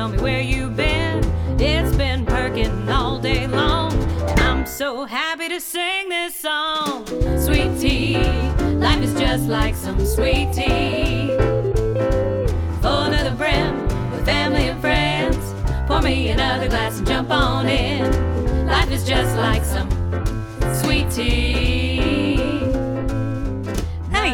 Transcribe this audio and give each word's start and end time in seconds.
tell 0.00 0.08
me 0.08 0.18
where 0.22 0.40
you've 0.40 0.76
been. 0.76 1.18
It's 1.60 1.94
been 1.94 2.24
perking 2.24 2.88
all 2.88 3.18
day 3.18 3.46
long. 3.46 3.92
And 4.30 4.40
I'm 4.40 4.64
so 4.64 5.04
happy 5.04 5.46
to 5.50 5.60
sing 5.60 6.08
this 6.08 6.34
song. 6.34 7.06
Sweet 7.38 7.78
tea, 7.78 8.16
life 8.86 9.02
is 9.02 9.12
just 9.20 9.46
like 9.46 9.74
some 9.74 10.00
sweet 10.06 10.48
tea. 10.54 11.36
Full 12.80 13.06
to 13.12 13.20
the 13.28 13.34
brim 13.36 13.74
with 14.10 14.24
family 14.24 14.68
and 14.70 14.80
friends. 14.80 15.36
Pour 15.86 16.00
me 16.00 16.30
another 16.30 16.68
glass 16.68 16.96
and 16.96 17.06
jump 17.06 17.30
on 17.30 17.68
in. 17.68 18.66
Life 18.66 18.90
is 18.90 19.06
just 19.06 19.36
like 19.36 19.64
some 19.64 19.90
sweet 20.80 21.10
tea. 21.10 21.79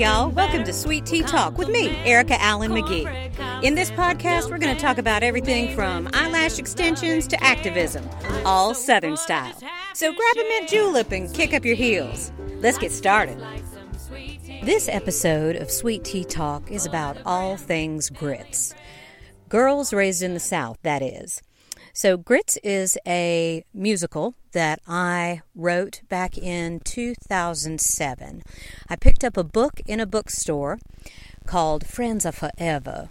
Y'all. 0.01 0.31
Welcome 0.31 0.63
to 0.65 0.75
Sweet 0.75 1.07
Tea 1.07 1.23
Talk 1.23 1.57
with 1.57 1.69
me, 1.71 1.97
Erica 2.05 2.39
Allen 2.43 2.71
McGee. 2.71 3.65
In 3.65 3.75
this 3.75 3.91
podcast, 3.93 4.51
we're 4.51 4.59
going 4.59 4.77
to 4.77 4.81
talk 4.81 4.99
about 4.99 5.23
everything 5.23 5.75
from 5.75 6.11
eyelash 6.13 6.59
extensions 6.59 7.27
to 7.29 7.43
activism, 7.43 8.07
all 8.45 8.75
Southern 8.75 9.17
style. 9.17 9.59
So 9.95 10.13
grab 10.13 10.37
a 10.37 10.49
mint 10.51 10.69
julep 10.69 11.13
and 11.13 11.33
kick 11.33 11.55
up 11.55 11.65
your 11.65 11.77
heels. 11.77 12.31
Let's 12.57 12.77
get 12.77 12.93
started. 12.93 13.43
This 14.63 14.87
episode 14.91 15.57
of 15.57 15.71
Sweet 15.71 16.05
Tea 16.05 16.25
Talk 16.25 16.71
is 16.71 16.85
about 16.85 17.17
all 17.25 17.57
things 17.57 18.11
grits. 18.11 18.75
Girls 19.49 19.95
raised 19.95 20.23
in 20.23 20.35
the 20.35 20.41
South, 20.41 20.77
that 20.83 21.01
is. 21.01 21.41
So, 21.95 22.19
Grits 22.19 22.59
is 22.63 22.99
a 23.07 23.65
musical 23.73 24.35
that 24.57 24.81
I 24.89 25.43
wrote 25.55 26.01
back 26.09 26.39
in 26.39 26.81
2007. 26.81 28.43
I 28.89 28.97
picked 28.97 29.23
up 29.23 29.37
a 29.37 29.45
book 29.45 29.83
in 29.85 30.01
a 30.01 30.07
bookstore 30.07 30.79
called 31.45 31.87
Friends 31.87 32.25
of 32.25 32.37
Forever 32.37 33.11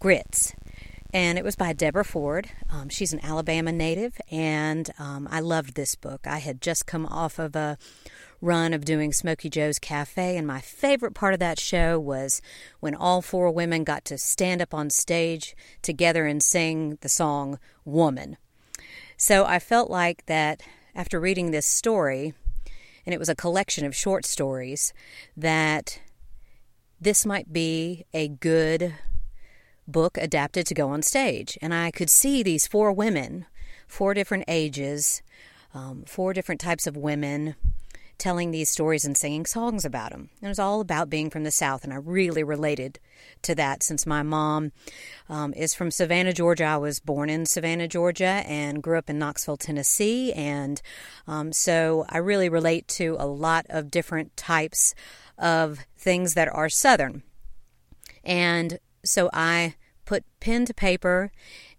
Grits. 0.00 0.54
And 1.14 1.38
it 1.38 1.44
was 1.44 1.56
by 1.56 1.72
Deborah 1.72 2.04
Ford. 2.04 2.50
Um, 2.68 2.90
she's 2.90 3.14
an 3.14 3.24
Alabama 3.24 3.72
native, 3.72 4.20
and 4.30 4.90
um, 4.98 5.26
I 5.30 5.40
loved 5.40 5.76
this 5.76 5.94
book. 5.94 6.26
I 6.26 6.40
had 6.40 6.60
just 6.60 6.84
come 6.84 7.06
off 7.06 7.38
of 7.38 7.56
a 7.56 7.78
run 8.42 8.74
of 8.74 8.84
doing 8.84 9.14
Smokey 9.14 9.48
Joe's 9.48 9.78
Cafe, 9.78 10.36
and 10.36 10.46
my 10.46 10.60
favorite 10.60 11.14
part 11.14 11.32
of 11.32 11.40
that 11.40 11.58
show 11.58 11.98
was 11.98 12.42
when 12.80 12.94
all 12.94 13.22
four 13.22 13.50
women 13.50 13.82
got 13.82 14.04
to 14.04 14.18
stand 14.18 14.60
up 14.60 14.74
on 14.74 14.90
stage 14.90 15.56
together 15.80 16.26
and 16.26 16.42
sing 16.42 16.98
the 17.00 17.08
song 17.08 17.58
Woman. 17.86 18.36
So 19.16 19.44
I 19.44 19.58
felt 19.58 19.90
like 19.90 20.26
that 20.26 20.62
after 20.94 21.18
reading 21.18 21.50
this 21.50 21.66
story, 21.66 22.34
and 23.04 23.14
it 23.14 23.18
was 23.18 23.28
a 23.28 23.34
collection 23.34 23.84
of 23.86 23.94
short 23.94 24.24
stories, 24.24 24.92
that 25.36 26.00
this 27.00 27.24
might 27.24 27.52
be 27.52 28.04
a 28.12 28.28
good 28.28 28.94
book 29.88 30.18
adapted 30.18 30.66
to 30.66 30.74
go 30.74 30.88
on 30.88 31.02
stage. 31.02 31.56
And 31.62 31.72
I 31.72 31.90
could 31.90 32.10
see 32.10 32.42
these 32.42 32.66
four 32.66 32.92
women, 32.92 33.46
four 33.86 34.14
different 34.14 34.44
ages, 34.48 35.22
um, 35.72 36.04
four 36.06 36.32
different 36.32 36.60
types 36.60 36.86
of 36.86 36.96
women 36.96 37.54
telling 38.18 38.50
these 38.50 38.70
stories 38.70 39.04
and 39.04 39.16
singing 39.16 39.46
songs 39.46 39.84
about 39.84 40.12
them. 40.12 40.30
It 40.40 40.48
was 40.48 40.58
all 40.58 40.80
about 40.80 41.10
being 41.10 41.30
from 41.30 41.44
the 41.44 41.50
South, 41.50 41.84
and 41.84 41.92
I 41.92 41.96
really 41.96 42.42
related 42.42 42.98
to 43.42 43.54
that 43.54 43.82
since 43.82 44.06
my 44.06 44.22
mom 44.22 44.72
um, 45.28 45.52
is 45.54 45.74
from 45.74 45.90
Savannah, 45.90 46.32
Georgia. 46.32 46.64
I 46.64 46.76
was 46.76 47.00
born 47.00 47.30
in 47.30 47.46
Savannah, 47.46 47.88
Georgia, 47.88 48.42
and 48.46 48.82
grew 48.82 48.98
up 48.98 49.10
in 49.10 49.18
Knoxville, 49.18 49.56
Tennessee. 49.56 50.32
And 50.32 50.80
um, 51.26 51.52
so 51.52 52.06
I 52.08 52.18
really 52.18 52.48
relate 52.48 52.88
to 52.88 53.16
a 53.18 53.26
lot 53.26 53.66
of 53.68 53.90
different 53.90 54.36
types 54.36 54.94
of 55.38 55.80
things 55.96 56.34
that 56.34 56.48
are 56.48 56.68
Southern. 56.68 57.22
And 58.24 58.78
so 59.04 59.30
I 59.32 59.74
put 60.04 60.24
pen 60.40 60.64
to 60.66 60.74
paper 60.74 61.30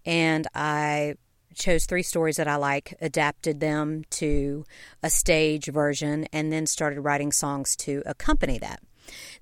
and 0.05 0.47
I 0.53 1.15
chose 1.57 1.85
three 1.85 2.03
stories 2.03 2.37
that 2.37 2.47
I 2.47 2.55
like, 2.55 2.95
adapted 3.01 3.59
them 3.59 4.03
to 4.11 4.65
a 5.03 5.09
stage 5.09 5.65
version, 5.65 6.27
and 6.31 6.51
then 6.51 6.65
started 6.65 7.01
writing 7.01 7.31
songs 7.31 7.75
to 7.77 8.03
accompany 8.05 8.57
that. 8.59 8.79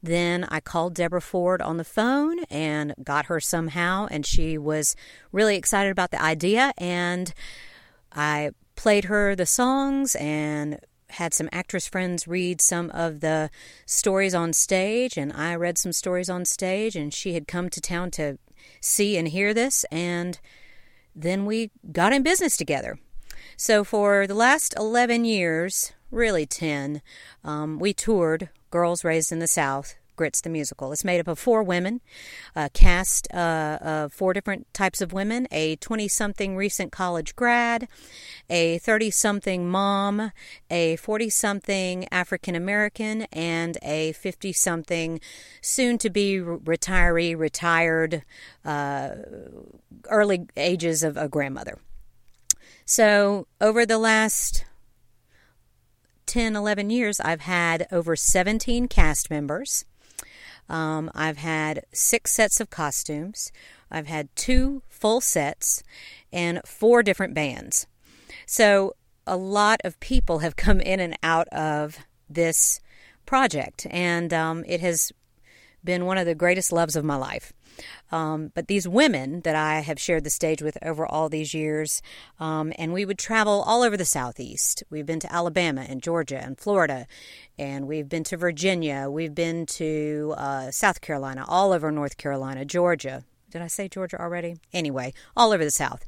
Then 0.01 0.43
I 0.45 0.59
called 0.59 0.93
Deborah 0.93 1.21
Ford 1.21 1.61
on 1.61 1.77
the 1.77 1.83
phone 1.83 2.43
and 2.49 2.93
got 3.03 3.25
her 3.25 3.39
somehow, 3.39 4.07
and 4.11 4.25
she 4.25 4.57
was 4.57 4.95
really 5.31 5.55
excited 5.55 5.91
about 5.91 6.11
the 6.11 6.21
idea. 6.21 6.73
And 6.77 7.33
I 8.11 8.51
played 8.75 9.05
her 9.05 9.35
the 9.35 9.45
songs 9.45 10.15
and 10.15 10.79
had 11.09 11.33
some 11.33 11.49
actress 11.51 11.87
friends 11.87 12.27
read 12.27 12.61
some 12.61 12.89
of 12.91 13.21
the 13.21 13.49
stories 13.85 14.35
on 14.35 14.53
stage, 14.53 15.17
and 15.17 15.31
I 15.33 15.55
read 15.55 15.77
some 15.77 15.93
stories 15.93 16.29
on 16.29 16.45
stage, 16.45 16.95
and 16.95 17.13
she 17.13 17.33
had 17.33 17.47
come 17.47 17.69
to 17.69 17.81
town 17.81 18.11
to 18.11 18.37
see 18.81 19.17
and 19.17 19.27
hear 19.27 19.53
this, 19.53 19.83
and 19.91 20.39
then 21.15 21.45
we 21.45 21.71
got 21.91 22.13
in 22.13 22.23
business 22.23 22.57
together. 22.57 22.99
So 23.57 23.83
for 23.83 24.27
the 24.27 24.33
last 24.33 24.73
11 24.77 25.25
years, 25.25 25.93
really 26.11 26.45
10, 26.45 27.01
um, 27.43 27.79
we 27.79 27.93
toured 27.93 28.49
Girls 28.69 29.03
Raised 29.03 29.31
in 29.31 29.39
the 29.39 29.47
South, 29.47 29.95
Grits 30.15 30.41
the 30.41 30.49
Musical. 30.49 30.91
It's 30.91 31.03
made 31.03 31.19
up 31.19 31.27
of 31.27 31.39
four 31.39 31.63
women, 31.63 32.01
a 32.55 32.69
cast 32.69 33.27
uh, 33.33 33.77
of 33.81 34.13
four 34.13 34.33
different 34.33 34.73
types 34.73 35.01
of 35.01 35.13
women 35.13 35.47
a 35.51 35.75
20 35.77 36.07
something 36.07 36.55
recent 36.55 36.91
college 36.91 37.35
grad, 37.35 37.87
a 38.49 38.77
30 38.79 39.11
something 39.11 39.69
mom, 39.69 40.31
a 40.69 40.95
40 40.97 41.29
something 41.29 42.07
African 42.11 42.55
American, 42.55 43.23
and 43.33 43.77
a 43.81 44.11
50 44.13 44.53
something 44.53 45.19
soon 45.61 45.97
to 45.97 46.09
be 46.09 46.37
retiree, 46.37 47.37
retired, 47.37 48.23
uh, 48.63 49.11
early 50.09 50.47
ages 50.57 51.03
of 51.03 51.17
a 51.17 51.27
grandmother. 51.27 51.79
So, 52.85 53.47
over 53.59 53.85
the 53.85 53.97
last 53.97 54.65
10, 56.27 56.55
11 56.55 56.89
years, 56.89 57.19
I've 57.19 57.41
had 57.41 57.87
over 57.91 58.15
17 58.15 58.87
cast 58.87 59.29
members. 59.29 59.85
Um, 60.69 61.11
I've 61.13 61.37
had 61.37 61.85
six 61.93 62.31
sets 62.31 62.59
of 62.59 62.69
costumes. 62.69 63.51
I've 63.91 64.07
had 64.07 64.35
two 64.35 64.81
full 64.89 65.21
sets 65.21 65.83
and 66.31 66.61
four 66.65 67.03
different 67.03 67.33
bands. 67.33 67.87
So, 68.45 68.95
a 69.27 69.37
lot 69.37 69.81
of 69.83 69.99
people 69.99 70.39
have 70.39 70.55
come 70.55 70.79
in 70.79 70.99
and 70.99 71.17
out 71.23 71.47
of 71.47 71.97
this 72.29 72.79
project, 73.25 73.87
and 73.89 74.31
um, 74.33 74.63
it 74.67 74.81
has 74.81 75.11
been 75.83 76.05
one 76.05 76.17
of 76.17 76.25
the 76.25 76.35
greatest 76.35 76.71
loves 76.71 76.95
of 76.95 77.03
my 77.03 77.15
life. 77.15 77.53
Um, 78.11 78.51
but 78.53 78.67
these 78.67 78.87
women 78.87 79.41
that 79.41 79.55
I 79.55 79.79
have 79.81 79.99
shared 79.99 80.23
the 80.23 80.29
stage 80.29 80.61
with 80.61 80.77
over 80.81 81.05
all 81.05 81.29
these 81.29 81.53
years, 81.53 82.01
um, 82.39 82.73
and 82.77 82.93
we 82.93 83.05
would 83.05 83.17
travel 83.17 83.63
all 83.65 83.83
over 83.83 83.97
the 83.97 84.05
Southeast. 84.05 84.83
We've 84.89 85.05
been 85.05 85.19
to 85.21 85.33
Alabama 85.33 85.85
and 85.87 86.01
Georgia 86.01 86.41
and 86.41 86.57
Florida, 86.57 87.07
and 87.57 87.87
we've 87.87 88.09
been 88.09 88.23
to 88.25 88.37
Virginia. 88.37 89.09
We've 89.09 89.35
been 89.35 89.65
to 89.67 90.33
uh, 90.37 90.71
South 90.71 91.01
Carolina, 91.01 91.45
all 91.47 91.71
over 91.71 91.91
North 91.91 92.17
Carolina, 92.17 92.65
Georgia. 92.65 93.23
Did 93.49 93.61
I 93.61 93.67
say 93.67 93.87
Georgia 93.87 94.19
already? 94.19 94.57
Anyway, 94.73 95.13
all 95.37 95.53
over 95.53 95.63
the 95.63 95.71
South. 95.71 96.03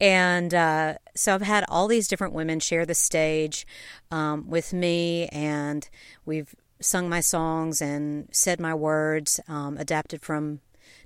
And 0.00 0.54
uh, 0.54 0.94
so 1.14 1.34
I've 1.34 1.42
had 1.42 1.64
all 1.68 1.86
these 1.86 2.08
different 2.08 2.32
women 2.32 2.60
share 2.60 2.86
the 2.86 2.94
stage 2.94 3.66
um, 4.10 4.48
with 4.48 4.72
me, 4.72 5.28
and 5.28 5.88
we've 6.24 6.54
sung 6.80 7.08
my 7.08 7.20
songs 7.20 7.82
and 7.82 8.28
said 8.32 8.60
my 8.60 8.74
words, 8.74 9.40
um, 9.48 9.76
adapted 9.76 10.22
from 10.22 10.60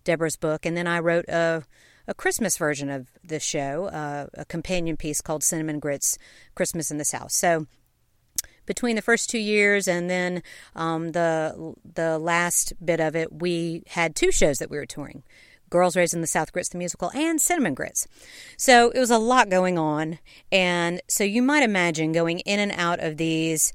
Deborah's 0.04 0.36
book, 0.36 0.66
and 0.66 0.76
then 0.76 0.86
I 0.86 0.98
wrote 0.98 1.28
a 1.28 1.64
a 2.08 2.14
Christmas 2.14 2.58
version 2.58 2.90
of 2.90 3.08
the 3.22 3.38
show, 3.38 3.86
uh, 3.86 4.26
a 4.34 4.44
companion 4.44 4.96
piece 4.96 5.20
called 5.20 5.44
Cinnamon 5.44 5.78
Grits 5.78 6.18
Christmas 6.54 6.90
in 6.90 6.98
the 6.98 7.04
South. 7.04 7.30
So 7.30 7.66
between 8.66 8.96
the 8.96 9.02
first 9.02 9.30
two 9.30 9.38
years 9.38 9.88
and 9.88 10.08
then 10.08 10.42
um, 10.74 11.12
the 11.12 11.74
the 11.94 12.18
last 12.18 12.72
bit 12.84 13.00
of 13.00 13.14
it, 13.16 13.32
we 13.32 13.84
had 13.88 14.14
two 14.14 14.32
shows 14.32 14.58
that 14.58 14.70
we 14.70 14.78
were 14.78 14.86
touring. 14.86 15.22
Girls 15.70 15.96
Raised 15.96 16.12
in 16.12 16.20
the 16.20 16.26
South 16.26 16.52
Grits 16.52 16.68
the 16.68 16.76
Musical 16.76 17.10
and 17.14 17.40
Cinnamon 17.40 17.74
Grits. 17.74 18.06
So 18.58 18.90
it 18.90 18.98
was 18.98 19.10
a 19.10 19.18
lot 19.18 19.48
going 19.48 19.78
on. 19.78 20.18
And 20.50 21.00
so 21.08 21.24
you 21.24 21.40
might 21.40 21.62
imagine 21.62 22.12
going 22.12 22.40
in 22.40 22.60
and 22.60 22.72
out 22.72 23.00
of 23.00 23.16
these 23.16 23.72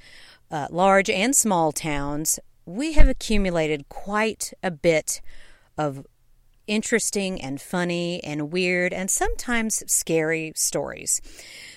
uh, 0.51 0.67
large 0.69 1.09
and 1.09 1.35
small 1.35 1.71
towns, 1.71 2.39
we 2.67 2.93
have 2.93 3.07
accumulated 3.07 3.89
quite 3.89 4.53
a 4.61 4.69
bit 4.69 5.21
of 5.75 6.05
interesting 6.67 7.41
and 7.41 7.59
funny 7.59 8.23
and 8.23 8.51
weird 8.51 8.93
and 8.93 9.09
sometimes 9.09 9.83
scary 9.87 10.51
stories. 10.55 11.21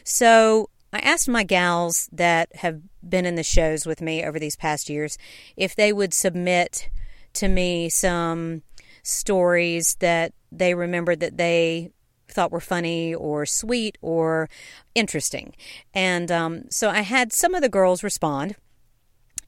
So 0.05 0.71
I 0.93 0.99
asked 0.99 1.29
my 1.29 1.45
gals 1.45 2.09
that 2.13 2.55
have 2.57 2.81
been 3.09 3.25
in 3.25 3.37
the 3.37 3.43
shows 3.43 3.87
with 3.87 4.01
me 4.01 4.25
over 4.25 4.39
these 4.39 4.57
past 4.57 4.89
years 4.89 5.17
if 5.57 5.75
they 5.77 5.93
would 5.93 6.13
submit 6.13 6.91
to 7.35 7.49
me 7.49 7.89
some 7.89 8.63
stories 9.03 9.97
that 10.01 10.33
they 10.51 10.75
remembered 10.75 11.21
that 11.21 11.37
they 11.37 11.93
thought 12.29 12.53
were 12.53 12.61
funny 12.61 13.15
or 13.15 13.47
sweet 13.47 13.99
or 14.01 14.49
interesting. 14.95 15.55
And 15.95 16.31
um, 16.31 16.65
so 16.71 16.91
I 16.91 17.01
had 17.01 17.33
some 17.33 17.55
of 17.55 17.63
the 17.63 17.69
girls 17.69 18.03
respond, 18.03 18.57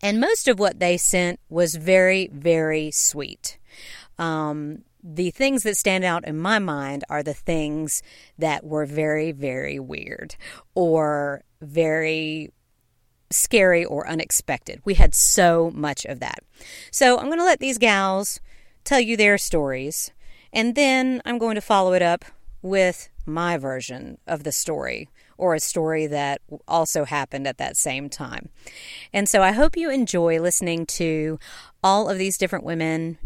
and 0.03 0.21
most 0.21 0.49
of 0.49 0.59
what 0.59 0.81
they 0.81 0.97
sent 0.97 1.41
was 1.49 1.77
very, 1.77 2.29
very 2.33 2.91
sweet. 2.91 3.59
Um, 4.19 4.83
the 5.03 5.31
things 5.31 5.65
that 5.65 5.77
stand 5.77 6.05
out 6.05 6.27
in 6.27 6.39
my 6.39 6.59
mind 6.59 7.05
are 7.09 7.23
the 7.23 7.35
things 7.35 8.03
that 8.39 8.65
were 8.65 8.87
very, 8.87 9.33
very 9.33 9.79
weird 9.79 10.37
or 10.75 11.43
very 11.61 12.51
scary 13.31 13.85
or 13.85 14.07
unexpected. 14.07 14.81
We 14.85 14.95
had 14.95 15.15
so 15.15 15.71
much 15.75 16.05
of 16.05 16.21
that. 16.21 16.41
So 16.91 17.19
I'm 17.19 17.27
going 17.27 17.39
to 17.39 17.45
let 17.45 17.61
these 17.61 17.79
gals 17.79 18.41
tell 18.85 19.01
you 19.01 19.17
their 19.17 19.39
stories, 19.39 20.11
and 20.53 20.75
then 20.75 21.23
I'm 21.25 21.39
going 21.39 21.55
to 21.55 21.61
follow 21.61 21.93
it 21.95 22.03
up 22.03 22.25
with 22.61 23.09
my 23.27 23.57
version 23.57 24.19
of 24.27 24.45
the 24.45 24.53
story 24.53 25.09
or 25.39 25.55
a 25.55 25.61
story 25.61 26.07
that 26.07 26.41
also 26.69 27.05
happened 27.05 27.47
at 27.47 27.59
that 27.59 27.77
same 27.77 28.09
time. 28.09 28.49
And 29.13 29.29
so 29.29 29.43
I 29.43 29.53
hope 29.53 29.77
you 29.77 29.91
enjoy 29.91 30.41
listening 30.41 30.87
to 30.87 31.39
all 31.83 32.09
of 32.09 32.19
these 32.19 32.39
different 32.39 32.65
women 32.65 33.19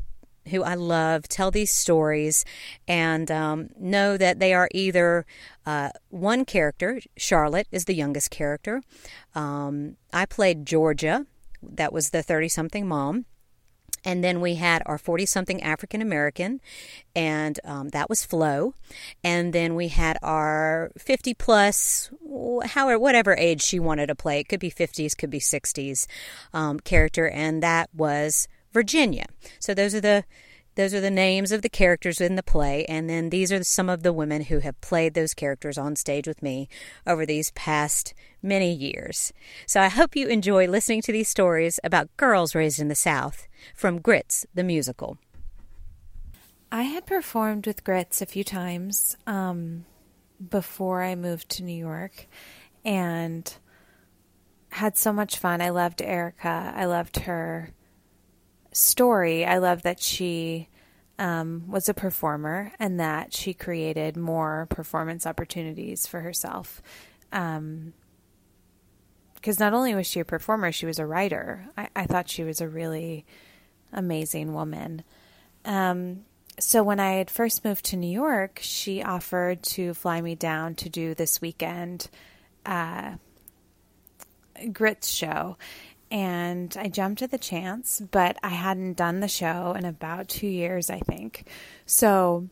who 0.50 0.62
I 0.62 0.74
love 0.74 1.28
tell 1.28 1.50
these 1.50 1.70
stories 1.70 2.44
and 2.86 3.30
um, 3.30 3.70
know 3.78 4.16
that 4.16 4.38
they 4.38 4.54
are 4.54 4.68
either 4.72 5.26
uh, 5.64 5.90
one 6.10 6.44
character, 6.44 7.00
Charlotte 7.16 7.68
is 7.70 7.84
the 7.84 7.94
youngest 7.94 8.30
character. 8.30 8.82
Um, 9.34 9.96
I 10.12 10.26
played 10.26 10.66
Georgia, 10.66 11.26
that 11.62 11.92
was 11.92 12.10
the 12.10 12.22
30 12.22 12.48
something 12.48 12.86
mom. 12.86 13.26
And 14.04 14.22
then 14.22 14.40
we 14.40 14.54
had 14.54 14.84
our 14.86 14.98
40 14.98 15.26
something 15.26 15.60
African 15.64 16.00
American, 16.00 16.60
and 17.16 17.58
um, 17.64 17.88
that 17.88 18.08
was 18.08 18.24
Flo. 18.24 18.74
And 19.24 19.52
then 19.52 19.74
we 19.74 19.88
had 19.88 20.16
our 20.22 20.92
50 20.96 21.34
plus, 21.34 22.10
however, 22.66 23.00
whatever 23.00 23.34
age 23.36 23.62
she 23.62 23.80
wanted 23.80 24.06
to 24.06 24.14
play. 24.14 24.38
It 24.38 24.48
could 24.48 24.60
be 24.60 24.70
50s, 24.70 25.16
could 25.18 25.30
be 25.30 25.40
60s 25.40 26.06
um, 26.54 26.78
character, 26.78 27.28
and 27.28 27.60
that 27.64 27.90
was 27.92 28.46
Virginia. 28.76 29.24
So 29.58 29.72
those 29.72 29.94
are 29.94 30.02
the 30.02 30.24
those 30.74 30.92
are 30.92 31.00
the 31.00 31.10
names 31.10 31.50
of 31.50 31.62
the 31.62 31.70
characters 31.70 32.20
in 32.20 32.36
the 32.36 32.42
play, 32.42 32.84
and 32.84 33.08
then 33.08 33.30
these 33.30 33.50
are 33.50 33.64
some 33.64 33.88
of 33.88 34.02
the 34.02 34.12
women 34.12 34.42
who 34.42 34.58
have 34.58 34.78
played 34.82 35.14
those 35.14 35.32
characters 35.32 35.78
on 35.78 35.96
stage 35.96 36.28
with 36.28 36.42
me 36.42 36.68
over 37.06 37.24
these 37.24 37.50
past 37.52 38.12
many 38.42 38.70
years. 38.70 39.32
So 39.66 39.80
I 39.80 39.88
hope 39.88 40.14
you 40.14 40.28
enjoy 40.28 40.66
listening 40.66 41.00
to 41.02 41.12
these 41.12 41.30
stories 41.30 41.80
about 41.82 42.14
girls 42.18 42.54
raised 42.54 42.78
in 42.78 42.88
the 42.88 42.94
South 42.94 43.48
from 43.74 44.02
Grits, 44.02 44.44
the 44.52 44.62
musical. 44.62 45.16
I 46.70 46.82
had 46.82 47.06
performed 47.06 47.66
with 47.66 47.82
Grits 47.82 48.20
a 48.20 48.26
few 48.26 48.44
times 48.44 49.16
um, 49.26 49.86
before 50.50 51.02
I 51.02 51.14
moved 51.14 51.48
to 51.52 51.62
New 51.62 51.78
York 51.78 52.26
and 52.84 53.50
had 54.68 54.98
so 54.98 55.14
much 55.14 55.38
fun. 55.38 55.62
I 55.62 55.70
loved 55.70 56.02
Erica. 56.02 56.74
I 56.76 56.84
loved 56.84 57.20
her 57.20 57.70
story, 58.76 59.44
I 59.44 59.58
love 59.58 59.82
that 59.82 60.00
she 60.00 60.68
um, 61.18 61.64
was 61.68 61.88
a 61.88 61.94
performer 61.94 62.72
and 62.78 63.00
that 63.00 63.32
she 63.32 63.54
created 63.54 64.16
more 64.16 64.66
performance 64.70 65.26
opportunities 65.26 66.06
for 66.06 66.20
herself. 66.20 66.82
Because 67.30 67.56
um, 67.56 67.92
not 69.58 69.72
only 69.72 69.94
was 69.94 70.06
she 70.06 70.20
a 70.20 70.24
performer, 70.24 70.72
she 70.72 70.86
was 70.86 70.98
a 70.98 71.06
writer. 71.06 71.66
I, 71.76 71.88
I 71.96 72.06
thought 72.06 72.28
she 72.28 72.44
was 72.44 72.60
a 72.60 72.68
really 72.68 73.24
amazing 73.92 74.52
woman. 74.52 75.02
Um, 75.64 76.24
so 76.58 76.82
when 76.82 77.00
I 77.00 77.12
had 77.12 77.30
first 77.30 77.64
moved 77.64 77.86
to 77.86 77.96
New 77.96 78.10
York, 78.10 78.58
she 78.62 79.02
offered 79.02 79.62
to 79.64 79.94
fly 79.94 80.20
me 80.20 80.34
down 80.34 80.74
to 80.76 80.88
do 80.88 81.14
this 81.14 81.40
weekend 81.40 82.08
uh, 82.64 83.16
grits 84.72 85.08
show 85.08 85.56
and 86.10 86.76
I 86.78 86.88
jumped 86.88 87.22
at 87.22 87.30
the 87.30 87.38
chance, 87.38 88.00
but 88.10 88.36
I 88.42 88.50
hadn't 88.50 88.94
done 88.94 89.20
the 89.20 89.28
show 89.28 89.74
in 89.76 89.84
about 89.84 90.28
two 90.28 90.46
years, 90.46 90.90
I 90.90 91.00
think. 91.00 91.48
So 91.84 92.48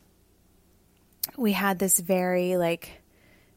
we 1.37 1.53
had 1.53 1.79
this 1.79 1.99
very 1.99 2.57
like 2.57 3.01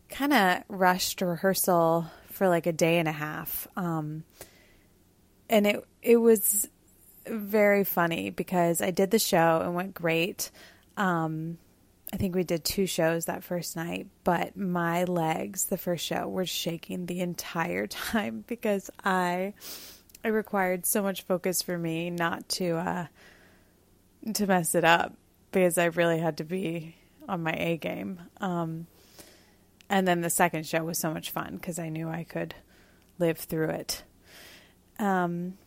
kind 0.09 0.33
of 0.33 0.63
rushed 0.69 1.21
rehearsal 1.21 2.07
for 2.31 2.49
like 2.49 2.67
a 2.67 2.73
day 2.73 2.99
and 2.99 3.09
a 3.09 3.13
half. 3.13 3.67
Um, 3.77 4.25
and 5.51 5.67
it 5.67 5.85
it 6.03 6.17
was 6.17 6.69
very 7.27 7.85
funny 7.85 8.31
because 8.31 8.81
I 8.81 8.91
did 8.91 9.11
the 9.11 9.19
show 9.19 9.61
and 9.63 9.75
went 9.75 9.95
great. 9.95 10.51
Um, 10.97 11.59
I 12.13 12.17
think 12.17 12.35
we 12.35 12.45
did 12.45 12.65
two 12.65 12.87
shows 12.87 13.27
that 13.27 13.45
first 13.45 13.77
night, 13.77 14.07
but 14.25 14.57
my 14.57 15.05
legs, 15.05 15.67
the 15.67 15.77
first 15.77 16.05
show, 16.05 16.27
were 16.27 16.47
shaking 16.47 17.07
the 17.07 17.21
entire 17.21 17.87
time 17.87 18.45
because 18.47 18.91
I 19.05 19.55
it 20.25 20.31
required 20.31 20.85
so 20.85 21.03
much 21.03 21.23
focus 21.23 21.63
for 21.63 21.79
me 21.79 22.11
not 22.11 22.49
to 22.49 22.77
uh 22.77 23.07
to 24.35 24.47
mess 24.47 24.75
it 24.75 24.85
up 24.85 25.15
because 25.53 25.79
I 25.79 25.87
really 25.87 26.19
had 26.19 26.39
to 26.39 26.45
be 26.45 26.97
on 27.29 27.43
my 27.43 27.53
A 27.53 27.77
game. 27.77 28.21
Um 28.41 28.87
and 29.91 30.07
then 30.07 30.21
the 30.21 30.31
second 30.31 30.67
show 30.67 30.85
was 30.85 30.99
so 30.99 31.13
much 31.13 31.31
fun 31.31 31.55
because 31.55 31.79
I 31.79 31.89
knew 31.89 32.09
I 32.09 32.25
could 32.25 32.55
live 33.19 33.39
through 33.39 33.71
it. 33.71 34.03
Um 34.99 35.59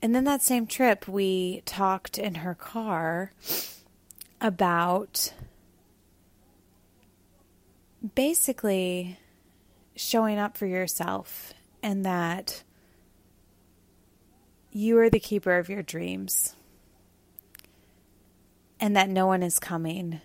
and 0.00 0.14
then 0.14 0.24
that 0.24 0.42
same 0.42 0.66
trip 0.66 1.06
we 1.06 1.62
talked 1.64 2.18
in 2.18 2.36
her 2.36 2.54
car 2.54 3.32
about 4.42 5.32
basically 8.14 9.16
showing 9.94 10.38
up 10.38 10.56
for 10.56 10.66
yourself 10.66 11.54
and 11.82 12.04
that 12.04 12.64
you 14.72 14.98
are 14.98 15.08
the 15.08 15.20
keeper 15.20 15.56
of 15.56 15.68
your 15.68 15.82
dreams 15.82 16.56
and 18.80 18.96
that 18.96 19.08
no 19.08 19.26
one 19.26 19.44
is 19.44 19.60
coming 19.60 20.20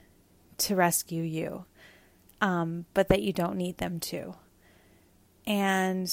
to 0.58 0.76
rescue 0.76 1.22
you, 1.22 1.66
um, 2.42 2.86
but 2.96 3.10
that 3.10 3.22
you 3.22 3.32
don't 3.32 3.56
need 3.56 3.78
them 3.78 4.00
to. 4.00 4.34
And 5.46 6.10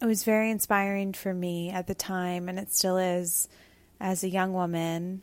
it 0.00 0.06
was 0.06 0.22
very 0.22 0.52
inspiring 0.52 1.12
for 1.12 1.34
me 1.34 1.70
at 1.70 1.88
the 1.88 1.94
time, 1.94 2.48
and 2.48 2.60
it 2.60 2.72
still 2.72 2.96
is 2.96 3.48
as 3.98 4.22
a 4.22 4.28
young 4.28 4.52
woman 4.52 5.22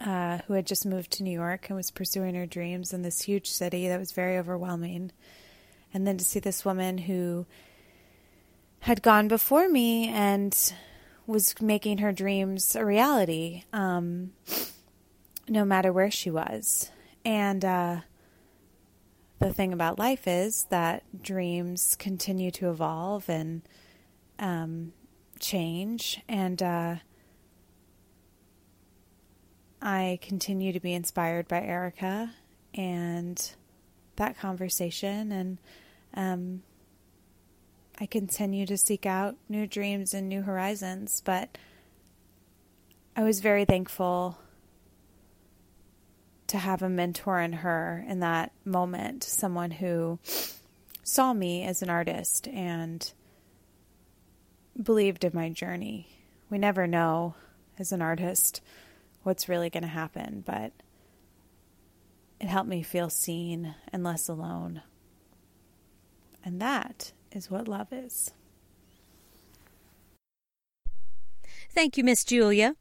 uh, 0.00 0.38
who 0.46 0.54
had 0.54 0.66
just 0.66 0.86
moved 0.86 1.10
to 1.12 1.22
New 1.22 1.32
York 1.32 1.68
and 1.68 1.76
was 1.76 1.90
pursuing 1.90 2.34
her 2.34 2.46
dreams 2.46 2.92
in 2.92 3.02
this 3.02 3.22
huge 3.22 3.50
city 3.50 3.88
that 3.88 3.98
was 3.98 4.12
very 4.12 4.38
overwhelming. 4.38 5.12
And 5.92 6.06
then 6.06 6.18
to 6.18 6.24
see 6.24 6.40
this 6.40 6.64
woman 6.64 6.98
who 6.98 7.46
had 8.80 9.02
gone 9.02 9.28
before 9.28 9.68
me 9.68 10.08
and 10.08 10.54
was 11.26 11.60
making 11.60 11.98
her 11.98 12.12
dreams 12.12 12.76
a 12.76 12.84
reality, 12.84 13.64
um, 13.72 14.32
no 15.48 15.64
matter 15.64 15.92
where 15.92 16.10
she 16.10 16.30
was. 16.30 16.90
And 17.24 17.64
uh, 17.64 18.00
the 19.38 19.52
thing 19.52 19.72
about 19.72 19.98
life 19.98 20.26
is 20.26 20.66
that 20.70 21.02
dreams 21.22 21.96
continue 21.98 22.50
to 22.52 22.70
evolve 22.70 23.28
and 23.28 23.62
um, 24.38 24.92
change. 25.40 26.20
And 26.28 26.62
uh, 26.62 26.96
I 29.84 30.18
continue 30.22 30.72
to 30.72 30.80
be 30.80 30.94
inspired 30.94 31.46
by 31.46 31.60
Erica 31.60 32.32
and 32.72 33.54
that 34.16 34.38
conversation. 34.38 35.30
And 35.30 35.58
um, 36.14 36.62
I 38.00 38.06
continue 38.06 38.64
to 38.64 38.78
seek 38.78 39.04
out 39.04 39.36
new 39.46 39.66
dreams 39.66 40.14
and 40.14 40.26
new 40.26 40.40
horizons, 40.40 41.20
but 41.22 41.58
I 43.14 43.24
was 43.24 43.40
very 43.40 43.66
thankful 43.66 44.38
to 46.46 46.56
have 46.56 46.82
a 46.82 46.88
mentor 46.88 47.40
in 47.40 47.52
her 47.52 48.06
in 48.08 48.20
that 48.20 48.52
moment, 48.64 49.22
someone 49.22 49.70
who 49.70 50.18
saw 51.02 51.34
me 51.34 51.62
as 51.62 51.82
an 51.82 51.90
artist 51.90 52.48
and 52.48 53.12
believed 54.82 55.24
in 55.24 55.32
my 55.34 55.50
journey. 55.50 56.08
We 56.48 56.56
never 56.56 56.86
know 56.86 57.34
as 57.78 57.92
an 57.92 58.00
artist 58.00 58.62
what's 59.24 59.48
really 59.48 59.70
going 59.70 59.82
to 59.82 59.88
happen, 59.88 60.42
but 60.46 60.72
it 62.40 62.46
helped 62.46 62.68
me 62.68 62.82
feel 62.82 63.10
seen 63.10 63.74
and 63.92 64.04
less 64.04 64.28
alone. 64.28 64.82
And 66.44 66.60
that 66.60 67.12
is 67.32 67.50
what 67.50 67.66
love 67.66 67.88
is. 67.90 68.32
Thank 71.70 71.96
you, 71.96 72.04
Miss 72.04 72.22
Julia. 72.22 72.76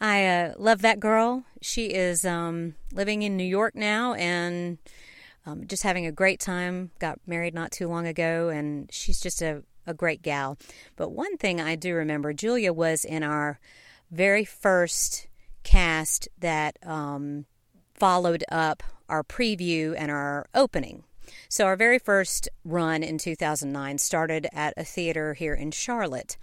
I 0.00 0.26
uh, 0.26 0.54
love 0.58 0.82
that 0.82 1.00
girl. 1.00 1.44
She 1.62 1.86
is 1.86 2.24
um, 2.24 2.74
living 2.92 3.22
in 3.22 3.36
New 3.36 3.44
York 3.44 3.74
now 3.74 4.12
and 4.14 4.78
um, 5.46 5.66
just 5.66 5.84
having 5.84 6.04
a 6.04 6.12
great 6.12 6.40
time. 6.40 6.90
Got 6.98 7.20
married 7.26 7.54
not 7.54 7.70
too 7.70 7.88
long 7.88 8.06
ago, 8.06 8.48
and 8.48 8.90
she's 8.92 9.20
just 9.20 9.40
a, 9.40 9.62
a 9.86 9.94
great 9.94 10.20
gal. 10.20 10.58
But 10.96 11.12
one 11.12 11.36
thing 11.38 11.60
I 11.60 11.76
do 11.76 11.94
remember 11.94 12.32
Julia 12.32 12.72
was 12.72 13.04
in 13.04 13.22
our 13.22 13.58
very 14.10 14.44
first 14.44 15.28
cast 15.66 16.28
that 16.38 16.78
um, 16.86 17.44
followed 17.92 18.44
up 18.50 18.84
our 19.08 19.24
preview 19.24 19.94
and 19.98 20.12
our 20.12 20.46
opening. 20.54 21.02
So, 21.48 21.66
our 21.66 21.74
very 21.74 21.98
first 21.98 22.48
run 22.64 23.02
in 23.02 23.18
2009 23.18 23.98
started 23.98 24.46
at 24.52 24.74
a 24.76 24.84
theater 24.84 25.34
here 25.34 25.54
in 25.54 25.72
Charlotte. 25.72 26.36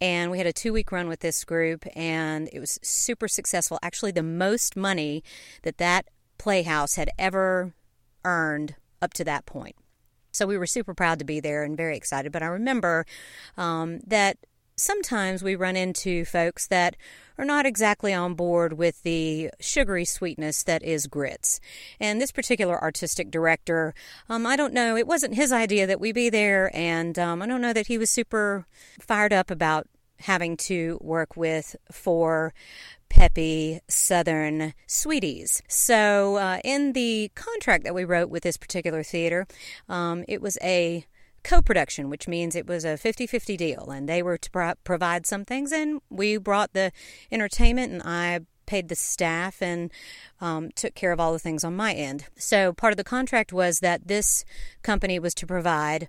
And 0.00 0.32
we 0.32 0.38
had 0.38 0.46
a 0.46 0.52
two 0.52 0.72
week 0.72 0.90
run 0.90 1.08
with 1.08 1.20
this 1.20 1.44
group, 1.44 1.84
and 1.94 2.48
it 2.52 2.58
was 2.58 2.80
super 2.82 3.28
successful. 3.28 3.78
Actually, 3.80 4.10
the 4.10 4.24
most 4.24 4.76
money 4.76 5.22
that 5.62 5.78
that 5.78 6.06
playhouse 6.36 6.96
had 6.96 7.10
ever 7.16 7.74
earned 8.24 8.74
up 9.00 9.12
to 9.14 9.24
that 9.24 9.46
point. 9.46 9.76
So 10.32 10.46
we 10.46 10.58
were 10.58 10.66
super 10.66 10.94
proud 10.94 11.20
to 11.20 11.24
be 11.24 11.38
there 11.38 11.62
and 11.62 11.76
very 11.76 11.96
excited. 11.96 12.32
But 12.32 12.42
I 12.42 12.46
remember 12.46 13.06
um, 13.56 14.00
that 14.06 14.36
sometimes 14.78 15.42
we 15.42 15.54
run 15.54 15.76
into 15.76 16.24
folks 16.24 16.66
that 16.68 16.96
are 17.36 17.44
not 17.44 17.66
exactly 17.66 18.14
on 18.14 18.34
board 18.34 18.72
with 18.72 19.02
the 19.02 19.50
sugary 19.60 20.04
sweetness 20.04 20.62
that 20.64 20.82
is 20.82 21.06
grits. 21.06 21.60
And 22.00 22.20
this 22.20 22.32
particular 22.32 22.80
artistic 22.80 23.30
director, 23.30 23.94
um, 24.28 24.46
I 24.46 24.56
don't 24.56 24.72
know, 24.72 24.96
it 24.96 25.06
wasn't 25.06 25.34
his 25.34 25.52
idea 25.52 25.86
that 25.86 26.00
we 26.00 26.12
be 26.12 26.30
there, 26.30 26.70
and 26.74 27.18
um, 27.18 27.42
I 27.42 27.46
don't 27.46 27.60
know 27.60 27.72
that 27.72 27.86
he 27.88 27.98
was 27.98 28.10
super 28.10 28.66
fired 29.00 29.32
up 29.32 29.50
about 29.50 29.86
having 30.20 30.56
to 30.56 30.98
work 31.00 31.36
with 31.36 31.76
four 31.90 32.52
peppy 33.08 33.80
southern 33.88 34.74
sweeties. 34.86 35.62
So, 35.68 36.36
uh, 36.36 36.58
in 36.64 36.92
the 36.92 37.30
contract 37.34 37.84
that 37.84 37.94
we 37.94 38.04
wrote 38.04 38.28
with 38.28 38.42
this 38.42 38.56
particular 38.56 39.02
theater, 39.02 39.46
um, 39.88 40.24
it 40.28 40.42
was 40.42 40.58
a 40.62 41.06
co 41.48 41.62
production, 41.62 42.10
which 42.10 42.28
means 42.28 42.54
it 42.54 42.66
was 42.66 42.84
a 42.84 42.96
50 42.96 43.26
50 43.26 43.56
deal, 43.56 43.90
and 43.90 44.08
they 44.08 44.22
were 44.22 44.36
to 44.36 44.50
pro- 44.50 44.74
provide 44.84 45.26
some 45.26 45.44
things, 45.44 45.72
and 45.72 46.00
we 46.10 46.36
brought 46.36 46.74
the 46.74 46.92
entertainment, 47.32 47.92
and 47.92 48.02
I 48.04 48.40
paid 48.66 48.88
the 48.88 48.94
staff 48.94 49.62
and 49.62 49.90
um, 50.42 50.70
took 50.74 50.94
care 50.94 51.10
of 51.10 51.18
all 51.18 51.32
the 51.32 51.38
things 51.38 51.64
on 51.64 51.74
my 51.74 51.94
end. 51.94 52.26
So, 52.36 52.74
part 52.74 52.92
of 52.92 52.98
the 52.98 53.04
contract 53.04 53.52
was 53.52 53.80
that 53.80 54.06
this 54.06 54.44
company 54.82 55.18
was 55.18 55.34
to 55.34 55.46
provide 55.46 56.08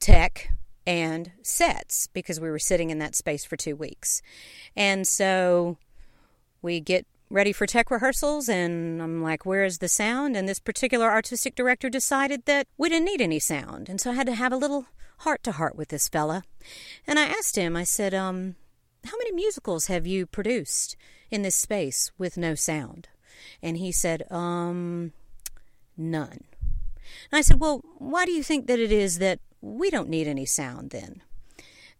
tech 0.00 0.48
and 0.84 1.30
sets 1.42 2.08
because 2.08 2.40
we 2.40 2.50
were 2.50 2.58
sitting 2.58 2.90
in 2.90 2.98
that 2.98 3.14
space 3.14 3.44
for 3.44 3.56
two 3.56 3.76
weeks. 3.76 4.20
And 4.76 5.06
so 5.06 5.78
we 6.60 6.80
get 6.80 7.06
ready 7.32 7.50
for 7.50 7.66
tech 7.66 7.90
rehearsals 7.90 8.46
and 8.46 9.02
I'm 9.02 9.22
like, 9.22 9.46
where 9.46 9.64
is 9.64 9.78
the 9.78 9.88
sound? 9.88 10.36
And 10.36 10.46
this 10.46 10.60
particular 10.60 11.10
artistic 11.10 11.54
director 11.54 11.88
decided 11.88 12.44
that 12.44 12.66
we 12.76 12.90
didn't 12.90 13.06
need 13.06 13.22
any 13.22 13.38
sound. 13.38 13.88
And 13.88 13.98
so 13.98 14.10
I 14.10 14.14
had 14.14 14.26
to 14.26 14.34
have 14.34 14.52
a 14.52 14.56
little 14.56 14.86
heart 15.18 15.42
to 15.44 15.52
heart 15.52 15.74
with 15.74 15.88
this 15.88 16.08
fella. 16.08 16.42
And 17.06 17.18
I 17.18 17.24
asked 17.24 17.56
him, 17.56 17.74
I 17.74 17.84
said, 17.84 18.12
um, 18.12 18.56
how 19.04 19.16
many 19.16 19.32
musicals 19.32 19.86
have 19.86 20.06
you 20.06 20.26
produced 20.26 20.94
in 21.30 21.40
this 21.40 21.56
space 21.56 22.12
with 22.18 22.36
no 22.36 22.54
sound? 22.54 23.08
And 23.62 23.78
he 23.78 23.92
said, 23.92 24.30
um, 24.30 25.12
none. 25.96 26.44
And 27.30 27.38
I 27.38 27.40
said, 27.40 27.60
well, 27.60 27.82
why 27.96 28.26
do 28.26 28.32
you 28.32 28.42
think 28.42 28.66
that 28.66 28.78
it 28.78 28.92
is 28.92 29.18
that 29.18 29.40
we 29.62 29.88
don't 29.88 30.10
need 30.10 30.28
any 30.28 30.44
sound 30.44 30.90
then? 30.90 31.22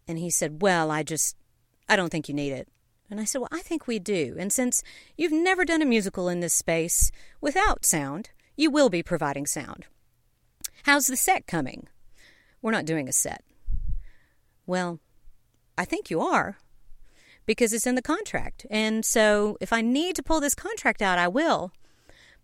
And 0.07 0.19
he 0.19 0.29
said, 0.29 0.61
well, 0.61 0.91
I 0.91 1.03
just, 1.03 1.37
I 1.89 1.97
don't 1.97 2.11
think 2.11 2.29
you 2.29 2.35
need 2.35 2.53
it. 2.53 2.69
And 3.13 3.21
I 3.21 3.25
said, 3.25 3.43
Well, 3.43 3.51
I 3.53 3.61
think 3.61 3.87
we 3.87 3.99
do. 3.99 4.37
And 4.39 4.51
since 4.51 4.83
you've 5.19 5.33
never 5.33 5.67
done 5.67 5.83
a 5.83 5.85
musical 5.85 6.31
in 6.31 6.41
this 6.41 6.55
space 6.55 7.13
without 7.43 7.85
sound, 7.85 8.31
you 8.57 8.71
will 8.71 8.89
be 8.89 9.03
providing 9.03 9.45
sound. 9.45 9.85
How's 10.85 11.09
the 11.09 11.17
set 11.19 11.47
coming? 11.47 11.89
We're 12.63 12.71
not 12.71 12.87
doing 12.87 13.11
a 13.11 13.13
set. 13.13 13.45
Well, 14.65 14.99
I 15.77 15.85
think 15.85 16.09
you 16.09 16.23
are 16.23 16.57
because 17.45 17.75
it's 17.75 17.87
in 17.87 17.97
the 17.97 18.01
contract. 18.01 18.65
And 18.71 19.05
so 19.05 19.59
if 19.61 19.75
I 19.75 19.83
need 19.83 20.17
to 20.17 20.23
pull 20.23 20.41
this 20.41 20.55
contract 20.55 21.03
out, 21.03 21.19
I 21.19 21.29
will. 21.29 21.71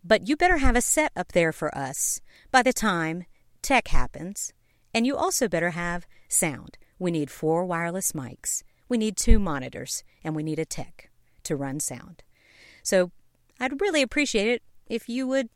But 0.05 0.29
you 0.29 0.37
better 0.37 0.59
have 0.59 0.77
a 0.77 0.83
set 0.83 1.13
up 1.17 1.33
there 1.33 1.53
for 1.53 1.75
us 1.75 2.21
by 2.51 2.63
the 2.63 2.75
time 2.75 3.25
tech 3.63 3.89
happens. 3.89 4.53
And 4.93 5.07
you 5.07 5.17
also 5.17 5.49
better 5.49 5.71
have 5.71 6.07
sound. 6.29 6.77
We 6.99 7.11
need 7.11 7.31
four 7.31 7.65
wireless 7.65 8.13
mics 8.13 8.65
we 8.89 8.99
need 8.99 9.17
two 9.17 9.39
monitors, 9.39 10.05
and 10.25 10.35
we 10.35 10.43
need 10.43 10.59
a 10.59 10.65
tech 10.65 11.11
to 11.45 11.57
run 11.57 11.81
sound. 11.81 12.23
So 12.83 13.11
I'd 13.61 13.81
really 13.81 14.03
appreciate 14.03 14.49
it 14.49 14.63
if 14.87 15.09
you 15.09 15.27
would 15.27 15.49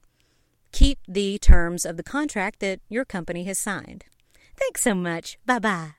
keep 0.73 0.99
the 1.07 1.39
terms 1.39 1.85
of 1.85 1.97
the 1.97 2.03
contract 2.03 2.61
that 2.61 2.81
your 2.89 3.05
company 3.05 3.45
has 3.45 3.59
signed. 3.59 4.05
Thanks 4.57 4.83
so 4.83 4.95
much. 4.95 5.39
Bye 5.47 5.59
bye. 5.59 5.91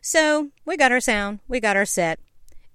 So 0.00 0.50
we 0.64 0.76
got 0.76 0.92
our 0.92 1.00
sound, 1.00 1.40
we 1.48 1.60
got 1.60 1.76
our 1.76 1.84
set, 1.84 2.20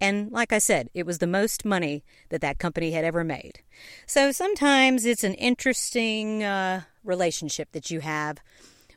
and 0.01 0.31
like 0.31 0.51
I 0.51 0.57
said, 0.57 0.89
it 0.95 1.05
was 1.05 1.19
the 1.19 1.27
most 1.27 1.63
money 1.63 2.03
that 2.29 2.41
that 2.41 2.57
company 2.57 2.91
had 2.91 3.05
ever 3.05 3.23
made. 3.23 3.59
So 4.07 4.31
sometimes 4.31 5.05
it's 5.05 5.23
an 5.23 5.35
interesting 5.35 6.43
uh, 6.43 6.81
relationship 7.03 7.71
that 7.73 7.91
you 7.91 7.99
have 7.99 8.39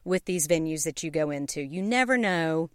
with 0.02 0.24
these 0.24 0.48
venues 0.48 0.84
that 0.84 1.02
you 1.02 1.10
go 1.10 1.30
into. 1.30 1.60
You 1.60 1.82
never 1.82 2.16
know 2.16 2.70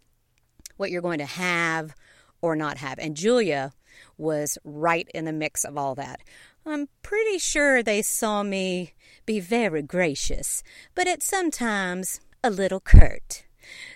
what 0.77 0.91
you're 0.91 1.01
going 1.01 1.19
to 1.19 1.25
have 1.25 1.95
or 2.41 2.55
not 2.55 2.77
have. 2.77 2.99
And 2.99 3.15
Julia 3.15 3.73
was 4.17 4.57
right 4.63 5.09
in 5.13 5.25
the 5.25 5.33
mix 5.33 5.63
of 5.63 5.77
all 5.77 5.95
that. 5.95 6.21
I'm 6.65 6.89
pretty 7.01 7.37
sure 7.37 7.81
they 7.81 8.01
saw 8.01 8.43
me 8.43 8.93
be 9.25 9.39
very 9.39 9.81
gracious, 9.81 10.63
but 10.93 11.07
at 11.07 11.23
sometimes 11.23 12.19
a 12.43 12.49
little 12.49 12.79
curt. 12.79 13.43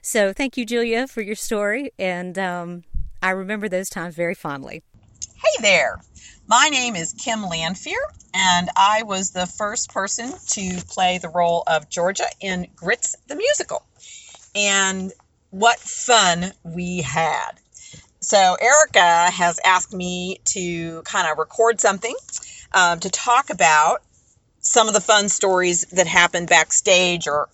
So 0.02 0.34
thank 0.34 0.58
you, 0.58 0.66
Julia, 0.66 1.08
for 1.08 1.22
your 1.22 1.36
story, 1.36 1.92
and 1.98 2.38
um, 2.38 2.84
I 3.22 3.32
remember 3.32 3.70
those 3.70 3.90
times 3.90 4.16
very 4.16 4.36
fondly. 4.36 4.84
Hey 5.36 5.62
there. 5.62 6.00
My 6.48 6.68
name 6.70 6.96
is 6.96 7.14
Kim 7.14 7.42
Lanfear, 7.44 8.00
and 8.34 8.70
I 8.76 9.04
was 9.04 9.32
the 9.32 9.46
first 9.46 9.92
person 9.92 10.34
to 10.50 10.82
play 10.90 11.18
the 11.18 11.30
role 11.30 11.64
of 11.68 11.90
Georgia 11.90 12.26
in 12.42 12.68
Grits 12.76 13.16
the 13.28 13.36
Musical. 13.36 13.86
And 14.54 15.12
what 15.52 15.80
fun 15.80 16.52
we 16.64 17.02
had. 17.02 17.52
So, 18.24 18.56
Erica 18.56 19.32
has 19.32 19.60
asked 19.66 19.94
me 19.94 20.40
to 20.46 21.02
kind 21.02 21.30
of 21.30 21.38
record 21.38 21.82
something 21.82 22.16
um, 22.72 23.02
to 23.02 23.10
talk 23.10 23.50
about 23.50 24.02
some 24.62 24.88
of 24.88 24.94
the 24.94 25.02
fun 25.02 25.28
stories 25.28 25.84
that 25.92 26.08
happened 26.08 26.48
backstage 26.48 27.28
or 27.28 27.50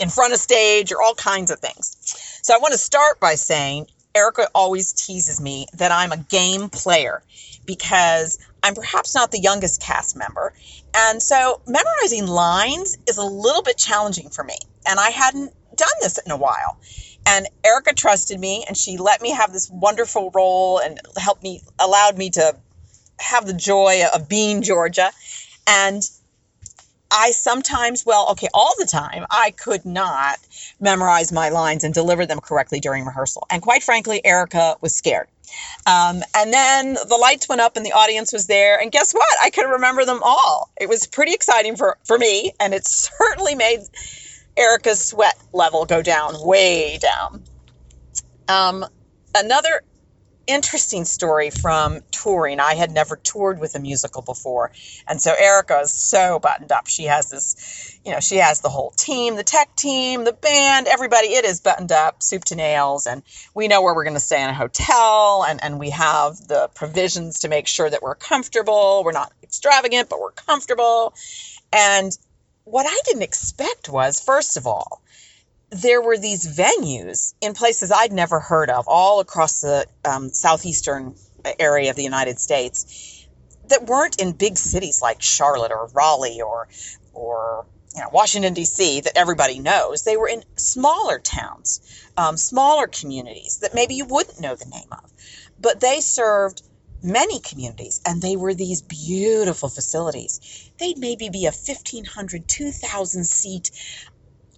in 0.00 0.08
front 0.08 0.32
of 0.32 0.40
stage 0.40 0.90
or 0.90 1.00
all 1.00 1.14
kinds 1.14 1.52
of 1.52 1.60
things. 1.60 1.96
So, 2.42 2.52
I 2.52 2.58
want 2.58 2.72
to 2.72 2.78
start 2.78 3.20
by 3.20 3.36
saying 3.36 3.86
Erica 4.12 4.48
always 4.56 4.92
teases 4.92 5.40
me 5.40 5.66
that 5.74 5.92
I'm 5.92 6.10
a 6.10 6.16
game 6.16 6.68
player 6.68 7.22
because 7.64 8.40
I'm 8.64 8.74
perhaps 8.74 9.14
not 9.14 9.30
the 9.30 9.38
youngest 9.38 9.80
cast 9.80 10.16
member. 10.16 10.52
And 10.96 11.22
so, 11.22 11.60
memorizing 11.68 12.26
lines 12.26 12.98
is 13.06 13.18
a 13.18 13.24
little 13.24 13.62
bit 13.62 13.78
challenging 13.78 14.30
for 14.30 14.42
me. 14.42 14.56
And 14.84 14.98
I 14.98 15.10
hadn't 15.10 15.52
done 15.76 15.88
this 16.00 16.18
in 16.18 16.32
a 16.32 16.36
while. 16.36 16.78
And 17.26 17.46
Erica 17.64 17.94
trusted 17.94 18.40
me 18.40 18.64
and 18.66 18.76
she 18.76 18.96
let 18.96 19.20
me 19.22 19.30
have 19.30 19.52
this 19.52 19.70
wonderful 19.70 20.30
role 20.34 20.78
and 20.78 21.00
helped 21.16 21.42
me, 21.42 21.62
allowed 21.78 22.16
me 22.18 22.30
to 22.30 22.56
have 23.20 23.46
the 23.46 23.54
joy 23.54 24.02
of 24.14 24.28
being 24.28 24.62
Georgia. 24.62 25.10
And 25.66 26.02
I 27.10 27.32
sometimes, 27.32 28.06
well, 28.06 28.28
okay, 28.30 28.48
all 28.54 28.72
the 28.78 28.86
time, 28.86 29.26
I 29.30 29.50
could 29.50 29.84
not 29.84 30.38
memorize 30.80 31.32
my 31.32 31.48
lines 31.48 31.82
and 31.84 31.92
deliver 31.92 32.24
them 32.24 32.40
correctly 32.40 32.80
during 32.80 33.04
rehearsal. 33.04 33.46
And 33.50 33.60
quite 33.62 33.82
frankly, 33.82 34.24
Erica 34.24 34.76
was 34.80 34.94
scared. 34.94 35.26
Um, 35.86 36.22
and 36.36 36.52
then 36.52 36.94
the 36.94 37.18
lights 37.20 37.48
went 37.48 37.60
up 37.60 37.76
and 37.76 37.84
the 37.84 37.92
audience 37.92 38.32
was 38.32 38.46
there. 38.46 38.80
And 38.80 38.92
guess 38.92 39.12
what? 39.12 39.36
I 39.42 39.50
could 39.50 39.68
remember 39.68 40.04
them 40.04 40.20
all. 40.22 40.70
It 40.80 40.88
was 40.88 41.06
pretty 41.06 41.32
exciting 41.32 41.74
for, 41.76 41.98
for 42.04 42.16
me. 42.16 42.52
And 42.60 42.72
it 42.72 42.86
certainly 42.86 43.56
made 43.56 43.80
Erica's 44.60 45.04
sweat 45.04 45.36
level 45.52 45.86
go 45.86 46.02
down, 46.02 46.34
way 46.44 46.98
down. 46.98 47.42
Um, 48.46 48.84
another 49.34 49.82
interesting 50.46 51.04
story 51.04 51.50
from 51.50 52.00
touring. 52.10 52.60
I 52.60 52.74
had 52.74 52.90
never 52.90 53.16
toured 53.16 53.60
with 53.60 53.74
a 53.74 53.78
musical 53.78 54.22
before. 54.22 54.72
And 55.06 55.22
so 55.22 55.32
Erica 55.38 55.80
is 55.80 55.92
so 55.92 56.38
buttoned 56.40 56.72
up. 56.72 56.88
She 56.88 57.04
has 57.04 57.30
this, 57.30 57.98
you 58.04 58.12
know, 58.12 58.20
she 58.20 58.36
has 58.36 58.60
the 58.60 58.68
whole 58.68 58.90
team, 58.90 59.36
the 59.36 59.44
tech 59.44 59.74
team, 59.76 60.24
the 60.24 60.32
band, 60.32 60.88
everybody. 60.88 61.28
It 61.28 61.44
is 61.44 61.60
buttoned 61.60 61.92
up, 61.92 62.22
soup 62.22 62.44
to 62.46 62.56
nails. 62.56 63.06
And 63.06 63.22
we 63.54 63.68
know 63.68 63.82
where 63.82 63.94
we're 63.94 64.04
going 64.04 64.14
to 64.14 64.20
stay 64.20 64.42
in 64.42 64.50
a 64.50 64.54
hotel. 64.54 65.44
And, 65.46 65.62
and 65.62 65.78
we 65.78 65.90
have 65.90 66.36
the 66.48 66.68
provisions 66.74 67.40
to 67.40 67.48
make 67.48 67.68
sure 67.68 67.88
that 67.88 68.02
we're 68.02 68.16
comfortable. 68.16 69.02
We're 69.04 69.12
not 69.12 69.32
extravagant, 69.42 70.08
but 70.08 70.20
we're 70.20 70.32
comfortable. 70.32 71.14
And 71.72 72.16
what 72.70 72.86
I 72.86 73.00
didn't 73.04 73.22
expect 73.22 73.88
was, 73.88 74.20
first 74.20 74.56
of 74.56 74.66
all, 74.66 75.02
there 75.70 76.00
were 76.00 76.18
these 76.18 76.46
venues 76.46 77.34
in 77.40 77.54
places 77.54 77.92
I'd 77.92 78.12
never 78.12 78.40
heard 78.40 78.70
of, 78.70 78.86
all 78.88 79.20
across 79.20 79.60
the 79.60 79.86
um, 80.04 80.30
southeastern 80.30 81.14
area 81.58 81.90
of 81.90 81.96
the 81.96 82.02
United 82.02 82.38
States, 82.38 83.26
that 83.68 83.86
weren't 83.86 84.20
in 84.20 84.32
big 84.32 84.58
cities 84.58 85.00
like 85.00 85.22
Charlotte 85.22 85.72
or 85.72 85.88
Raleigh 85.92 86.42
or 86.42 86.68
or 87.12 87.66
you 87.94 88.00
know, 88.00 88.08
Washington 88.12 88.54
D.C. 88.54 89.00
that 89.00 89.16
everybody 89.16 89.58
knows. 89.58 90.02
They 90.02 90.16
were 90.16 90.28
in 90.28 90.44
smaller 90.56 91.18
towns, 91.18 91.80
um, 92.16 92.36
smaller 92.36 92.86
communities 92.86 93.58
that 93.62 93.74
maybe 93.74 93.94
you 93.94 94.04
wouldn't 94.04 94.40
know 94.40 94.54
the 94.54 94.66
name 94.66 94.88
of, 94.92 95.12
but 95.60 95.80
they 95.80 96.00
served 96.00 96.62
many 97.02 97.40
communities, 97.40 98.00
and 98.06 98.20
they 98.20 98.36
were 98.36 98.54
these 98.54 98.82
beautiful 98.82 99.68
facilities. 99.68 100.70
They'd 100.78 100.98
maybe 100.98 101.30
be 101.30 101.46
a 101.46 101.52
1,500, 101.52 102.48
2,000 102.48 103.24
seat 103.24 103.70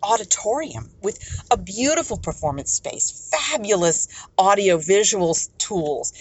auditorium 0.02 0.90
with 1.02 1.18
a 1.50 1.56
beautiful 1.56 2.18
performance 2.18 2.72
space, 2.72 3.30
fabulous 3.30 4.08
audio 4.36 4.76
visual 4.78 5.36
tools, 5.58 6.12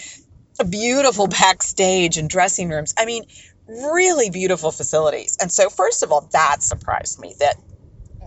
a 0.60 0.66
beautiful 0.66 1.28
backstage 1.28 2.18
and 2.18 2.30
dressing 2.30 2.70
rooms. 2.70 2.94
I 2.98 3.06
mean, 3.06 3.24
really 3.68 4.30
beautiful 4.30 4.72
facilities. 4.72 5.38
And 5.42 5.51
so, 5.51 5.70
first 5.70 6.04
of 6.04 6.12
all, 6.12 6.30
that 6.34 6.62
surprised 6.62 7.20
me 7.20 7.36
that 7.40 7.56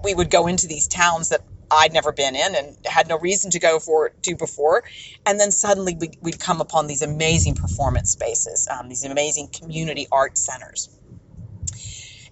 we 0.02 0.14
would 0.14 0.30
go 0.30 0.46
into 0.46 0.66
these 0.66 0.88
towns 0.88 1.28
that 1.30 1.42
I'd 1.74 1.92
never 1.92 2.12
been 2.12 2.34
in 2.36 2.54
and 2.54 2.76
had 2.84 3.08
no 3.08 3.18
reason 3.18 3.50
to 3.52 3.58
go 3.58 3.78
for 3.78 4.10
to 4.22 4.36
before, 4.36 4.84
and 5.26 5.38
then 5.38 5.50
suddenly 5.50 5.96
we, 5.98 6.10
would 6.22 6.40
come 6.40 6.60
upon 6.60 6.86
these 6.86 7.02
amazing 7.02 7.54
performance 7.54 8.10
spaces, 8.10 8.68
um, 8.68 8.88
these 8.88 9.04
amazing 9.04 9.48
community 9.48 10.06
art 10.10 10.38
centers. 10.38 10.88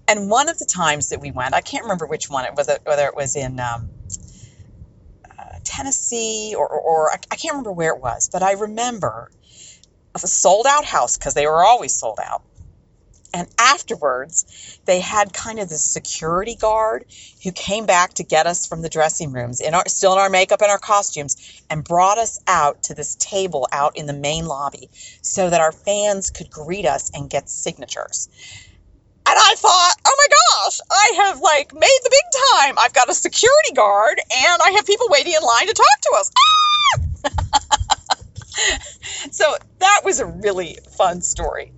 And 0.08 0.28
one 0.28 0.48
of 0.48 0.58
the 0.58 0.64
times 0.64 1.10
that 1.10 1.20
we 1.20 1.30
went, 1.30 1.54
I 1.54 1.60
can't 1.60 1.84
remember 1.84 2.06
which 2.06 2.28
one 2.28 2.44
it 2.44 2.54
was, 2.56 2.68
whether 2.84 3.06
it 3.06 3.14
was 3.14 3.36
in 3.36 3.60
um, 3.60 3.88
uh, 5.30 5.58
Tennessee 5.64 6.54
or, 6.56 6.68
or, 6.68 6.80
or 6.80 7.10
I, 7.12 7.36
can't 7.36 7.54
remember 7.54 7.72
where 7.72 7.94
it 7.94 8.00
was, 8.00 8.28
but 8.30 8.42
I 8.42 8.52
remember 8.52 9.30
a 10.14 10.18
sold 10.18 10.66
out 10.68 10.84
house 10.84 11.16
because 11.16 11.34
they 11.34 11.46
were 11.46 11.64
always 11.64 11.94
sold 11.94 12.18
out 12.22 12.42
and 13.34 13.48
afterwards, 13.58 14.78
they 14.84 15.00
had 15.00 15.32
kind 15.32 15.58
of 15.58 15.68
the 15.68 15.78
security 15.78 16.54
guard 16.54 17.06
who 17.42 17.50
came 17.52 17.86
back 17.86 18.14
to 18.14 18.24
get 18.24 18.46
us 18.46 18.66
from 18.66 18.82
the 18.82 18.88
dressing 18.90 19.32
rooms, 19.32 19.60
in 19.60 19.74
our, 19.74 19.84
still 19.88 20.12
in 20.12 20.18
our 20.18 20.28
makeup 20.28 20.60
and 20.60 20.70
our 20.70 20.78
costumes, 20.78 21.62
and 21.70 21.82
brought 21.82 22.18
us 22.18 22.40
out 22.46 22.82
to 22.84 22.94
this 22.94 23.16
table 23.16 23.66
out 23.72 23.96
in 23.96 24.06
the 24.06 24.12
main 24.12 24.46
lobby 24.46 24.90
so 25.22 25.48
that 25.48 25.60
our 25.60 25.72
fans 25.72 26.30
could 26.30 26.50
greet 26.50 26.84
us 26.84 27.10
and 27.14 27.30
get 27.30 27.48
signatures. 27.48 28.28
And 29.24 29.38
I 29.38 29.54
thought, 29.56 29.94
oh 30.04 30.16
my 30.18 30.26
gosh, 30.64 30.80
I 30.90 31.12
have 31.24 31.40
like 31.40 31.72
made 31.72 31.98
the 32.02 32.10
big 32.10 32.42
time. 32.58 32.74
I've 32.78 32.92
got 32.92 33.08
a 33.08 33.14
security 33.14 33.72
guard 33.74 34.18
and 34.18 34.62
I 34.62 34.72
have 34.72 34.84
people 34.84 35.06
waiting 35.10 35.32
in 35.32 35.42
line 35.42 35.68
to 35.68 35.72
talk 35.72 36.00
to 36.02 36.16
us. 36.18 36.30
Ah! 36.36 36.92
so 39.30 39.56
that 39.78 40.02
was 40.04 40.20
a 40.20 40.26
really 40.26 40.76
fun 40.96 41.22
story 41.22 41.72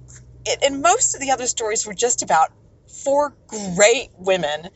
it, 0.46 0.62
and 0.62 0.82
most 0.82 1.14
of 1.14 1.20
the 1.20 1.30
other 1.30 1.46
stories 1.46 1.86
were 1.86 1.94
just 1.94 2.22
about 2.22 2.52
four 2.86 3.34
great 3.48 4.10
women 4.18 4.68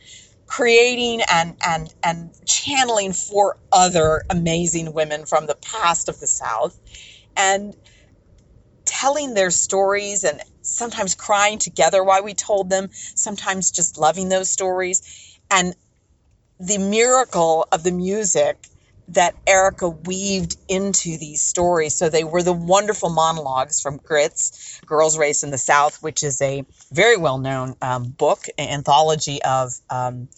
creating 0.47 1.21
and 1.31 1.55
and 1.65 1.93
and 2.03 2.31
channeling 2.45 3.13
four 3.13 3.57
other 3.71 4.23
amazing 4.29 4.93
women 4.93 5.25
from 5.25 5.45
the 5.45 5.55
past 5.55 6.09
of 6.09 6.19
the 6.19 6.27
South, 6.27 6.79
and 7.37 7.75
telling 8.85 9.35
their 9.35 9.51
stories 9.51 10.23
and 10.23 10.41
sometimes 10.61 11.15
crying 11.15 11.59
together 11.59 12.03
while 12.03 12.23
we 12.23 12.33
told 12.33 12.69
them, 12.69 12.89
sometimes 12.91 13.71
just 13.71 13.97
loving 13.97 14.29
those 14.29 14.49
stories, 14.49 15.39
and 15.51 15.75
the 16.59 16.77
miracle 16.79 17.67
of 17.71 17.83
the 17.83 17.91
music 17.91 18.67
that 19.13 19.35
Erica 19.47 19.89
weaved 19.89 20.55
into 20.67 21.17
these 21.17 21.41
stories. 21.41 21.95
So 21.95 22.09
they 22.09 22.23
were 22.23 22.43
the 22.43 22.53
wonderful 22.53 23.09
monologues 23.09 23.81
from 23.81 23.97
Grits, 23.97 24.79
Girls 24.85 25.17
Raised 25.17 25.43
in 25.43 25.51
the 25.51 25.57
South, 25.57 26.01
which 26.01 26.23
is 26.23 26.41
a 26.41 26.63
very 26.91 27.17
well 27.17 27.39
known 27.39 27.75
um, 27.81 28.09
book, 28.09 28.45
anthology 28.57 29.41
of 29.43 29.73
um, 29.89 30.29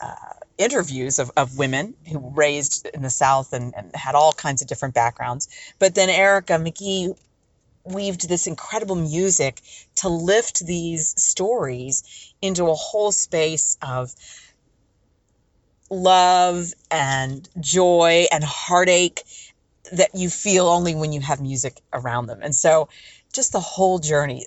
uh, 0.00 0.14
interviews 0.58 1.18
of, 1.18 1.30
of 1.36 1.56
women 1.58 1.94
who 2.10 2.32
raised 2.34 2.86
in 2.92 3.02
the 3.02 3.10
South 3.10 3.52
and, 3.52 3.74
and 3.76 3.94
had 3.94 4.14
all 4.14 4.32
kinds 4.32 4.62
of 4.62 4.68
different 4.68 4.94
backgrounds. 4.94 5.48
But 5.78 5.94
then 5.94 6.10
Erica 6.10 6.54
McGee 6.54 7.16
weaved 7.84 8.28
this 8.28 8.46
incredible 8.46 8.96
music 8.96 9.60
to 9.96 10.08
lift 10.08 10.64
these 10.66 11.14
stories 11.20 12.34
into 12.42 12.68
a 12.68 12.74
whole 12.74 13.12
space 13.12 13.78
of 13.80 14.14
love 15.90 16.72
and 16.90 17.48
joy 17.60 18.26
and 18.30 18.44
heartache 18.44 19.22
that 19.92 20.14
you 20.14 20.28
feel 20.28 20.66
only 20.66 20.94
when 20.94 21.12
you 21.12 21.20
have 21.20 21.40
music 21.40 21.80
around 21.92 22.26
them. 22.26 22.40
And 22.42 22.54
so 22.54 22.88
just 23.32 23.52
the 23.52 23.60
whole 23.60 23.98
journey, 23.98 24.46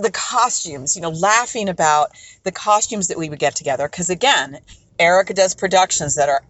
the 0.00 0.10
costumes, 0.12 0.96
you 0.96 1.02
know, 1.02 1.10
laughing 1.10 1.68
about 1.68 2.10
the 2.42 2.52
costumes 2.52 3.08
that 3.08 3.18
we 3.18 3.28
would 3.28 3.38
get 3.38 3.54
together. 3.54 3.88
Because 3.88 4.10
again, 4.10 4.58
Erica 4.98 5.34
does 5.34 5.54
productions 5.54 6.14
that 6.16 6.28
are 6.28 6.42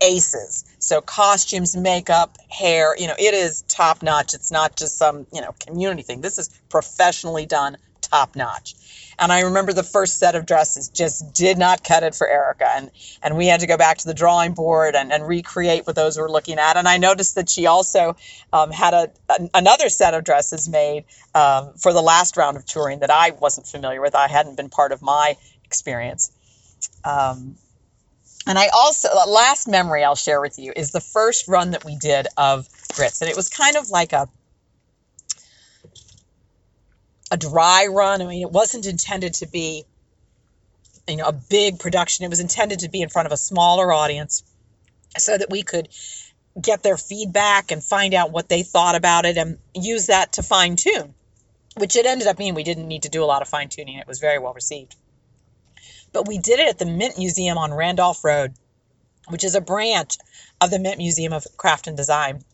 aces. 0.00 0.64
So 0.78 1.00
costumes, 1.00 1.76
makeup, 1.76 2.38
hair, 2.48 2.96
you 2.96 3.06
know, 3.06 3.14
it 3.18 3.34
is 3.34 3.62
top 3.62 4.02
notch. 4.02 4.32
It's 4.34 4.50
not 4.50 4.76
just 4.76 4.96
some, 4.96 5.26
you 5.32 5.40
know, 5.40 5.54
community 5.60 6.02
thing. 6.02 6.20
This 6.22 6.38
is 6.38 6.48
professionally 6.70 7.46
done, 7.46 7.76
top 8.00 8.36
notch. 8.36 8.74
And 9.20 9.30
I 9.30 9.40
remember 9.42 9.74
the 9.74 9.82
first 9.82 10.18
set 10.18 10.34
of 10.34 10.46
dresses 10.46 10.88
just 10.88 11.34
did 11.34 11.58
not 11.58 11.84
cut 11.84 12.02
it 12.02 12.14
for 12.14 12.26
Erica. 12.26 12.66
And, 12.74 12.90
and 13.22 13.36
we 13.36 13.46
had 13.46 13.60
to 13.60 13.66
go 13.66 13.76
back 13.76 13.98
to 13.98 14.06
the 14.06 14.14
drawing 14.14 14.54
board 14.54 14.96
and, 14.96 15.12
and 15.12 15.28
recreate 15.28 15.86
what 15.86 15.94
those 15.94 16.16
were 16.16 16.30
looking 16.30 16.58
at. 16.58 16.78
And 16.78 16.88
I 16.88 16.96
noticed 16.96 17.34
that 17.34 17.50
she 17.50 17.66
also 17.66 18.16
um, 18.52 18.70
had 18.70 18.94
a, 18.94 19.10
another 19.52 19.90
set 19.90 20.14
of 20.14 20.24
dresses 20.24 20.70
made 20.70 21.04
um, 21.34 21.74
for 21.74 21.92
the 21.92 22.00
last 22.00 22.38
round 22.38 22.56
of 22.56 22.64
touring 22.64 23.00
that 23.00 23.10
I 23.10 23.32
wasn't 23.32 23.66
familiar 23.66 24.00
with. 24.00 24.14
I 24.14 24.26
hadn't 24.26 24.56
been 24.56 24.70
part 24.70 24.90
of 24.90 25.02
my 25.02 25.36
experience. 25.64 26.32
Um, 27.04 27.56
and 28.46 28.58
I 28.58 28.68
also, 28.68 29.08
last 29.28 29.68
memory 29.68 30.02
I'll 30.02 30.16
share 30.16 30.40
with 30.40 30.58
you 30.58 30.72
is 30.74 30.92
the 30.92 31.00
first 31.00 31.46
run 31.46 31.72
that 31.72 31.84
we 31.84 31.94
did 31.94 32.26
of 32.38 32.66
Grits. 32.94 33.20
And 33.20 33.30
it 33.30 33.36
was 33.36 33.50
kind 33.50 33.76
of 33.76 33.90
like 33.90 34.14
a, 34.14 34.28
a 37.30 37.36
dry 37.36 37.86
run. 37.86 38.22
I 38.22 38.26
mean, 38.26 38.42
it 38.42 38.50
wasn't 38.50 38.86
intended 38.86 39.34
to 39.34 39.46
be, 39.46 39.84
you 41.06 41.16
know, 41.16 41.26
a 41.26 41.32
big 41.32 41.78
production. 41.78 42.24
It 42.24 42.28
was 42.28 42.40
intended 42.40 42.80
to 42.80 42.88
be 42.88 43.02
in 43.02 43.08
front 43.08 43.26
of 43.26 43.32
a 43.32 43.36
smaller 43.36 43.92
audience 43.92 44.42
so 45.16 45.36
that 45.36 45.50
we 45.50 45.62
could 45.62 45.88
get 46.60 46.82
their 46.82 46.96
feedback 46.96 47.70
and 47.70 47.82
find 47.82 48.14
out 48.14 48.32
what 48.32 48.48
they 48.48 48.62
thought 48.62 48.94
about 48.94 49.24
it 49.24 49.36
and 49.36 49.58
use 49.74 50.06
that 50.06 50.32
to 50.32 50.42
fine 50.42 50.76
tune, 50.76 51.14
which 51.76 51.96
it 51.96 52.06
ended 52.06 52.26
up 52.26 52.36
being 52.36 52.54
we 52.54 52.64
didn't 52.64 52.88
need 52.88 53.02
to 53.02 53.08
do 53.08 53.22
a 53.22 53.26
lot 53.26 53.42
of 53.42 53.48
fine 53.48 53.68
tuning. 53.68 53.98
It 53.98 54.08
was 54.08 54.18
very 54.18 54.38
well 54.38 54.52
received. 54.52 54.96
But 56.12 56.26
we 56.26 56.38
did 56.38 56.58
it 56.58 56.68
at 56.68 56.78
the 56.78 56.86
Mint 56.86 57.18
Museum 57.18 57.56
on 57.56 57.72
Randolph 57.72 58.24
Road, 58.24 58.54
which 59.28 59.44
is 59.44 59.54
a 59.54 59.60
branch 59.60 60.16
of 60.60 60.70
the 60.70 60.80
Mint 60.80 60.98
Museum 60.98 61.32
of 61.32 61.46
Craft 61.56 61.86
and 61.86 61.96
Design. 61.96 62.44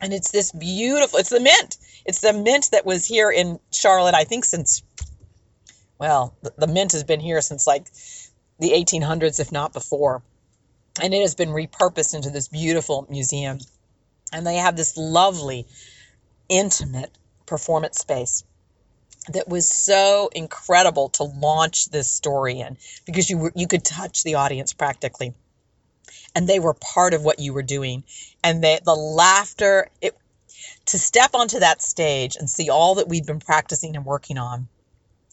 And 0.00 0.12
it's 0.12 0.30
this 0.30 0.52
beautiful, 0.52 1.18
it's 1.18 1.30
the 1.30 1.40
mint. 1.40 1.76
It's 2.04 2.20
the 2.20 2.32
mint 2.32 2.70
that 2.72 2.84
was 2.84 3.06
here 3.06 3.30
in 3.30 3.58
Charlotte, 3.72 4.14
I 4.14 4.24
think, 4.24 4.44
since, 4.44 4.82
well, 5.98 6.34
the, 6.42 6.52
the 6.58 6.66
mint 6.66 6.92
has 6.92 7.04
been 7.04 7.20
here 7.20 7.40
since 7.40 7.66
like 7.66 7.86
the 8.58 8.70
1800s, 8.70 9.40
if 9.40 9.52
not 9.52 9.72
before. 9.72 10.22
And 11.00 11.14
it 11.14 11.20
has 11.22 11.34
been 11.34 11.50
repurposed 11.50 12.14
into 12.14 12.30
this 12.30 12.48
beautiful 12.48 13.06
museum. 13.08 13.58
And 14.32 14.46
they 14.46 14.56
have 14.56 14.76
this 14.76 14.96
lovely, 14.96 15.66
intimate 16.48 17.16
performance 17.46 17.98
space 17.98 18.44
that 19.28 19.48
was 19.48 19.68
so 19.68 20.28
incredible 20.34 21.08
to 21.08 21.24
launch 21.24 21.88
this 21.88 22.10
story 22.10 22.60
in 22.60 22.76
because 23.06 23.30
you 23.30 23.38
were, 23.38 23.52
you 23.54 23.66
could 23.66 23.84
touch 23.84 24.22
the 24.22 24.34
audience 24.34 24.72
practically 24.72 25.34
and 26.34 26.48
they 26.48 26.60
were 26.60 26.74
part 26.74 27.14
of 27.14 27.24
what 27.24 27.38
you 27.38 27.52
were 27.52 27.62
doing. 27.62 28.04
And 28.42 28.62
they, 28.62 28.80
the 28.84 28.94
laughter 28.94 29.88
it 30.00 30.16
to 30.86 30.98
step 30.98 31.34
onto 31.34 31.60
that 31.60 31.82
stage 31.82 32.36
and 32.36 32.48
see 32.48 32.68
all 32.70 32.96
that 32.96 33.08
we've 33.08 33.26
been 33.26 33.40
practicing 33.40 33.96
and 33.96 34.04
working 34.04 34.38
on 34.38 34.68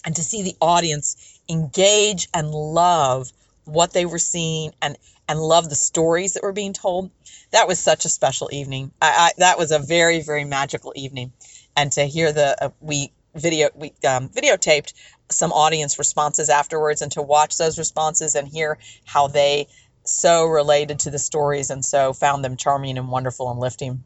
and 0.06 0.16
to 0.16 0.24
see 0.24 0.44
the 0.44 0.56
audience 0.62 1.40
engage 1.50 2.28
and 2.34 2.52
love 2.52 3.32
what 3.66 3.94
they 3.94 4.06
were 4.06 4.20
seeing 4.20 4.74
and 4.82 4.98
and 5.28 5.40
love 5.40 5.70
the 5.70 5.76
stories 5.76 6.34
that 6.34 6.44
were 6.44 6.52
being 6.52 6.74
told 6.74 7.10
that 7.52 7.68
was 7.68 7.80
such 7.80 8.06
a 8.06 8.10
special 8.10 8.50
evening. 8.52 8.92
I, 9.02 9.08
I 9.08 9.32
that 9.38 9.58
was 9.58 9.72
a 9.72 9.80
very 9.80 10.22
very 10.22 10.46
magical 10.46 10.94
evening. 10.96 11.32
And 11.76 11.92
to 11.94 12.06
hear 12.06 12.34
the 12.34 12.66
uh, 12.66 12.70
we 12.80 13.12
video 13.36 13.70
we 13.76 13.94
um, 14.08 14.30
videotaped 14.30 14.94
some 15.30 15.52
audience 15.54 15.98
responses 16.00 16.50
afterwards 16.50 17.02
and 17.02 17.12
to 17.14 17.22
watch 17.22 17.58
those 17.58 17.78
responses 17.78 18.36
and 18.36 18.48
hear 18.48 18.78
how 19.06 19.28
they 19.28 19.68
so 20.04 20.46
related 20.46 21.00
to 21.00 21.12
the 21.12 21.20
stories 21.20 21.70
and 21.70 21.84
so 21.84 22.14
found 22.14 22.44
them 22.44 22.58
charming 22.58 22.98
and 22.98 23.10
wonderful 23.10 23.50
and 23.52 23.60
lifting. 23.60 24.04